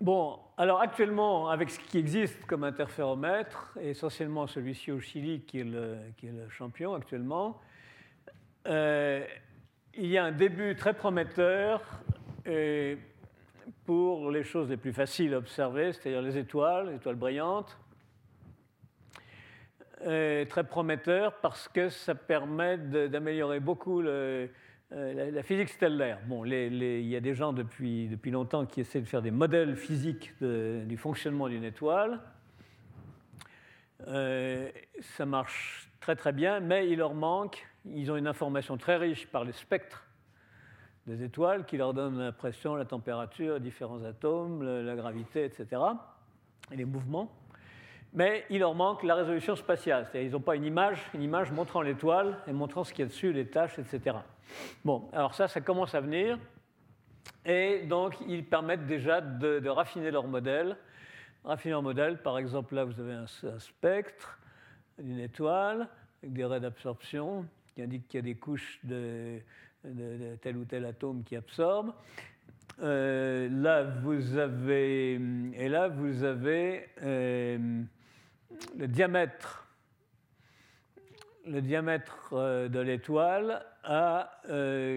Bon, 0.00 0.40
alors 0.56 0.80
actuellement, 0.80 1.48
avec 1.48 1.70
ce 1.70 1.78
qui 1.78 1.98
existe 1.98 2.44
comme 2.46 2.64
interféromètre, 2.64 3.76
et 3.80 3.90
essentiellement 3.90 4.46
celui-ci 4.46 4.90
au 4.90 4.98
Chili 5.00 5.42
qui 5.42 5.60
est 5.60 5.64
le, 5.64 5.98
champion 6.50 6.94
actuellement, 6.94 7.60
euh, 8.66 9.24
il 9.96 10.06
y 10.06 10.18
a 10.18 10.24
un 10.24 10.32
début 10.32 10.74
très 10.74 10.94
prometteur 10.94 11.80
et 12.44 12.98
pour 13.86 14.30
les 14.32 14.42
choses 14.42 14.68
les 14.68 14.76
plus 14.76 14.92
faciles 14.92 15.32
à 15.32 15.38
observer, 15.38 15.92
c'est-à-dire 15.92 16.22
les 16.22 16.36
étoiles, 16.38 16.88
les 16.88 16.96
étoiles 16.96 17.14
brillantes. 17.14 17.78
très 20.00 20.64
prometteur 20.68 21.34
parce 21.40 21.68
que 21.68 21.88
ça 21.88 22.14
permet 22.16 22.78
d'améliorer 22.78 23.60
beaucoup 23.60 24.02
le, 24.02 24.50
euh, 24.92 25.30
la, 25.30 25.42
physique 25.42 25.70
stellaire. 25.70 26.18
Bon, 26.26 26.44
il 26.44 27.06
y 27.06 27.16
a 27.16 27.20
des 27.20 27.34
gens 27.34 27.52
depuis, 27.52 28.08
depuis 28.08 28.30
longtemps 28.30 28.66
qui 28.66 28.80
essaient 28.80 29.00
de 29.00 29.06
faire 29.08 29.22
des 29.22 29.30
modèles 29.30 29.76
physiques 29.76 30.32
du 30.40 30.96
fonctionnement 30.96 31.48
d'une 31.48 31.64
étoile. 31.64 32.20
Euh, 34.08 34.70
ça 35.00 35.24
marche 35.24 35.88
très 36.00 36.16
très 36.16 36.32
bien, 36.32 36.60
mais 36.60 36.88
il 36.88 36.98
leur 36.98 37.14
manque, 37.14 37.66
ils 37.86 38.10
ont 38.12 38.16
une 38.16 38.26
information 38.26 38.76
très 38.76 38.96
riche 38.96 39.26
par 39.26 39.44
les 39.44 39.52
spectres 39.52 40.06
des 41.06 41.22
étoiles 41.22 41.64
qui 41.66 41.76
leur 41.76 41.92
donnent 41.92 42.18
la 42.18 42.32
pression, 42.32 42.76
la 42.76 42.84
température, 42.84 43.60
différents 43.60 44.02
atomes, 44.04 44.62
la 44.62 44.96
gravité, 44.96 45.44
etc., 45.44 45.82
et 46.72 46.76
les 46.76 46.84
mouvements. 46.86 47.30
Mais 48.14 48.44
il 48.48 48.60
leur 48.60 48.74
manque 48.74 49.02
la 49.02 49.16
résolution 49.16 49.56
spatiale, 49.56 50.06
c'est-à-dire 50.06 50.28
ils 50.28 50.32
n'ont 50.32 50.40
pas 50.40 50.56
une 50.56 50.64
image, 50.64 51.02
une 51.14 51.22
image 51.22 51.50
montrant 51.50 51.82
l'étoile 51.82 52.38
et 52.46 52.52
montrant 52.52 52.84
ce 52.84 52.92
qu'il 52.92 53.02
y 53.02 53.06
a 53.06 53.08
dessus, 53.08 53.32
les 53.32 53.46
tâches, 53.46 53.78
etc. 53.78 54.16
Bon, 54.84 55.08
alors 55.12 55.34
ça, 55.34 55.48
ça 55.48 55.60
commence 55.60 55.94
à 55.94 56.00
venir, 56.00 56.38
et 57.44 57.84
donc 57.86 58.16
ils 58.26 58.44
permettent 58.44 58.86
déjà 58.86 59.20
de, 59.20 59.68
raffiner 59.68 60.10
leur 60.10 60.26
modèle. 60.26 60.76
Raffiner 61.44 61.72
leur 61.72 61.82
modèle, 61.82 62.22
par 62.22 62.38
exemple, 62.38 62.74
là 62.74 62.84
vous 62.84 62.98
avez 63.00 63.12
un, 63.12 63.26
spectre 63.58 64.38
d'une 64.98 65.20
étoile 65.20 65.88
avec 66.22 66.32
des 66.32 66.44
raies 66.44 66.60
d'absorption 66.60 67.46
qui 67.74 67.82
indiquent 67.82 68.08
qu'il 68.08 68.18
y 68.18 68.22
a 68.22 68.24
des 68.24 68.36
couches 68.36 68.80
de, 68.84 69.40
de, 69.84 70.36
tel 70.36 70.56
ou 70.56 70.64
tel 70.64 70.86
atome 70.86 71.22
qui 71.24 71.36
absorbe. 71.36 71.92
Euh, 72.82 73.48
là, 73.50 73.84
vous 73.84 74.36
avez, 74.36 75.20
et 75.54 75.68
là, 75.68 75.88
vous 75.88 76.24
avez 76.24 76.88
euh, 77.02 77.82
le 78.76 78.88
diamètre, 78.88 79.68
le 81.46 81.60
diamètre 81.60 82.30
euh, 82.32 82.68
de 82.68 82.80
l'étoile 82.80 83.64
à 83.84 84.40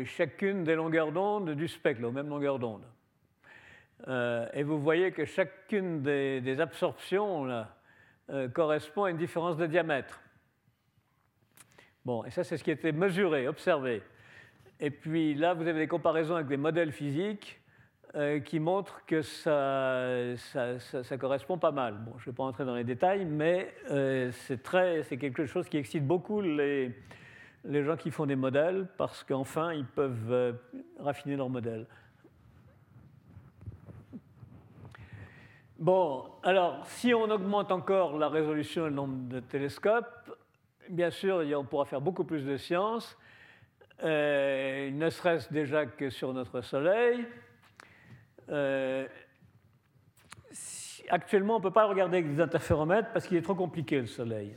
chacune 0.05 0.63
des 0.63 0.75
longueurs 0.75 1.11
d'onde 1.11 1.51
du 1.51 1.67
spectre, 1.67 2.03
aux 2.03 2.11
mêmes 2.11 2.29
longueurs 2.29 2.59
d'onde. 2.59 2.83
et 4.53 4.63
vous 4.63 4.79
voyez 4.79 5.11
que 5.11 5.25
chacune 5.25 6.01
des, 6.01 6.59
absorptions 6.59 7.45
là, 7.45 7.75
correspond 8.53 9.05
à 9.05 9.11
une 9.11 9.17
différence 9.17 9.57
de 9.57 9.65
diamètre. 9.67 10.21
Bon, 12.05 12.23
et 12.23 12.29
ça, 12.29 12.45
c'est 12.45 12.55
ce 12.55 12.63
qui 12.63 12.69
a 12.69 12.73
été 12.73 12.93
mesuré, 12.93 13.49
observé. 13.49 14.01
Et 14.79 14.91
puis 14.91 15.33
là, 15.33 15.53
vous 15.53 15.67
avez 15.67 15.79
des 15.79 15.87
comparaisons 15.87 16.35
avec 16.35 16.47
des 16.47 16.55
modèles 16.55 16.93
physiques 16.93 17.59
euh, 18.15 18.39
qui 18.39 18.59
montrent 18.59 19.03
que 19.05 19.21
ça, 19.21 20.37
ça, 20.37 21.17
correspond 21.17 21.57
pas 21.57 21.71
mal. 21.71 21.95
Bon, 22.05 22.13
je 22.19 22.29
ne 22.29 22.31
vais 22.31 22.35
pas 22.35 22.43
entrer 22.43 22.63
dans 22.63 22.75
les 22.75 22.83
détails, 22.83 23.25
mais 23.25 23.73
euh, 23.91 24.31
c'est 24.31 25.17
quelque 25.17 25.45
chose 25.45 25.67
qui 25.67 25.77
excite 25.77 26.07
beaucoup 26.07 26.39
les, 26.39 26.93
les 27.67 27.83
gens 27.83 27.97
qui 27.97 28.11
font 28.11 28.25
des 28.25 28.35
modèles 28.35 28.87
parce 28.97 29.23
qu'enfin, 29.23 29.73
ils 29.73 29.85
peuvent 29.85 30.31
euh, 30.31 30.53
raffiner 30.99 31.35
leurs 31.35 31.49
modèles. 31.49 31.85
Bon, 35.77 36.23
alors, 36.43 36.87
si 36.87 37.13
on 37.13 37.29
augmente 37.29 37.71
encore 37.71 38.17
la 38.17 38.29
résolution 38.29 38.87
et 38.87 38.89
le 38.89 38.95
nombre 38.95 39.29
de 39.29 39.39
télescopes, 39.39 40.31
bien 40.89 41.11
sûr, 41.11 41.43
on 41.55 41.65
pourra 41.65 41.85
faire 41.85 42.01
beaucoup 42.01 42.23
plus 42.23 42.45
de 42.45 42.57
sciences, 42.57 43.17
euh, 44.03 44.89
ne 44.89 45.09
serait-ce 45.09 45.51
déjà 45.53 45.85
que 45.85 46.09
sur 46.09 46.33
notre 46.33 46.61
Soleil. 46.61 47.27
Euh, 48.49 49.07
actuellement, 51.09 51.55
on 51.55 51.59
ne 51.59 51.63
peut 51.63 51.71
pas 51.71 51.85
regarder 51.85 52.19
avec 52.19 52.33
des 52.33 52.41
interféromètres 52.41 53.09
parce 53.13 53.27
qu'il 53.27 53.37
est 53.37 53.41
trop 53.41 53.55
compliqué, 53.55 53.99
le 53.99 54.07
Soleil. 54.07 54.55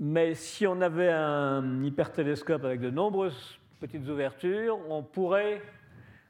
Mais 0.00 0.34
si 0.34 0.66
on 0.66 0.80
avait 0.80 1.12
un 1.12 1.82
hypertélescope 1.82 2.64
avec 2.64 2.80
de 2.80 2.90
nombreuses 2.90 3.58
petites 3.80 4.08
ouvertures, 4.08 4.78
on 4.88 5.02
pourrait, 5.02 5.62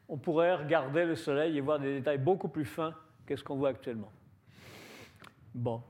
on 0.09 0.17
pourrait 0.17 0.55
regarder 0.55 1.05
le 1.05 1.15
Soleil 1.15 1.57
et 1.57 1.61
voir 1.61 1.79
des 1.79 1.97
détails 1.97 2.17
beaucoup 2.17 2.49
plus 2.49 2.65
fins 2.65 2.93
Qu'est-ce 3.25 3.43
qu'on 3.43 3.55
voit 3.55 3.69
actuellement. 3.69 4.11
Bon. 5.53 5.81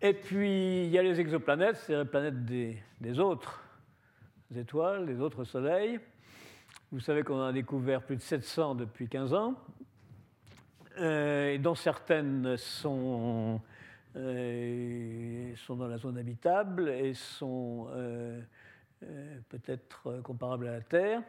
Et 0.00 0.12
puis, 0.12 0.84
il 0.84 0.90
y 0.90 0.98
a 0.98 1.02
les 1.02 1.20
exoplanètes, 1.20 1.76
c'est 1.76 1.96
les 1.96 2.04
planètes 2.04 2.44
des, 2.44 3.18
autres 3.20 3.62
étoiles, 4.56 5.06
des 5.06 5.20
autres 5.20 5.44
soleils. 5.44 6.00
Vous 6.90 7.00
savez 7.00 7.22
qu'on 7.22 7.40
en 7.40 7.46
a 7.46 7.52
découvert 7.52 8.02
plus 8.02 8.16
de 8.16 8.20
700 8.20 8.74
depuis 8.74 9.08
15 9.08 9.34
ans, 9.34 9.54
euh, 10.98 11.52
et 11.52 11.58
dont 11.58 11.74
certaines 11.76 12.56
sont, 12.56 13.60
euh, 14.18 15.54
sont 15.56 15.76
dans 15.76 15.88
la 15.88 15.98
zone 15.98 16.18
habitable 16.18 16.88
et 16.88 17.14
sont 17.14 17.88
euh, 17.92 18.40
peut-être 19.48 20.20
comparables 20.22 20.68
à 20.68 20.72
la 20.72 20.80
Terre 20.80 21.22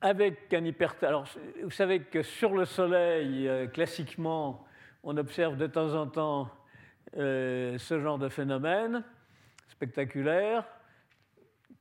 avec 0.00 0.52
un 0.52 0.64
Alors, 1.02 1.26
vous 1.62 1.70
savez 1.70 2.00
que 2.00 2.22
sur 2.22 2.54
le 2.54 2.64
Soleil, 2.64 3.48
euh, 3.48 3.66
classiquement, 3.66 4.64
on 5.02 5.16
observe 5.16 5.56
de 5.56 5.66
temps 5.66 5.94
en 5.94 6.06
temps 6.06 6.48
euh, 7.16 7.76
ce 7.78 8.00
genre 8.00 8.18
de 8.18 8.28
phénomène 8.28 9.02
spectaculaire. 9.68 10.64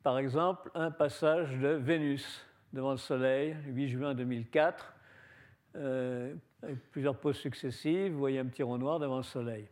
Par 0.01 0.17
exemple, 0.17 0.71
un 0.73 0.89
passage 0.89 1.57
de 1.57 1.69
Vénus 1.69 2.45
devant 2.73 2.91
le 2.91 2.97
Soleil, 2.97 3.55
8 3.67 3.87
juin 3.87 4.15
2004, 4.15 4.93
euh, 5.75 6.33
avec 6.63 6.77
plusieurs 6.91 7.17
poses 7.17 7.37
successives. 7.37 8.13
Vous 8.13 8.19
voyez 8.19 8.39
un 8.39 8.45
petit 8.45 8.63
rond 8.63 8.77
noir 8.77 8.99
devant 8.99 9.17
le 9.17 9.23
Soleil. 9.23 9.67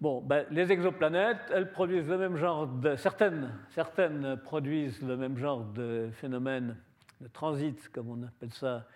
Bon, 0.00 0.20
ben, 0.20 0.44
les 0.50 0.72
exoplanètes, 0.72 1.50
elles 1.52 1.70
produisent 1.70 2.08
le 2.08 2.18
même 2.18 2.36
genre 2.36 2.66
de. 2.66 2.96
Certaines, 2.96 3.52
certaines 3.70 4.36
produisent 4.36 5.02
le 5.02 5.16
même 5.16 5.38
genre 5.38 5.64
de 5.64 6.10
phénomène 6.12 6.76
de 7.20 7.28
transit, 7.28 7.88
comme 7.90 8.10
on 8.10 8.22
appelle 8.26 8.52
ça, 8.52 8.86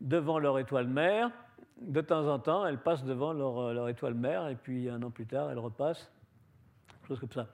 devant 0.00 0.38
leur 0.38 0.58
étoile 0.58 0.86
mère. 0.86 1.30
De 1.80 2.00
temps 2.00 2.26
en 2.28 2.38
temps, 2.38 2.66
elles 2.66 2.78
passent 2.78 3.04
devant 3.04 3.32
leur, 3.32 3.74
leur 3.74 3.88
étoile 3.88 4.14
mère, 4.14 4.48
et 4.48 4.56
puis 4.56 4.88
un 4.88 5.02
an 5.02 5.10
plus 5.10 5.26
tard, 5.26 5.50
elles 5.50 5.58
repassent. 5.58 6.10
Chose 7.06 7.20
comme 7.20 7.32
ça. 7.32 7.46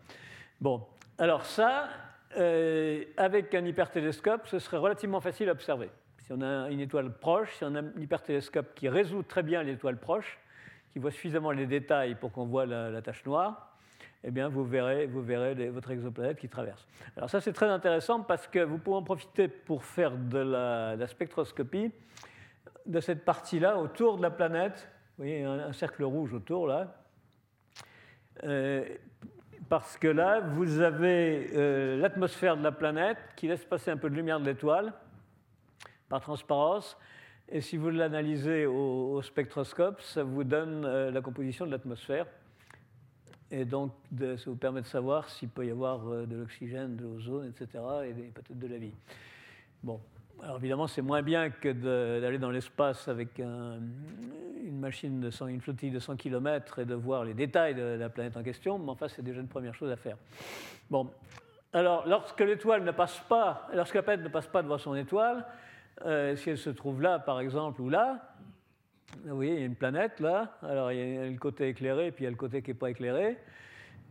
Bon, 0.61 0.87
alors 1.19 1.45
ça, 1.45 1.89
euh, 2.37 3.05
avec 3.17 3.55
un 3.55 3.65
hypertélescope, 3.65 4.47
ce 4.47 4.59
serait 4.59 4.77
relativement 4.77 5.21
facile 5.21 5.49
à 5.49 5.53
observer. 5.53 5.91
Si 6.23 6.33
on 6.33 6.41
a 6.41 6.71
une 6.71 6.81
étoile 6.81 7.13
proche, 7.13 7.55
si 7.57 7.65
on 7.65 7.75
a 7.75 7.81
un 7.81 8.01
hypertélescope 8.01 8.75
qui 8.75 8.89
résout 8.89 9.23
très 9.23 9.43
bien 9.43 9.63
l'étoile 9.63 9.99
proche, 9.99 10.39
qui 10.93 10.99
voit 10.99 11.11
suffisamment 11.11 11.51
les 11.51 11.67
détails 11.67 12.15
pour 12.15 12.33
qu'on 12.33 12.47
voit 12.47 12.67
la, 12.67 12.91
la 12.91 13.03
tache 13.03 13.25
noire, 13.25 13.73
eh 14.25 14.31
bien, 14.31 14.49
vous 14.49 14.65
verrez, 14.65 15.07
votre 15.07 15.91
exoplanète 15.91 16.39
qui 16.39 16.49
traverse. 16.49 16.87
Alors 17.17 17.29
ça, 17.29 17.41
c'est 17.41 17.53
très 17.53 17.69
intéressant 17.69 18.21
parce 18.21 18.47
que 18.47 18.61
vous 18.61 18.79
pouvez 18.79 18.97
en 18.97 19.03
profiter 19.03 19.49
pour 19.49 19.85
faire 19.85 20.17
de 20.17 20.39
la, 20.39 21.07
spectroscopie 21.09 21.91
de 22.87 23.01
cette 23.01 23.25
partie-là 23.25 23.79
autour 23.79 24.19
de 24.19 24.23
la 24.23 24.31
planète. 24.31 24.89
Vous 25.19 25.25
voyez, 25.25 25.43
un, 25.43 25.59
un 25.59 25.73
cercle 25.73 26.05
rouge 26.05 26.33
autour, 26.35 26.67
là. 26.69 26.95
Euh, 28.45 28.85
parce 29.69 29.97
que 29.97 30.09
là, 30.09 30.41
vous 30.41 30.81
avez 30.81 31.51
euh, 31.55 31.97
l'atmosphère 31.97 32.57
de 32.57 32.63
la 32.63 32.73
planète 32.73 33.19
qui 33.37 33.49
laisse 33.49 33.65
passer 33.65 33.91
un 33.91 33.97
peu 33.97 34.11
de 34.11 34.15
lumière 34.15 34.39
de 34.39 34.47
l'étoile 34.47 34.93
par 36.13 36.21
transparence. 36.21 36.99
Et 37.49 37.63
si 37.63 37.79
vous 37.79 37.89
l'analysez 37.89 38.67
au, 38.67 39.23
spectroscope, 39.23 40.03
ça 40.03 40.23
vous 40.23 40.45
donne 40.45 40.85
euh, 40.85 41.11
la 41.11 41.23
composition 41.23 41.65
de 41.65 41.71
l'atmosphère 41.71 42.27
et 43.51 43.65
donc 43.65 43.93
ça 44.13 44.51
vous 44.51 44.57
permet 44.57 44.83
de 44.83 44.87
savoir 44.87 45.31
s'il 45.31 45.49
peut 45.49 45.65
y 45.65 45.71
avoir 45.71 46.07
euh, 46.07 46.27
de 46.27 46.37
l'oxygène, 46.37 46.97
de 46.97 47.05
l'ozone, 47.05 47.49
etc., 47.49 47.83
et 48.05 48.13
peut-être 48.13 48.59
de 48.59 48.67
la 48.67 48.77
vie. 48.77 48.93
Bon, 49.83 50.01
alors 50.43 50.59
évidemment, 50.59 50.87
c'est 50.87 51.01
moins 51.01 51.23
bien 51.23 51.49
que 51.49 51.73
d'aller 52.21 52.39
dans 52.39 52.51
l'espace 52.51 53.09
avec 53.09 53.39
une 53.39 54.81
machine 54.81 55.19
de 55.19 55.31
100, 55.31 55.47
une 55.47 55.63
flottille 55.63 55.91
de 55.91 55.99
100 55.99 56.17
km 56.17 56.81
et 56.81 56.85
de 56.85 56.95
voir 56.95 57.25
les 57.25 57.33
détails 57.33 57.75
de 57.75 57.97
la 57.99 58.11
planète 58.11 58.37
en 58.37 58.43
question, 58.43 58.79
mais 58.79 58.91
enfin, 58.91 59.09
c'est 59.09 59.23
déjà 59.23 59.41
une 59.41 59.49
première 59.49 59.75
chose 59.75 59.91
à 59.91 59.97
faire. 59.97 60.19
Bon, 60.91 61.11
alors 61.73 62.07
lorsque 62.07 62.41
l'étoile 62.41 62.85
ne 62.85 62.91
passe 62.91 63.19
pas, 63.31 63.67
lorsque 63.73 63.95
la 63.95 64.03
planète 64.03 64.25
ne 64.25 64.29
passe 64.29 64.47
pas 64.47 64.63
devant 64.63 64.77
son 64.77 64.95
étoile, 64.95 65.47
euh, 66.07 66.37
si 66.37 66.51
elle 66.51 66.59
se 66.59 66.71
trouve 66.71 67.01
là, 67.01 67.19
par 67.19 67.41
exemple, 67.41 67.81
ou 67.81 67.89
là, 67.89 68.35
vous 69.25 69.37
voyez, 69.37 69.55
il 69.55 69.61
y 69.61 69.63
a 69.63 69.67
une 69.67 69.77
planète 69.77 70.21
là, 70.21 70.57
alors 70.63 70.91
il 70.91 70.99
y 70.99 71.19
a 71.19 71.27
le 71.27 71.39
côté 71.39 71.69
éclairé, 71.69 72.11
puis 72.11 72.23
il 72.23 72.25
y 72.25 72.29
a 72.29 72.31
le 72.31 72.37
côté 72.37 72.63
qui 72.63 72.71
n'est 72.71 72.77
pas 72.77 72.91
éclairé. 72.91 73.39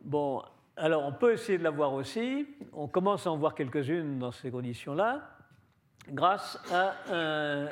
Bon, 0.03 0.43
alors 0.77 1.05
on 1.05 1.11
peut 1.11 1.33
essayer 1.33 1.57
de 1.57 1.63
la 1.63 1.69
voir 1.69 1.93
aussi. 1.93 2.47
On 2.73 2.87
commence 2.87 3.27
à 3.27 3.31
en 3.31 3.37
voir 3.37 3.55
quelques-unes 3.55 4.19
dans 4.19 4.31
ces 4.31 4.51
conditions-là, 4.51 5.29
grâce 6.09 6.59
à 6.71 6.95
un, 7.11 7.67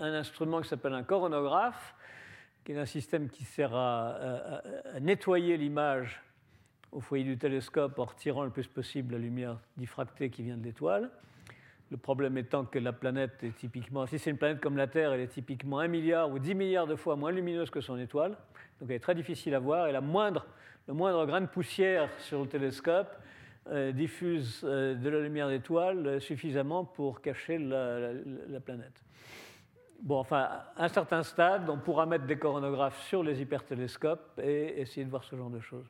instrument 0.00 0.60
qui 0.60 0.68
s'appelle 0.68 0.94
un 0.94 1.02
coronographe, 1.02 1.94
qui 2.64 2.72
est 2.72 2.78
un 2.78 2.86
système 2.86 3.28
qui 3.28 3.44
sert 3.44 3.74
à, 3.74 4.60
à 4.94 5.00
nettoyer 5.00 5.56
l'image 5.56 6.22
au 6.92 7.00
foyer 7.00 7.24
du 7.24 7.36
télescope 7.36 7.98
en 7.98 8.04
retirant 8.04 8.44
le 8.44 8.50
plus 8.50 8.68
possible 8.68 9.14
la 9.14 9.18
lumière 9.18 9.58
diffractée 9.76 10.30
qui 10.30 10.42
vient 10.42 10.56
de 10.56 10.64
l'étoile. 10.64 11.10
Le 11.94 11.98
problème 11.98 12.36
étant 12.36 12.64
que 12.64 12.80
la 12.80 12.92
planète 12.92 13.44
est 13.44 13.56
typiquement, 13.56 14.04
si 14.04 14.18
c'est 14.18 14.30
une 14.30 14.36
planète 14.36 14.60
comme 14.60 14.76
la 14.76 14.88
Terre, 14.88 15.12
elle 15.12 15.20
est 15.20 15.28
typiquement 15.28 15.78
un 15.78 15.86
milliard 15.86 16.28
ou 16.28 16.40
10 16.40 16.56
milliards 16.56 16.88
de 16.88 16.96
fois 16.96 17.14
moins 17.14 17.30
lumineuse 17.30 17.70
que 17.70 17.80
son 17.80 17.96
étoile. 18.00 18.32
Donc 18.80 18.90
elle 18.90 18.96
est 18.96 18.98
très 18.98 19.14
difficile 19.14 19.54
à 19.54 19.60
voir. 19.60 19.86
Et 19.86 19.92
la 19.92 20.00
moindre, 20.00 20.44
le 20.88 20.94
moindre 20.94 21.24
grain 21.24 21.40
de 21.40 21.46
poussière 21.46 22.10
sur 22.18 22.40
le 22.40 22.48
télescope 22.48 23.16
euh, 23.68 23.92
diffuse 23.92 24.62
euh, 24.64 24.96
de 24.96 25.08
la 25.08 25.20
lumière 25.20 25.48
d'étoile 25.48 26.20
suffisamment 26.20 26.84
pour 26.84 27.20
cacher 27.20 27.58
la, 27.58 28.12
la, 28.48 28.58
planète. 28.58 29.04
Bon, 30.02 30.18
enfin, 30.18 30.48
à 30.76 30.86
un 30.86 30.88
certain 30.88 31.22
stade, 31.22 31.70
on 31.70 31.78
pourra 31.78 32.06
mettre 32.06 32.26
des 32.26 32.38
coronographes 32.38 33.06
sur 33.06 33.22
les 33.22 33.40
hypertélescopes 33.40 34.40
et 34.42 34.80
essayer 34.80 35.04
de 35.04 35.10
voir 35.10 35.22
ce 35.22 35.36
genre 35.36 35.50
de 35.50 35.60
choses. 35.60 35.86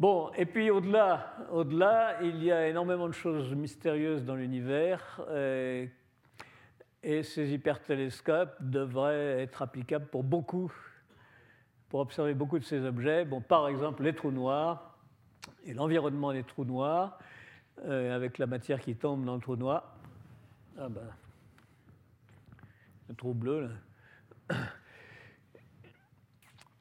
Bon, 0.00 0.30
et 0.34 0.46
puis 0.46 0.70
au-delà, 0.70 1.36
au-delà, 1.52 2.22
il 2.22 2.42
y 2.42 2.50
a 2.50 2.66
énormément 2.66 3.06
de 3.06 3.12
choses 3.12 3.54
mystérieuses 3.54 4.24
dans 4.24 4.34
l'univers, 4.34 5.20
euh, 5.28 5.86
et 7.02 7.22
ces 7.22 7.52
hypertélescopes 7.52 8.56
devraient 8.60 9.42
être 9.42 9.60
applicables 9.60 10.06
pour 10.06 10.24
beaucoup, 10.24 10.72
pour 11.90 12.00
observer 12.00 12.32
beaucoup 12.32 12.58
de 12.58 12.64
ces 12.64 12.82
objets. 12.86 13.26
Bon, 13.26 13.42
par 13.42 13.68
exemple, 13.68 14.02
les 14.02 14.14
trous 14.14 14.30
noirs 14.30 14.96
et 15.66 15.74
l'environnement 15.74 16.32
des 16.32 16.44
trous 16.44 16.64
noirs, 16.64 17.18
euh, 17.84 18.16
avec 18.16 18.38
la 18.38 18.46
matière 18.46 18.80
qui 18.80 18.96
tombe 18.96 19.26
dans 19.26 19.34
le 19.34 19.42
trou 19.42 19.56
noir. 19.56 19.96
Ah 20.78 20.88
ben, 20.88 21.12
le 23.10 23.14
trou 23.14 23.34
bleu, 23.34 23.68
là. 24.48 24.56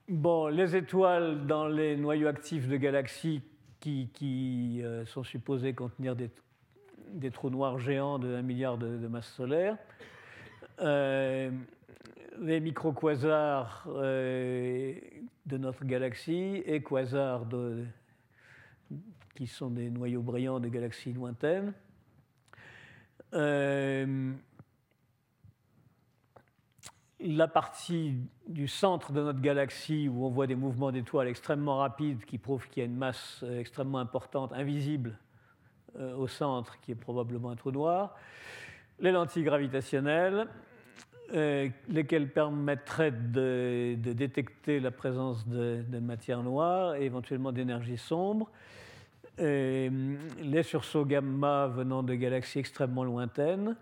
Les 0.09 0.75
étoiles 0.75 1.45
dans 1.45 1.67
les 1.67 1.95
noyaux 1.95 2.27
actifs 2.27 2.67
de 2.67 2.77
galaxies 2.77 3.43
qui, 3.79 4.81
euh, 4.83 5.05
sont 5.05 5.23
supposées 5.23 5.73
contenir 5.73 6.15
des, 6.15 6.31
trous 7.31 7.51
noirs 7.51 7.77
géants 7.77 8.17
de 8.17 8.33
1 8.33 8.41
milliard 8.41 8.79
de, 8.79 8.97
de 8.97 9.07
masse 9.07 9.27
solaire. 9.27 9.77
Euh, 10.79 11.51
les 12.39 12.59
microquasars 12.59 13.85
euh, 13.87 14.95
de 15.45 15.57
notre 15.57 15.85
galaxie 15.85 16.63
et 16.65 16.81
quasars 16.81 17.45
qui 19.35 19.45
sont 19.45 19.69
des 19.69 19.91
noyaux 19.91 20.23
brillants 20.23 20.59
de 20.59 20.69
galaxies 20.69 21.13
lointaines 21.13 21.71
la 27.19 27.47
partie 27.47 28.15
du 28.47 28.67
centre 28.67 29.11
de 29.11 29.21
notre 29.21 29.41
galaxie 29.41 30.07
où 30.07 30.25
on 30.25 30.29
voit 30.29 30.47
des 30.47 30.55
mouvements 30.55 30.91
d'étoiles 30.91 31.27
extrêmement 31.27 31.77
rapides 31.77 32.23
qui 32.25 32.37
prouvent 32.37 32.67
qu'il 32.69 32.81
y 32.81 32.85
a 32.85 32.89
une 32.89 32.97
masse 32.97 33.43
extrêmement 33.57 33.99
importante, 33.99 34.53
invisible 34.53 35.17
euh, 35.97 36.15
au 36.15 36.27
centre, 36.27 36.79
qui 36.81 36.91
est 36.91 36.95
probablement 36.95 37.49
un 37.49 37.55
trou 37.55 37.71
noir. 37.71 38.15
les 38.99 39.11
lentilles 39.11 39.43
gravitationnelles, 39.43 40.47
euh, 41.33 41.67
lesquelles 41.87 42.31
permettraient 42.31 43.11
de, 43.11 43.95
détecter 43.97 44.79
la 44.79 44.91
présence 44.91 45.47
de, 45.47 45.83
matière 45.99 46.43
noire 46.43 46.95
et 46.95 47.05
éventuellement 47.05 47.51
d'énergie 47.51 47.97
sombre, 47.97 48.51
euh, 49.39 50.15
les 50.41 50.63
sursauts 50.63 51.05
gamma 51.05 51.67
venant 51.67 52.03
de 52.03 52.13
galaxies 52.13 52.59
extrêmement 52.59 53.03
lointaines, 53.03 53.75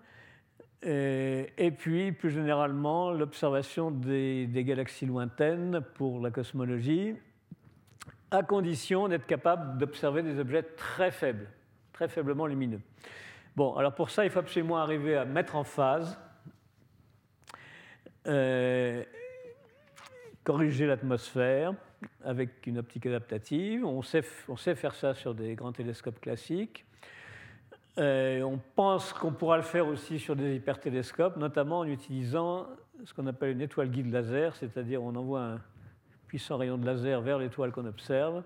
et 0.84 1.72
puis 1.78 2.12
plus 2.12 2.30
généralement 2.30 3.12
l'observation 3.12 3.92
des, 3.92 4.48
galaxies 4.66 5.06
lointaines 5.06 5.82
pour 5.96 6.22
la 6.22 6.32
cosmologie, 6.32 7.16
à 8.32 8.44
condition 8.44 9.08
d'être 9.08 9.26
capable 9.26 9.78
d'observer 9.78 10.22
des 10.22 10.40
objets 10.40 10.64
très 10.64 11.12
faibles, 11.12 11.50
très 11.94 12.08
faiblement 12.08 12.46
lumineux. 12.46 12.82
Bon, 13.56 13.76
alors 13.76 13.96
pour 13.96 14.10
ça, 14.10 14.24
il 14.24 14.30
faut 14.30 14.40
absolument 14.40 14.78
arriver 14.78 15.18
à 15.18 15.26
mettre 15.26 15.56
en 15.56 15.64
phase, 15.64 16.20
euh, 18.28 19.04
corriger 20.44 20.86
l'atmosphère 20.86 21.74
avec 22.24 22.68
une 22.68 22.78
optique 22.78 23.06
adaptative. 23.06 23.86
On 23.86 24.02
sait, 24.02 24.22
faire 24.22 24.94
ça 24.94 25.14
sur 25.14 25.34
des 25.34 25.56
grands 25.56 25.72
télescopes 25.72 26.20
classiques. 26.20 26.86
Euh, 27.98 28.41
on 28.43 28.60
pense 28.76 29.12
qu'on 29.14 29.32
pourra 29.32 29.58
le 29.58 29.64
faire 29.64 29.88
aussi 29.88 30.20
sur 30.20 30.36
des 30.36 30.56
hypertélescopes, 30.56 31.38
notamment 31.38 31.80
en 31.80 31.86
utilisant 31.86 32.68
ce 33.04 33.14
qu'on 33.14 33.28
appelle 33.28 33.52
une 33.52 33.62
étoile 33.62 33.89
guide 33.89 34.12
laser, 34.12 34.56
c'est-à-dire 34.56 35.02
on 35.04 35.16
envoie 35.16 35.41
un 35.41 35.62
puissant 36.28 36.58
rayon 36.58 36.78
de 36.78 36.86
laser 36.86 37.22
vers 37.22 37.39
l'étoile 37.39 37.72
qu'on 37.72 37.86
observe 37.86 38.43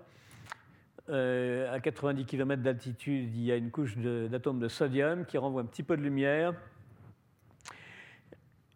euh, 1.10 1.72
à 1.72 1.80
90 1.80 2.24
km 2.24 2.62
d'altitude, 2.62 3.34
il 3.34 3.42
y 3.42 3.52
a 3.52 3.56
une 3.56 3.70
couche 3.70 3.96
d'atomes 3.96 4.60
de, 4.60 4.68
sodium 4.68 5.24
qui 5.26 5.36
renvoie 5.36 5.62
un 5.62 5.66
petit 5.66 5.82
peu 5.82 5.96
de 5.96 6.02
lumière. 6.02 6.54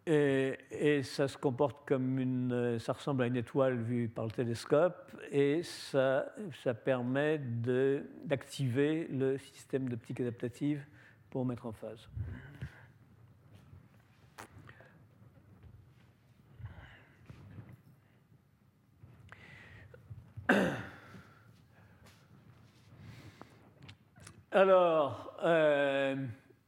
Et, 0.09 1.01
ça 1.03 1.27
se 1.27 1.37
comporte 1.37 1.85
comme 1.85 2.17
une. 2.17 2.79
Ça 2.79 2.93
ressemble 2.93 3.23
à 3.23 3.27
une 3.27 3.35
étoile 3.35 3.75
vue 3.75 4.07
par 4.07 4.23
le 4.25 4.31
télescope, 4.31 5.11
et 5.31 5.63
ça, 5.63 6.33
ça 6.63 6.73
permet 6.73 7.39
d'activer 7.39 9.07
le 9.11 9.37
système 9.37 9.89
d'optique 9.89 10.21
adaptative 10.21 10.81
pour 11.29 11.45
mettre 11.45 11.65
en 11.65 11.73
phase. 11.73 12.07
Alors, 24.51 25.35
euh, 25.43 26.15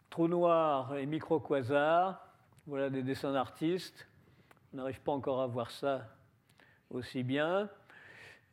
trou 0.09 0.27
noir 0.27 0.95
et 0.97 1.05
micro-quasar, 1.05 2.28
voilà 2.69 2.91
des 2.91 3.01
dessins 3.01 3.33
d'artistes. 3.33 4.07
On 4.71 4.77
n'arrive 4.77 5.01
pas 5.01 5.11
encore 5.11 5.41
à 5.41 5.47
voir 5.47 5.71
ça 5.71 6.07
aussi 6.91 7.23
bien. 7.23 7.67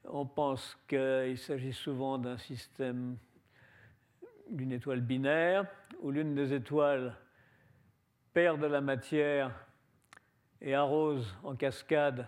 On 0.05 0.25
pense 0.25 0.79
qu'il 0.89 1.37
s'agit 1.37 1.75
souvent 1.75 2.17
d'un 2.17 2.39
système 2.39 3.19
d'une 4.49 4.73
étoile 4.73 5.03
binaire, 5.03 5.67
où 6.01 6.11
l'une 6.11 6.35
des 6.35 6.55
étoiles 6.55 7.15
perd 8.33 8.59
de 8.59 8.67
la 8.67 8.81
matière 8.81 9.51
et 10.63 10.75
arrose 10.75 11.37
en 11.43 11.55
cascade 11.55 12.27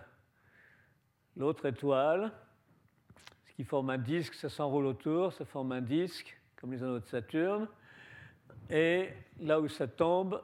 l'autre 1.35 1.65
étoile, 1.65 2.31
ce 3.47 3.53
qui 3.55 3.63
forme 3.63 3.89
un 3.89 3.97
disque, 3.97 4.35
ça 4.35 4.49
s'enroule 4.49 4.85
autour, 4.85 5.33
ça 5.33 5.43
forme 5.43 5.71
un 5.71 5.81
disque 5.81 6.39
comme 6.55 6.71
les 6.71 6.83
anneaux 6.83 6.99
de 6.99 7.07
Saturne. 7.07 7.67
Et 8.69 9.09
là 9.39 9.59
où 9.59 9.67
ça 9.67 9.87
tombe, 9.87 10.39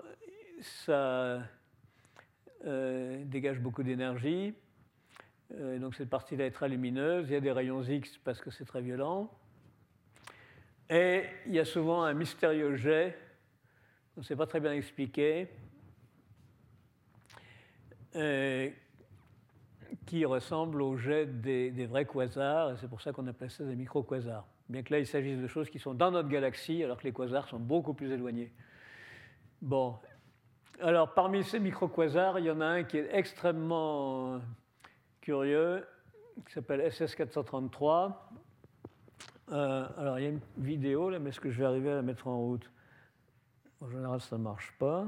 ça 0.66 1.42
euh, 2.66 3.24
dégage 3.26 3.60
beaucoup 3.60 3.84
d'énergie. 3.84 4.54
Euh, 5.54 5.78
donc 5.80 5.96
cette 5.96 6.10
partie-là 6.10 6.46
est 6.46 6.52
très 6.52 6.70
lumineuse. 6.70 7.28
Il 7.30 7.34
y 7.34 7.36
a 7.36 7.40
des 7.40 7.52
rayons 7.52 7.84
X 7.84 8.18
parce 8.24 8.42
que 8.42 8.52
c'est 8.52 8.66
très 8.66 8.82
violent. 8.82 9.32
Et 10.90 11.24
il 11.48 11.54
y 11.54 11.60
a 11.60 11.66
souvent 11.66 12.04
un 12.04 12.14
mystérieux 12.14 12.76
jet, 12.76 13.18
on 14.18 14.22
ne 14.22 14.26
sait 14.26 14.36
pas 14.36 14.46
très 14.46 14.60
bien 14.60 14.74
expliquer, 14.74 15.48
euh, 18.16 18.70
qui 20.06 20.26
ressemble 20.26 20.82
au 20.84 20.96
jet 20.96 21.26
des, 21.26 21.86
vrais 21.88 22.06
quasars, 22.06 22.78
c'est 22.80 22.88
pour 22.88 23.02
ça 23.02 23.12
qu'on 23.14 23.26
appelle 23.26 23.50
ça 23.50 23.64
des 23.64 23.76
micro-quasars 23.76 24.46
bien 24.70 24.84
que 24.84 24.94
là 24.94 25.00
il 25.00 25.08
s'agisse 25.08 25.40
de 25.40 25.48
choses 25.48 25.70
qui 25.70 25.80
sont 25.80 25.94
dans 25.94 26.12
notre 26.12 26.30
galaxie, 26.30 26.84
alors 26.84 26.98
que 26.98 27.04
les 27.04 27.14
quasars 27.14 27.48
sont 27.48 27.60
beaucoup 27.60 27.94
plus 27.94 28.12
éloignés. 28.12 28.52
Bon, 29.62 29.98
alors 30.82 31.14
parmi 31.14 31.44
ces 31.44 31.60
micro-quasars, 31.60 32.40
il 32.40 32.46
y 32.46 32.52
en 32.52 32.62
a 32.62 32.66
un 32.66 32.84
qui 32.84 32.98
est 32.98 33.10
extrêmement 33.12 34.40
curieux, 35.22 35.86
qui 36.46 36.54
s'appelle 36.54 36.82
SS433. 36.82 38.14
Euh, 39.52 39.88
alors 39.98 40.20
il 40.20 40.24
y 40.24 40.28
a 40.28 40.30
une 40.30 40.42
vidéo 40.58 41.10
là, 41.10 41.20
mais 41.20 41.30
est-ce 41.30 41.40
que 41.40 41.52
je 41.52 41.60
vais 41.60 41.66
arriver 41.66 41.92
à 41.92 41.96
la 41.96 42.02
mettre 42.02 42.28
en 42.28 42.38
route? 42.38 42.70
En 43.82 43.90
général, 43.90 44.22
ça 44.22 44.38
ne 44.38 44.44
marche 44.44 44.74
pas. 44.80 45.06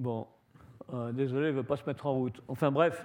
Bon, 0.00 0.26
euh, 0.94 1.12
désolé, 1.12 1.48
il 1.48 1.54
ne 1.54 1.58
veut 1.58 1.62
pas 1.62 1.76
se 1.76 1.84
mettre 1.84 2.06
en 2.06 2.14
route. 2.14 2.40
Enfin 2.48 2.70
bref, 2.70 3.04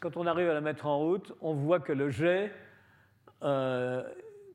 quand 0.00 0.16
on 0.16 0.26
arrive 0.26 0.48
à 0.48 0.54
la 0.54 0.60
mettre 0.60 0.86
en 0.86 0.98
route, 0.98 1.32
on 1.40 1.54
voit 1.54 1.78
que 1.78 1.92
le 1.92 2.10
jet 2.10 2.50
euh, 3.44 4.02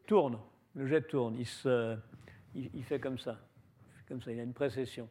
tourne. 0.06 0.38
Le 0.76 0.86
jet 0.86 1.03
tourne. 1.03 1.38
Il, 1.38 2.84
fait 2.84 2.99
comme 2.99 3.18
ça. 3.18 3.38
comme 4.06 4.22
ça. 4.22 4.34
Il 4.34 4.39
a 4.41 4.43
une 4.43 4.51
précession. 4.51 5.08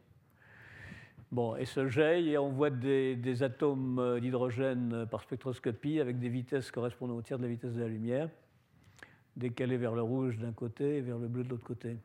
Bon, 1.31 1.55
et 1.55 1.65
ce 1.65 1.87
jet, 1.87 2.37
on 2.37 2.49
voit 2.49 2.69
des, 2.69 3.15
des 3.15 3.41
atomes 3.41 4.19
d'hydrogène 4.21 5.07
par 5.09 5.23
spectroscopie 5.23 5.99
avec 5.99 6.19
des 6.19 6.29
vitesses 6.29 6.69
correspondant 6.69 7.15
au 7.15 7.23
tiers 7.23 7.39
de 7.39 7.43
la 7.43 7.49
vitesse 7.49 7.73
de 7.73 7.81
la 7.81 7.87
lumière, 7.87 8.29
décalées 9.35 9.77
vers 9.77 9.95
le 9.95 10.03
rouge 10.03 10.37
d'un 10.37 10.53
côté 10.53 10.97
et 10.97 11.01
vers 11.01 11.17
le 11.17 11.27
bleu 11.27 11.43
de 11.43 11.49
l'autre 11.49 11.65
côté. 11.65 11.97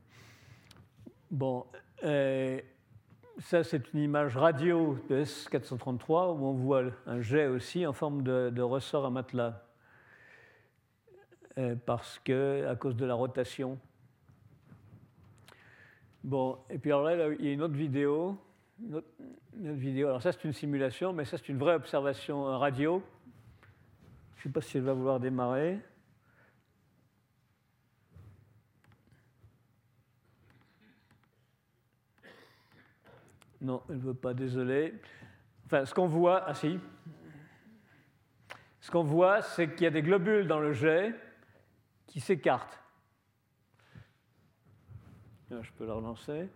Bon, 1.31 1.67
ça, 3.39 3.65
c'est 3.65 3.93
une 3.93 4.01
image 4.01 4.37
radio 4.37 4.99
de 5.09 5.23
S433 5.23 6.37
où 6.37 6.45
on 6.45 6.53
voit 6.53 6.85
un 7.07 7.21
jet 7.21 7.47
aussi 7.47 7.87
en 7.87 7.93
forme 7.93 8.23
de, 8.23 8.61
ressort 8.61 9.07
à 9.07 9.11
matelas. 9.11 9.63
Euh, 11.59 11.75
parce 11.85 12.19
que, 12.21 12.67
à 12.69 12.77
cause 12.77 12.97
de 12.97 13.05
la 13.05 13.15
rotation. 13.15 13.79
Bon, 16.23 16.59
et 16.69 16.79
puis 16.79 16.93
alors 16.93 17.05
là, 17.05 17.29
il 17.39 17.45
y 17.45 17.49
a 17.49 17.53
une 17.53 17.63
autre 17.63 17.75
vidéo. 17.75 18.39
Une 18.83 18.97
autre, 18.97 19.09
vidéo. 19.57 20.09
Alors 20.09 20.23
ça, 20.23 20.33
c'est 20.33 20.45
une 20.45 20.53
simulation, 20.53 21.13
mais 21.13 21.25
ça, 21.25 21.39
c'est 21.39 21.49
une 21.49 21.59
vraie 21.59 21.75
observation 21.75 22.45
radio. 22.45 23.03
Je 24.37 24.41
ne 24.41 24.43
sais 24.45 24.53
pas 24.53 24.61
si 24.61 24.77
elle 24.77 24.85
va 24.85 24.93
vouloir 24.93 25.19
démarrer. 25.19 25.79
Non, 33.61 33.83
elle 33.89 33.97
ne 33.97 34.01
veut 34.01 34.15
pas, 34.15 34.35
désolé. 34.35 34.95
Enfin, 35.67 35.85
ce 35.85 35.95
qu'on 35.95 36.07
voit, 36.07 36.45
ah 36.47 36.55
si. 36.55 36.79
Ce 38.81 38.91
qu'on 38.91 39.03
voit, 39.03 39.43
c'est 39.43 39.75
qu'il 39.75 39.83
y 39.83 39.87
a 39.87 39.91
des 39.91 40.03
globules 40.03 40.47
dans 40.47 40.61
le 40.61 40.73
jet 40.73 41.15
qui 42.07 42.21
s'écartent. 42.21 42.81
Je 45.51 45.73
peux 45.73 45.87
la 45.87 45.95
relancer. 45.95 46.49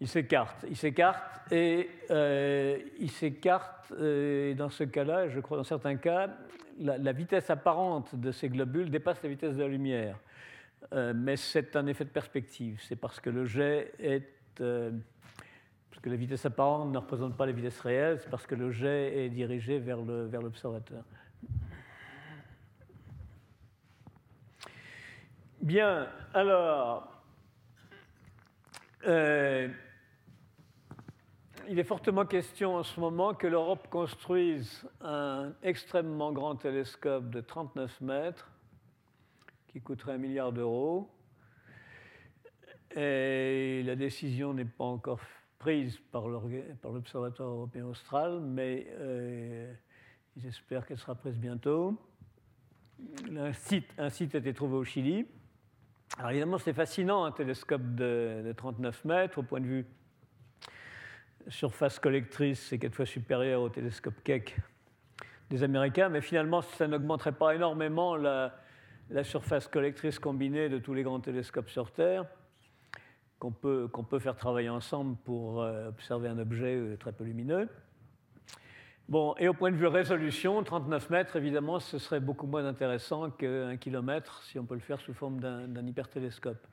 Il 0.00 0.08
s'écarte. 0.08 0.64
Il 0.68 0.76
s'écarte 0.76 1.52
et 1.52 1.90
euh, 2.10 2.78
il 2.98 3.10
s'écarte, 3.10 3.92
euh, 3.92 4.54
dans 4.54 4.70
ce 4.70 4.84
cas-là, 4.84 5.28
je 5.28 5.40
crois 5.40 5.58
dans 5.58 5.64
certains 5.64 5.96
cas, 5.96 6.30
la, 6.78 7.12
vitesse 7.12 7.50
apparente 7.50 8.14
de 8.14 8.32
ces 8.32 8.48
globules 8.48 8.90
dépasse 8.90 9.22
la 9.22 9.28
vitesse 9.28 9.56
de 9.56 9.62
la 9.62 9.68
lumière. 9.68 10.18
Euh, 10.94 11.12
mais 11.14 11.36
c'est 11.36 11.76
un 11.76 11.86
effet 11.86 12.04
de 12.04 12.10
perspective. 12.10 12.80
C'est 12.82 12.96
parce 12.96 13.20
que 13.20 13.28
le 13.28 13.44
jet 13.44 13.92
est. 13.98 14.26
parce 14.56 16.00
que 16.00 16.08
la 16.08 16.16
vitesse 16.16 16.46
apparente 16.46 16.90
ne 16.90 16.98
représente 16.98 17.36
pas 17.36 17.44
la 17.44 17.52
vitesse 17.52 17.78
réelle, 17.80 18.18
c'est 18.20 18.30
parce 18.30 18.46
que 18.46 18.54
le 18.54 18.70
jet 18.70 19.24
est 19.24 19.28
dirigé 19.28 19.78
vers 19.78 19.98
l'observateur. 19.98 21.02
Vers 21.02 21.04
Bien, 25.60 26.08
alors 26.32 27.06
il 31.68 31.78
est 31.78 31.84
fortement 31.84 32.24
question 32.26 32.76
en 32.76 32.82
ce 32.82 32.98
moment 32.98 33.34
que 33.34 33.46
l'Europe 33.46 33.88
construise 33.88 34.88
un 35.00 35.52
extrêmement 35.62 36.32
grand 36.32 36.56
télescope 36.56 37.30
de 37.30 37.40
39 37.40 38.00
mètres 38.00 38.50
qui 39.68 39.80
coûterait 39.80 40.14
un 40.14 40.18
milliard 40.18 40.52
d'euros. 40.52 41.10
Et 42.96 43.82
la 43.84 43.94
décision 43.94 44.52
n'est 44.52 44.64
pas 44.64 44.84
encore 44.84 45.20
prise 45.58 45.98
par 46.10 46.26
l'Observatoire 46.28 47.48
européen 47.48 47.84
austral, 47.84 48.40
mais 48.40 48.86
euh, 48.98 49.72
j'espère 50.36 50.86
qu'elle 50.86 50.98
sera 50.98 51.14
prise 51.14 51.38
bientôt. 51.38 51.96
Un 53.36 53.52
site, 53.52 53.86
a 53.98 54.08
été 54.08 54.52
trouvé 54.52 54.76
au 54.76 54.84
Chili. 54.84 55.26
Alors 56.18 56.30
évidemment, 56.30 56.58
c'est 56.58 56.72
fascinant, 56.72 57.24
un 57.24 57.32
télescope 57.32 57.94
de 57.94 58.52
39 58.56 59.04
mètres 59.04 59.38
au 59.38 59.42
point 59.42 59.60
de 59.60 59.66
vue 59.66 59.86
surface 61.48 61.98
collectrice, 61.98 62.60
c'est 62.68 62.78
quatre 62.78 62.94
fois 62.94 63.06
supérieur 63.06 63.62
au 63.62 63.68
télescope 63.68 64.14
Keck 64.24 64.56
des 65.50 65.62
Américains, 65.62 66.08
mais 66.08 66.20
finalement, 66.20 66.62
ça 66.62 66.86
n'augmenterait 66.86 67.32
pas 67.32 67.54
énormément 67.54 68.16
la, 68.16 68.54
surface 69.22 69.66
collectrice 69.66 70.18
combinée 70.18 70.68
de 70.68 70.78
tous 70.78 70.94
les 70.94 71.02
grands 71.02 71.20
télescopes 71.20 71.68
sur 71.68 71.90
Terre, 71.90 72.24
qu'on 73.38 73.50
peut, 73.50 73.88
peut 74.08 74.18
faire 74.18 74.36
travailler 74.36 74.68
ensemble 74.68 75.16
pour 75.24 75.62
euh, 75.62 75.88
observer 75.88 76.28
un 76.28 76.38
objet 76.38 76.76
euh, 76.76 76.96
très 76.96 77.12
peu 77.12 77.24
lumineux. 77.24 77.68
Bon, 79.08 79.34
et 79.38 79.48
au 79.48 79.54
point 79.54 79.72
de 79.72 79.76
vue 79.76 79.88
résolution, 79.88 80.62
39 80.62 81.10
mètres, 81.10 81.34
évidemment, 81.34 81.80
ce 81.80 81.98
serait 81.98 82.20
beaucoup 82.20 82.46
moins 82.46 82.64
intéressant 82.64 83.30
qu'un 83.30 83.76
kilomètre 83.76 84.44
si 84.44 84.56
on 84.58 84.64
peut 84.64 84.74
le 84.74 84.80
faire 84.80 85.00
sous 85.00 85.14
forme 85.14 85.40
d'un 85.40 85.86
hypertélescope. 85.86 86.64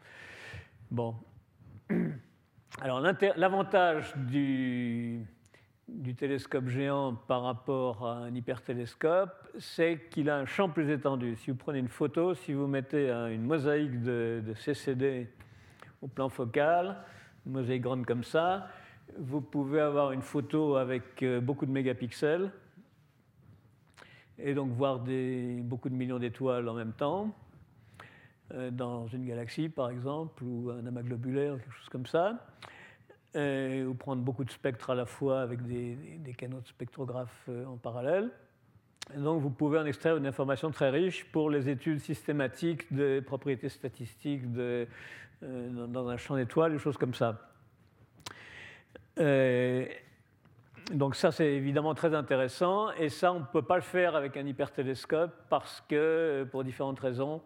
Bon. 0.91 1.15
Alors 2.81 3.01
l'avantage 3.01 4.13
du, 4.15 5.25
télescope 6.15 6.67
géant 6.67 7.15
par 7.15 7.41
rapport 7.41 8.07
à 8.07 8.17
un 8.17 8.35
hypertélescope, 8.35 9.31
c'est 9.57 10.07
qu'il 10.11 10.29
a 10.29 10.37
un 10.37 10.45
champ 10.45 10.69
plus 10.69 10.91
étendu. 10.91 11.35
Si 11.37 11.49
vous 11.49 11.57
prenez 11.57 11.79
une 11.79 11.87
photo, 11.87 12.35
si 12.35 12.53
vous 12.53 12.67
mettez 12.67 13.09
une 13.09 13.43
mosaïque 13.43 14.03
de, 14.03 14.43
CCD 14.55 15.27
au 16.03 16.07
plan 16.07 16.29
focal, 16.29 16.97
une 17.47 17.53
mosaïque 17.53 17.81
grande 17.81 18.05
comme 18.05 18.23
ça, 18.23 18.67
vous 19.17 19.41
pouvez 19.41 19.81
avoir 19.81 20.11
une 20.11 20.21
photo 20.21 20.75
avec 20.75 21.23
euh, 21.23 21.39
beaucoup 21.39 21.65
de 21.65 21.71
mégapixels 21.71 22.51
et 24.37 24.53
donc 24.53 24.71
voir 24.71 24.99
beaucoup 25.63 25.89
de 25.89 25.95
millions 25.95 26.19
d'étoiles 26.19 26.67
en 26.67 26.73
même 26.73 26.93
temps 26.93 27.33
dans 28.71 29.07
une 29.07 29.25
galaxie 29.25 29.69
par 29.69 29.89
exemple 29.89 30.43
ou 30.43 30.69
un 30.69 30.85
amas 30.85 31.01
globulaire, 31.01 31.57
quelque 31.57 31.73
chose 31.73 31.89
comme 31.89 32.05
ça 32.05 32.45
ou 33.35 33.93
prendre 33.93 34.21
beaucoup 34.21 34.43
de 34.43 34.49
spectres 34.49 34.89
à 34.89 34.95
la 34.95 35.05
fois 35.05 35.41
avec 35.41 35.61
des, 35.63 35.97
canaux 36.37 36.59
de 36.59 36.67
spectrographes 36.67 37.43
euh, 37.49 37.65
en 37.65 37.77
parallèle. 37.77 38.29
donc 39.15 39.41
vous 39.41 39.49
pouvez 39.49 39.77
en 39.79 39.85
extraire 39.85 40.17
une 40.17 40.25
information 40.25 40.71
très 40.71 40.89
riche 40.89 41.25
pour 41.31 41.49
les 41.49 41.69
études 41.69 41.99
systématiques 41.99 42.91
des 42.91 43.21
propriétés 43.21 43.69
statistiques 43.69 44.43
euh, 44.57 44.85
dans 45.41 46.09
un 46.09 46.17
champ 46.17 46.35
d'étoiles, 46.35 46.71
des 46.71 46.79
choses 46.79 46.97
comme 46.97 47.13
ça. 47.13 47.39
Euh, 49.19 49.85
donc 50.91 51.15
ça, 51.15 51.31
c'est 51.31 51.53
évidemment 51.53 51.93
très 51.93 52.15
intéressant. 52.15 52.91
Et 52.93 53.09
ça, 53.09 53.33
on 53.33 53.41
ne 53.41 53.45
peut 53.45 53.61
pas 53.61 53.75
le 53.75 53.81
faire 53.81 54.15
avec 54.15 54.37
un 54.37 54.45
hypertélescope 54.45 55.31
parce 55.49 55.83
que, 55.87 56.47
pour 56.49 56.63
différentes 56.63 56.99
raisons, 56.99 57.41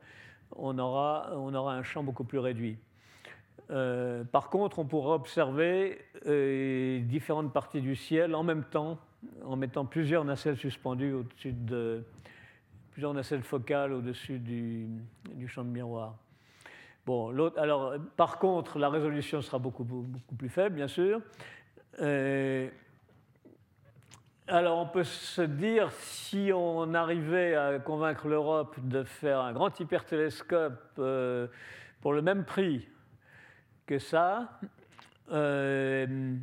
on 0.55 0.77
aura, 0.77 1.31
on 1.35 1.53
aura 1.53 1.75
un 1.75 1.83
champ 1.83 2.03
beaucoup 2.03 2.23
plus 2.23 2.39
réduit. 2.39 2.77
Euh, 3.69 4.23
par 4.23 4.49
contre, 4.49 4.79
on 4.79 4.85
pourra 4.85 5.15
observer 5.15 5.99
euh, 6.25 6.99
différentes 7.01 7.53
parties 7.53 7.81
du 7.81 7.95
ciel 7.95 8.35
en 8.35 8.43
même 8.43 8.63
temps, 8.63 8.97
en 9.45 9.55
mettant 9.55 9.85
plusieurs 9.85 10.25
nacelles 10.25 10.57
suspendues 10.57 11.13
au-dessus 11.13 11.53
de 11.53 12.03
plusieurs 12.91 13.13
nacelles 13.13 13.43
focales 13.43 13.93
au-dessus 13.93 14.39
du, 14.39 14.89
champ 15.47 15.63
de 15.63 15.69
miroir. 15.69 16.15
Bon, 17.05 17.33
alors, 17.57 17.95
par 18.17 18.37
contre, 18.37 18.77
la 18.77 18.89
résolution 18.89 19.41
sera 19.41 19.57
beaucoup, 19.57 19.83
beaucoup 19.83 20.35
plus 20.35 20.49
faible, 20.49 20.75
bien 20.75 20.87
sûr. 20.87 21.21
Euh, 22.01 22.69
alors, 24.51 24.79
on 24.79 24.85
peut 24.85 25.05
se 25.05 25.41
dire, 25.41 25.91
si 25.93 26.51
on 26.53 26.93
arrivait 26.93 27.55
à 27.55 27.79
convaincre 27.79 28.27
l'Europe 28.27 28.75
de 28.83 29.03
faire 29.03 29.39
un 29.39 29.53
grand 29.53 29.79
hypertélescope 29.79 30.99
pour 32.01 32.13
le 32.13 32.21
même 32.21 32.43
prix, 32.43 32.87
que 33.85 33.97
ça. 33.97 34.59
Euh, 35.31 36.35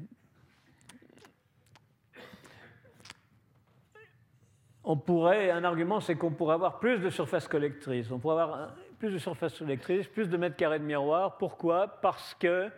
on 4.85 4.97
pourrait, 4.97 5.51
un 5.51 5.65
argument, 5.65 6.01
c'est 6.01 6.15
qu'on 6.15 6.31
pourrait 6.31 6.55
avoir 6.55 6.79
plus 6.79 6.99
de 7.01 7.11
surface 7.11 7.47
collectrice. 7.47 8.11
On 8.11 8.19
pourrait 8.19 8.43
avoir 8.43 8.75
plus 8.99 9.13
de 9.13 9.19
surface 9.19 9.59
collectrice, 9.59 10.07
plus 10.09 10.31
de 10.31 10.37
mètres 10.39 10.57
carrés 10.57 10.79
de 10.79 10.85
miroir. 10.85 11.37
Pourquoi? 11.37 12.01
Parce 12.01 12.35
que 12.35 12.71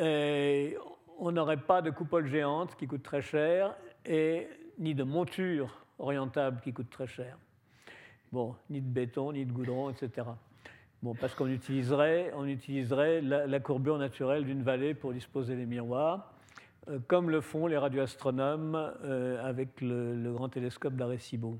euh, 0.00 0.70
on 1.18 1.30
n'aurait 1.30 1.56
pas 1.56 1.82
de 1.82 1.90
coupole 1.90 2.26
géante 2.26 2.74
qui 2.76 2.88
coûte 2.88 3.04
très 3.04 3.22
cher 3.22 3.76
et 4.06 4.48
ni 4.78 4.94
de 4.94 5.04
monture 5.04 5.84
orientable 5.98 6.60
qui 6.62 6.72
coûte 6.72 6.90
très 6.90 7.06
cher. 7.06 7.38
Bon, 8.32 8.54
ni 8.70 8.80
de 8.80 8.88
béton, 8.88 9.32
ni 9.32 9.44
de 9.44 9.52
goudron, 9.52 9.90
etc. 9.90 10.26
Bon, 11.02 11.14
parce 11.14 11.34
qu'on 11.34 11.48
utiliserait, 11.48 12.32
on 12.36 12.46
utiliserait 12.46 13.20
la, 13.20 13.60
courbure 13.60 13.98
naturelle 13.98 14.44
d'une 14.44 14.62
vallée 14.62 14.94
pour 14.94 15.12
disposer 15.12 15.56
des 15.56 15.66
miroirs, 15.66 16.32
euh, 16.88 16.98
comme 17.08 17.28
le 17.28 17.40
font 17.40 17.66
les 17.66 17.76
radioastronomes 17.76 18.76
euh, 19.02 19.44
avec 19.44 19.80
le, 19.80 20.32
grand 20.32 20.48
télescope 20.48 20.94
d'Arecibo. 20.94 21.58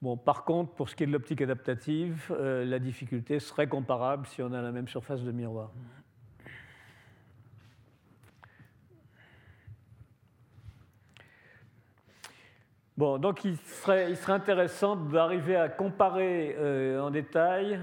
Bon, 0.00 0.16
par 0.16 0.44
contre, 0.44 0.72
pour 0.74 0.88
ce 0.88 0.94
qui 0.94 1.02
est 1.02 1.06
de 1.06 1.12
l'optique 1.12 1.42
adaptative, 1.42 2.30
euh, 2.30 2.64
la 2.64 2.78
difficulté 2.78 3.40
serait 3.40 3.66
comparable 3.66 4.28
si 4.28 4.40
on 4.40 4.52
a 4.52 4.62
la 4.62 4.70
même 4.70 4.86
surface 4.86 5.22
de 5.22 5.32
miroir. 5.32 5.72
Bon, 12.98 13.16
donc 13.16 13.44
il 13.44 13.56
serait, 13.58 14.12
intéressant 14.26 14.96
d'arriver 14.96 15.54
à 15.54 15.68
comparer 15.68 16.56
euh, 16.58 17.00
en 17.00 17.12
détail 17.12 17.78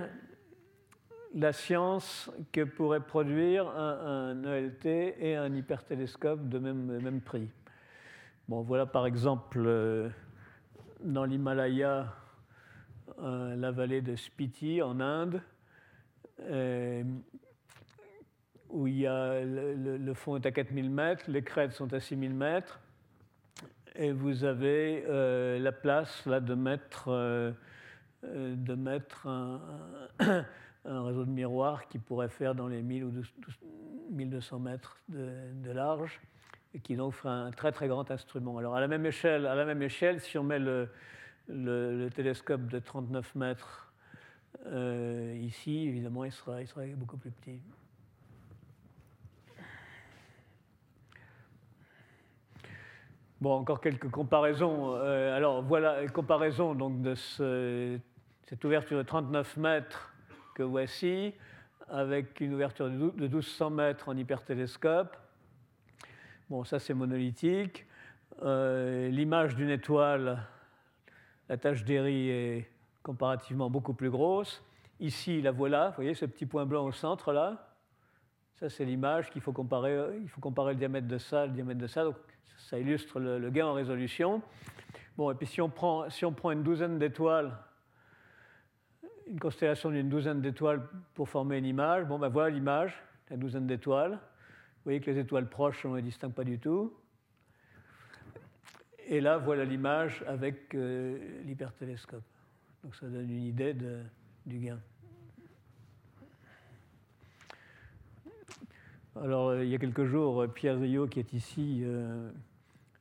la 1.34 1.54
science 1.54 2.30
que 2.52 2.66
pourrait 2.66 3.00
produire 3.00 3.66
un, 3.70 4.44
ELT 4.44 5.16
et 5.18 5.38
un 5.38 5.56
hypertélescope 5.56 6.50
de 6.50 6.60
même, 6.60 7.22
prix. 7.22 7.50
Bon, 8.50 8.62
voilà 8.62 8.86
par 8.86 9.06
exemple 9.06 9.64
euh, 9.66 10.10
dans 11.00 11.24
l'Himalaya, 11.24 12.14
euh, 13.24 13.56
la 13.56 13.72
vallée 13.72 14.02
de 14.02 14.18
Spiti 14.18 14.82
en 14.82 15.00
Inde, 15.00 15.42
où 18.70 18.86
il 18.88 18.98
y 18.98 19.08
a 19.08 19.46
le, 19.46 20.14
fond 20.14 20.36
est 20.36 20.46
à 20.46 20.52
4000 20.52 20.90
mètres, 20.90 21.24
les 21.30 21.42
crêtes 21.42 21.72
sont 21.72 21.94
à 21.94 22.02
6000 22.02 22.34
mètres 22.34 22.82
et 23.98 24.12
vous 24.12 24.44
avez 24.44 25.04
euh, 25.08 25.60
la 25.60 25.72
place 25.72 26.26
là, 26.26 26.40
de 26.40 26.54
mettre, 26.54 27.06
euh, 27.08 27.52
euh, 28.26 28.56
de 28.56 28.76
mettre 28.76 29.28
un, 29.28 29.62
réseau 30.86 31.26
de 31.26 31.32
miroirs 31.32 31.88
qui 31.88 32.00
pourrait 32.00 32.30
faire 32.30 32.56
dans 32.56 32.68
les 32.68 32.82
1000 32.82 33.04
ou 33.06 33.14
1200 34.12 34.60
mètres 34.60 34.98
de, 35.10 35.72
large 35.72 36.22
et 36.74 36.80
qui 36.80 36.96
donc 36.96 37.14
ferait 37.14 37.34
un 37.34 37.52
très 37.52 37.72
très 37.72 37.88
grand 37.88 38.10
instrument. 38.12 38.58
Alors 38.58 38.76
à 38.76 38.80
la 38.80 38.88
même 38.88 39.06
échelle, 39.06 39.46
à 39.46 39.56
la 39.56 39.66
même 39.66 39.82
échelle 39.82 40.20
si 40.20 40.38
on 40.38 40.44
met 40.44 40.60
le, 40.60 40.90
le, 41.48 42.10
télescope 42.10 42.68
de 42.68 42.80
39 42.80 43.36
mètres 43.36 43.94
ici, 45.42 45.88
évidemment, 45.88 46.26
il 46.26 46.32
sera, 46.32 46.62
il 46.62 46.68
sera 46.68 46.86
beaucoup 46.96 47.18
plus 47.18 47.32
petit. 47.32 47.62
Bon, 53.42 53.52
encore 53.52 53.82
quelques 53.82 54.10
comparaisons. 54.10 54.96
Euh, 54.96 55.36
alors 55.36 55.62
voilà, 55.62 56.08
comparaison 56.08 56.74
donc 56.74 57.02
de 57.02 57.16
cette 57.16 58.64
ouverture 58.64 58.98
de 58.98 59.04
39 59.04 59.58
mètres 59.58 60.14
que 60.56 60.64
voici, 60.64 61.34
avec 61.90 62.40
une 62.40 62.54
ouverture 62.54 62.90
de 62.90 62.92
1200 62.96 63.70
mètres 63.72 64.08
en 64.08 64.16
hypertélescope. 64.16 65.18
Bon, 66.50 66.64
ça 66.64 66.80
c'est 66.80 66.94
monolithique. 66.94 67.86
Euh, 68.42 69.10
l'image 69.10 69.56
d'une 69.58 69.70
étoile, 69.70 70.42
la 71.50 71.58
tache 71.58 71.84
d'Erie 71.84 72.30
est 72.30 72.70
comparativement 73.04 73.70
beaucoup 73.70 73.94
plus 73.94 74.10
grosse. 74.10 74.64
Ici, 75.02 75.42
la 75.42 75.52
voilà, 75.52 75.90
vous 75.90 75.96
voyez 75.96 76.14
ce 76.14 76.26
petit 76.26 76.46
point 76.46 76.66
blanc 76.66 76.86
au 76.86 76.94
centre 76.94 77.34
là? 77.34 77.68
Ça 78.56 78.70
c'est 78.70 78.86
l'image 78.86 79.30
qu'il 79.30 79.42
faut 79.42 79.52
comparer. 79.52 80.18
Il 80.22 80.30
faut 80.30 80.40
comparer 80.40 80.72
le 80.72 80.80
diamètre 80.80 81.08
de 81.10 81.18
ça, 81.18 81.46
le 81.46 81.52
diamètre 81.52 81.82
de 81.82 81.88
ça. 81.88 82.06
Donc, 82.06 82.16
ça 82.70 82.80
illustre 82.80 83.20
le, 83.20 83.50
gain 83.52 83.68
en 83.68 83.74
résolution. 83.74 84.42
Bon, 85.18 85.32
et 85.32 85.36
puis 85.36 85.46
si 85.46 85.62
on 85.62 85.70
prend, 85.70 86.10
si 86.10 86.26
on 86.26 86.34
prend 86.34 86.52
une 86.52 86.64
douzaine 86.64 86.98
d'étoiles, 86.98 87.56
une 89.28 89.40
constellation 89.40 89.92
d'une 89.92 90.10
douzaine 90.10 90.42
d'étoiles 90.42 90.82
pour 91.14 91.30
former 91.30 91.58
une 91.58 91.66
image, 91.66 92.06
bon 92.06 92.20
ben 92.20 92.30
voilà 92.30 92.50
l'image, 92.50 93.02
la 93.30 93.38
douzaine 93.38 93.68
d'étoiles. 93.68 94.20
voyez 94.84 95.00
que 95.00 95.12
les 95.12 95.20
étoiles 95.20 95.48
proches, 95.48 95.86
on 95.86 95.92
ne 95.92 95.98
les 95.98 96.02
distingue 96.02 96.34
pas 96.34 96.44
du 96.44 96.60
tout. 96.60 96.94
Et 99.08 99.22
là, 99.22 99.38
voilà 99.38 99.64
l'image 99.64 100.24
avec 100.28 100.74
euh, 100.74 101.44
l'hypertélescope. 101.44 102.24
Donc 102.84 102.96
ça 102.96 103.06
donne 103.08 103.30
une 103.30 103.44
idée 103.44 103.76
du 104.46 104.60
gain. 104.60 104.80
Alors, 109.22 109.50
euh, 109.50 109.64
il 109.64 109.70
y 109.70 109.76
a 109.76 109.78
quelques 109.78 110.06
jours, 110.06 110.46
Pierre 110.54 110.80
Rio, 110.80 111.08
qui 111.08 111.20
est 111.20 111.32
ici, 111.34 111.84
euh, 111.84 112.30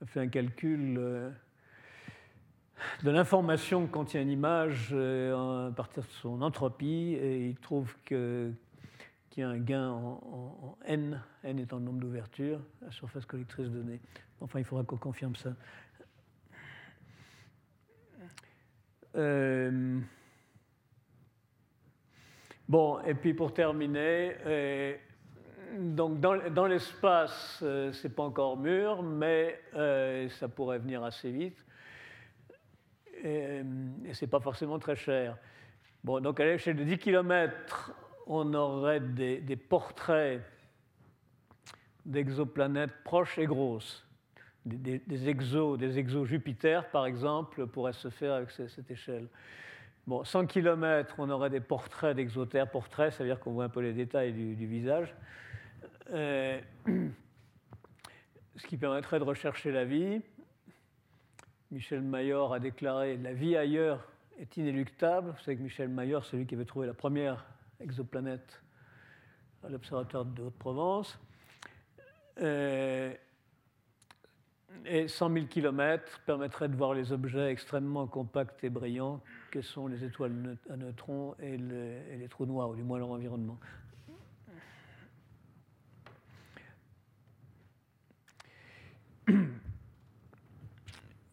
fait 0.06 0.20
un 0.20 0.28
calcul 0.28 0.94
de 3.02 3.10
l'information 3.10 3.86
que 3.86 3.92
contient 3.92 4.22
une 4.22 4.30
image 4.30 4.92
à 4.92 5.70
partir 5.74 6.02
de 6.02 6.08
son 6.08 6.42
entropie, 6.42 7.16
et 7.20 7.48
il 7.48 7.56
trouve 7.56 7.96
qu'il 8.04 8.54
y 9.36 9.42
a 9.42 9.48
un 9.48 9.58
gain 9.58 9.90
en, 9.90 10.76
n, 10.84 11.20
n 11.42 11.58
étant 11.58 11.78
le 11.78 11.84
nombre 11.84 12.00
d'ouvertures, 12.00 12.60
la 12.82 12.90
surface 12.90 13.26
collectrice 13.26 13.68
donnée. 13.68 14.00
Enfin, 14.40 14.58
il 14.58 14.64
faudra 14.64 14.84
qu'on 14.84 14.96
confirme 14.96 15.36
ça. 15.36 15.54
Euh, 19.16 20.00
bon, 22.68 23.00
et 23.04 23.14
puis 23.14 23.32
pour 23.32 23.54
terminer, 23.54 24.34
euh, 24.44 24.96
donc 25.78 26.20
dans, 26.20 26.66
l'espace, 26.66 27.60
euh, 27.62 27.92
c'est 27.92 28.14
pas 28.14 28.22
encore 28.22 28.56
mûr, 28.56 29.02
mais 29.02 29.60
ça 30.30 30.48
pourrait 30.48 30.78
venir 30.78 31.02
assez 31.04 31.30
vite. 31.30 31.64
Et, 33.22 33.62
et 34.04 34.14
c'est 34.14 34.26
pas 34.26 34.40
forcément 34.40 34.78
très 34.78 34.96
cher. 34.96 35.36
Bon, 36.02 36.20
donc 36.20 36.38
à 36.40 36.44
l'échelle 36.44 36.76
de 36.76 36.84
10 36.84 36.98
km, 36.98 37.94
on 38.26 38.52
aurait 38.54 39.00
des, 39.00 39.56
portraits 39.56 40.42
d'exoplanètes 42.04 43.02
proches 43.04 43.38
et 43.38 43.46
grosses. 43.46 44.04
Des, 44.64 44.98
des, 44.98 45.28
exos, 45.28 45.78
des 45.78 45.98
exos 45.98 46.26
Jupiter, 46.26 46.90
par 46.90 47.06
exemple, 47.06 47.66
pourraient 47.66 47.92
se 47.92 48.08
faire 48.08 48.34
avec 48.34 48.50
cette 48.50 48.90
échelle. 48.90 49.28
Bon, 50.06 50.24
100 50.24 50.46
km, 50.46 51.14
on 51.18 51.30
aurait 51.30 51.50
des 51.50 51.60
portraits 51.60 52.16
d'exotères. 52.16 52.70
Portraits, 52.70 53.12
ça 53.12 53.24
veut 53.24 53.30
dire 53.30 53.40
qu'on 53.40 53.52
voit 53.52 53.64
un 53.64 53.68
peu 53.70 53.80
les 53.80 53.92
détails 53.92 54.32
du, 54.32 54.66
visage. 54.66 55.14
Euh, 56.10 56.60
ce 58.56 58.66
qui 58.66 58.76
permettrait 58.76 59.18
de 59.18 59.24
rechercher 59.24 59.72
la 59.72 59.84
vie. 59.84 60.20
Michel 61.70 62.02
Mayor 62.02 62.54
a 62.54 62.60
déclaré 62.60 63.16
La 63.16 63.32
vie 63.32 63.56
ailleurs 63.56 64.06
est 64.38 64.56
inéluctable. 64.56 65.30
Vous 65.30 65.42
savez 65.42 65.56
que 65.56 65.62
Michel 65.62 65.88
Mayor, 65.88 66.24
celui 66.24 66.46
qui 66.46 66.54
avait 66.54 66.64
trouvé 66.64 66.86
la 66.86 66.94
première 66.94 67.44
exoplanète 67.80 68.62
à 69.64 69.68
l'Observatoire 69.68 70.24
de 70.24 70.42
Haute-Provence. 70.42 71.18
Euh, 72.40 73.12
et 74.86 75.08
100 75.08 75.32
000 75.32 75.46
km 75.46 76.20
permettrait 76.26 76.68
de 76.68 76.76
voir 76.76 76.94
les 76.94 77.12
objets 77.12 77.50
extrêmement 77.50 78.06
compacts 78.06 78.62
et 78.64 78.70
brillants 78.70 79.20
que 79.50 79.62
sont 79.62 79.86
les 79.86 80.04
étoiles 80.04 80.56
à 80.68 80.76
neutrons 80.76 81.34
et 81.40 81.56
les 81.56 82.28
trous 82.28 82.44
noirs, 82.44 82.70
ou 82.70 82.74
du 82.74 82.82
moins 82.82 82.98
leur 82.98 83.10
environnement. 83.10 83.58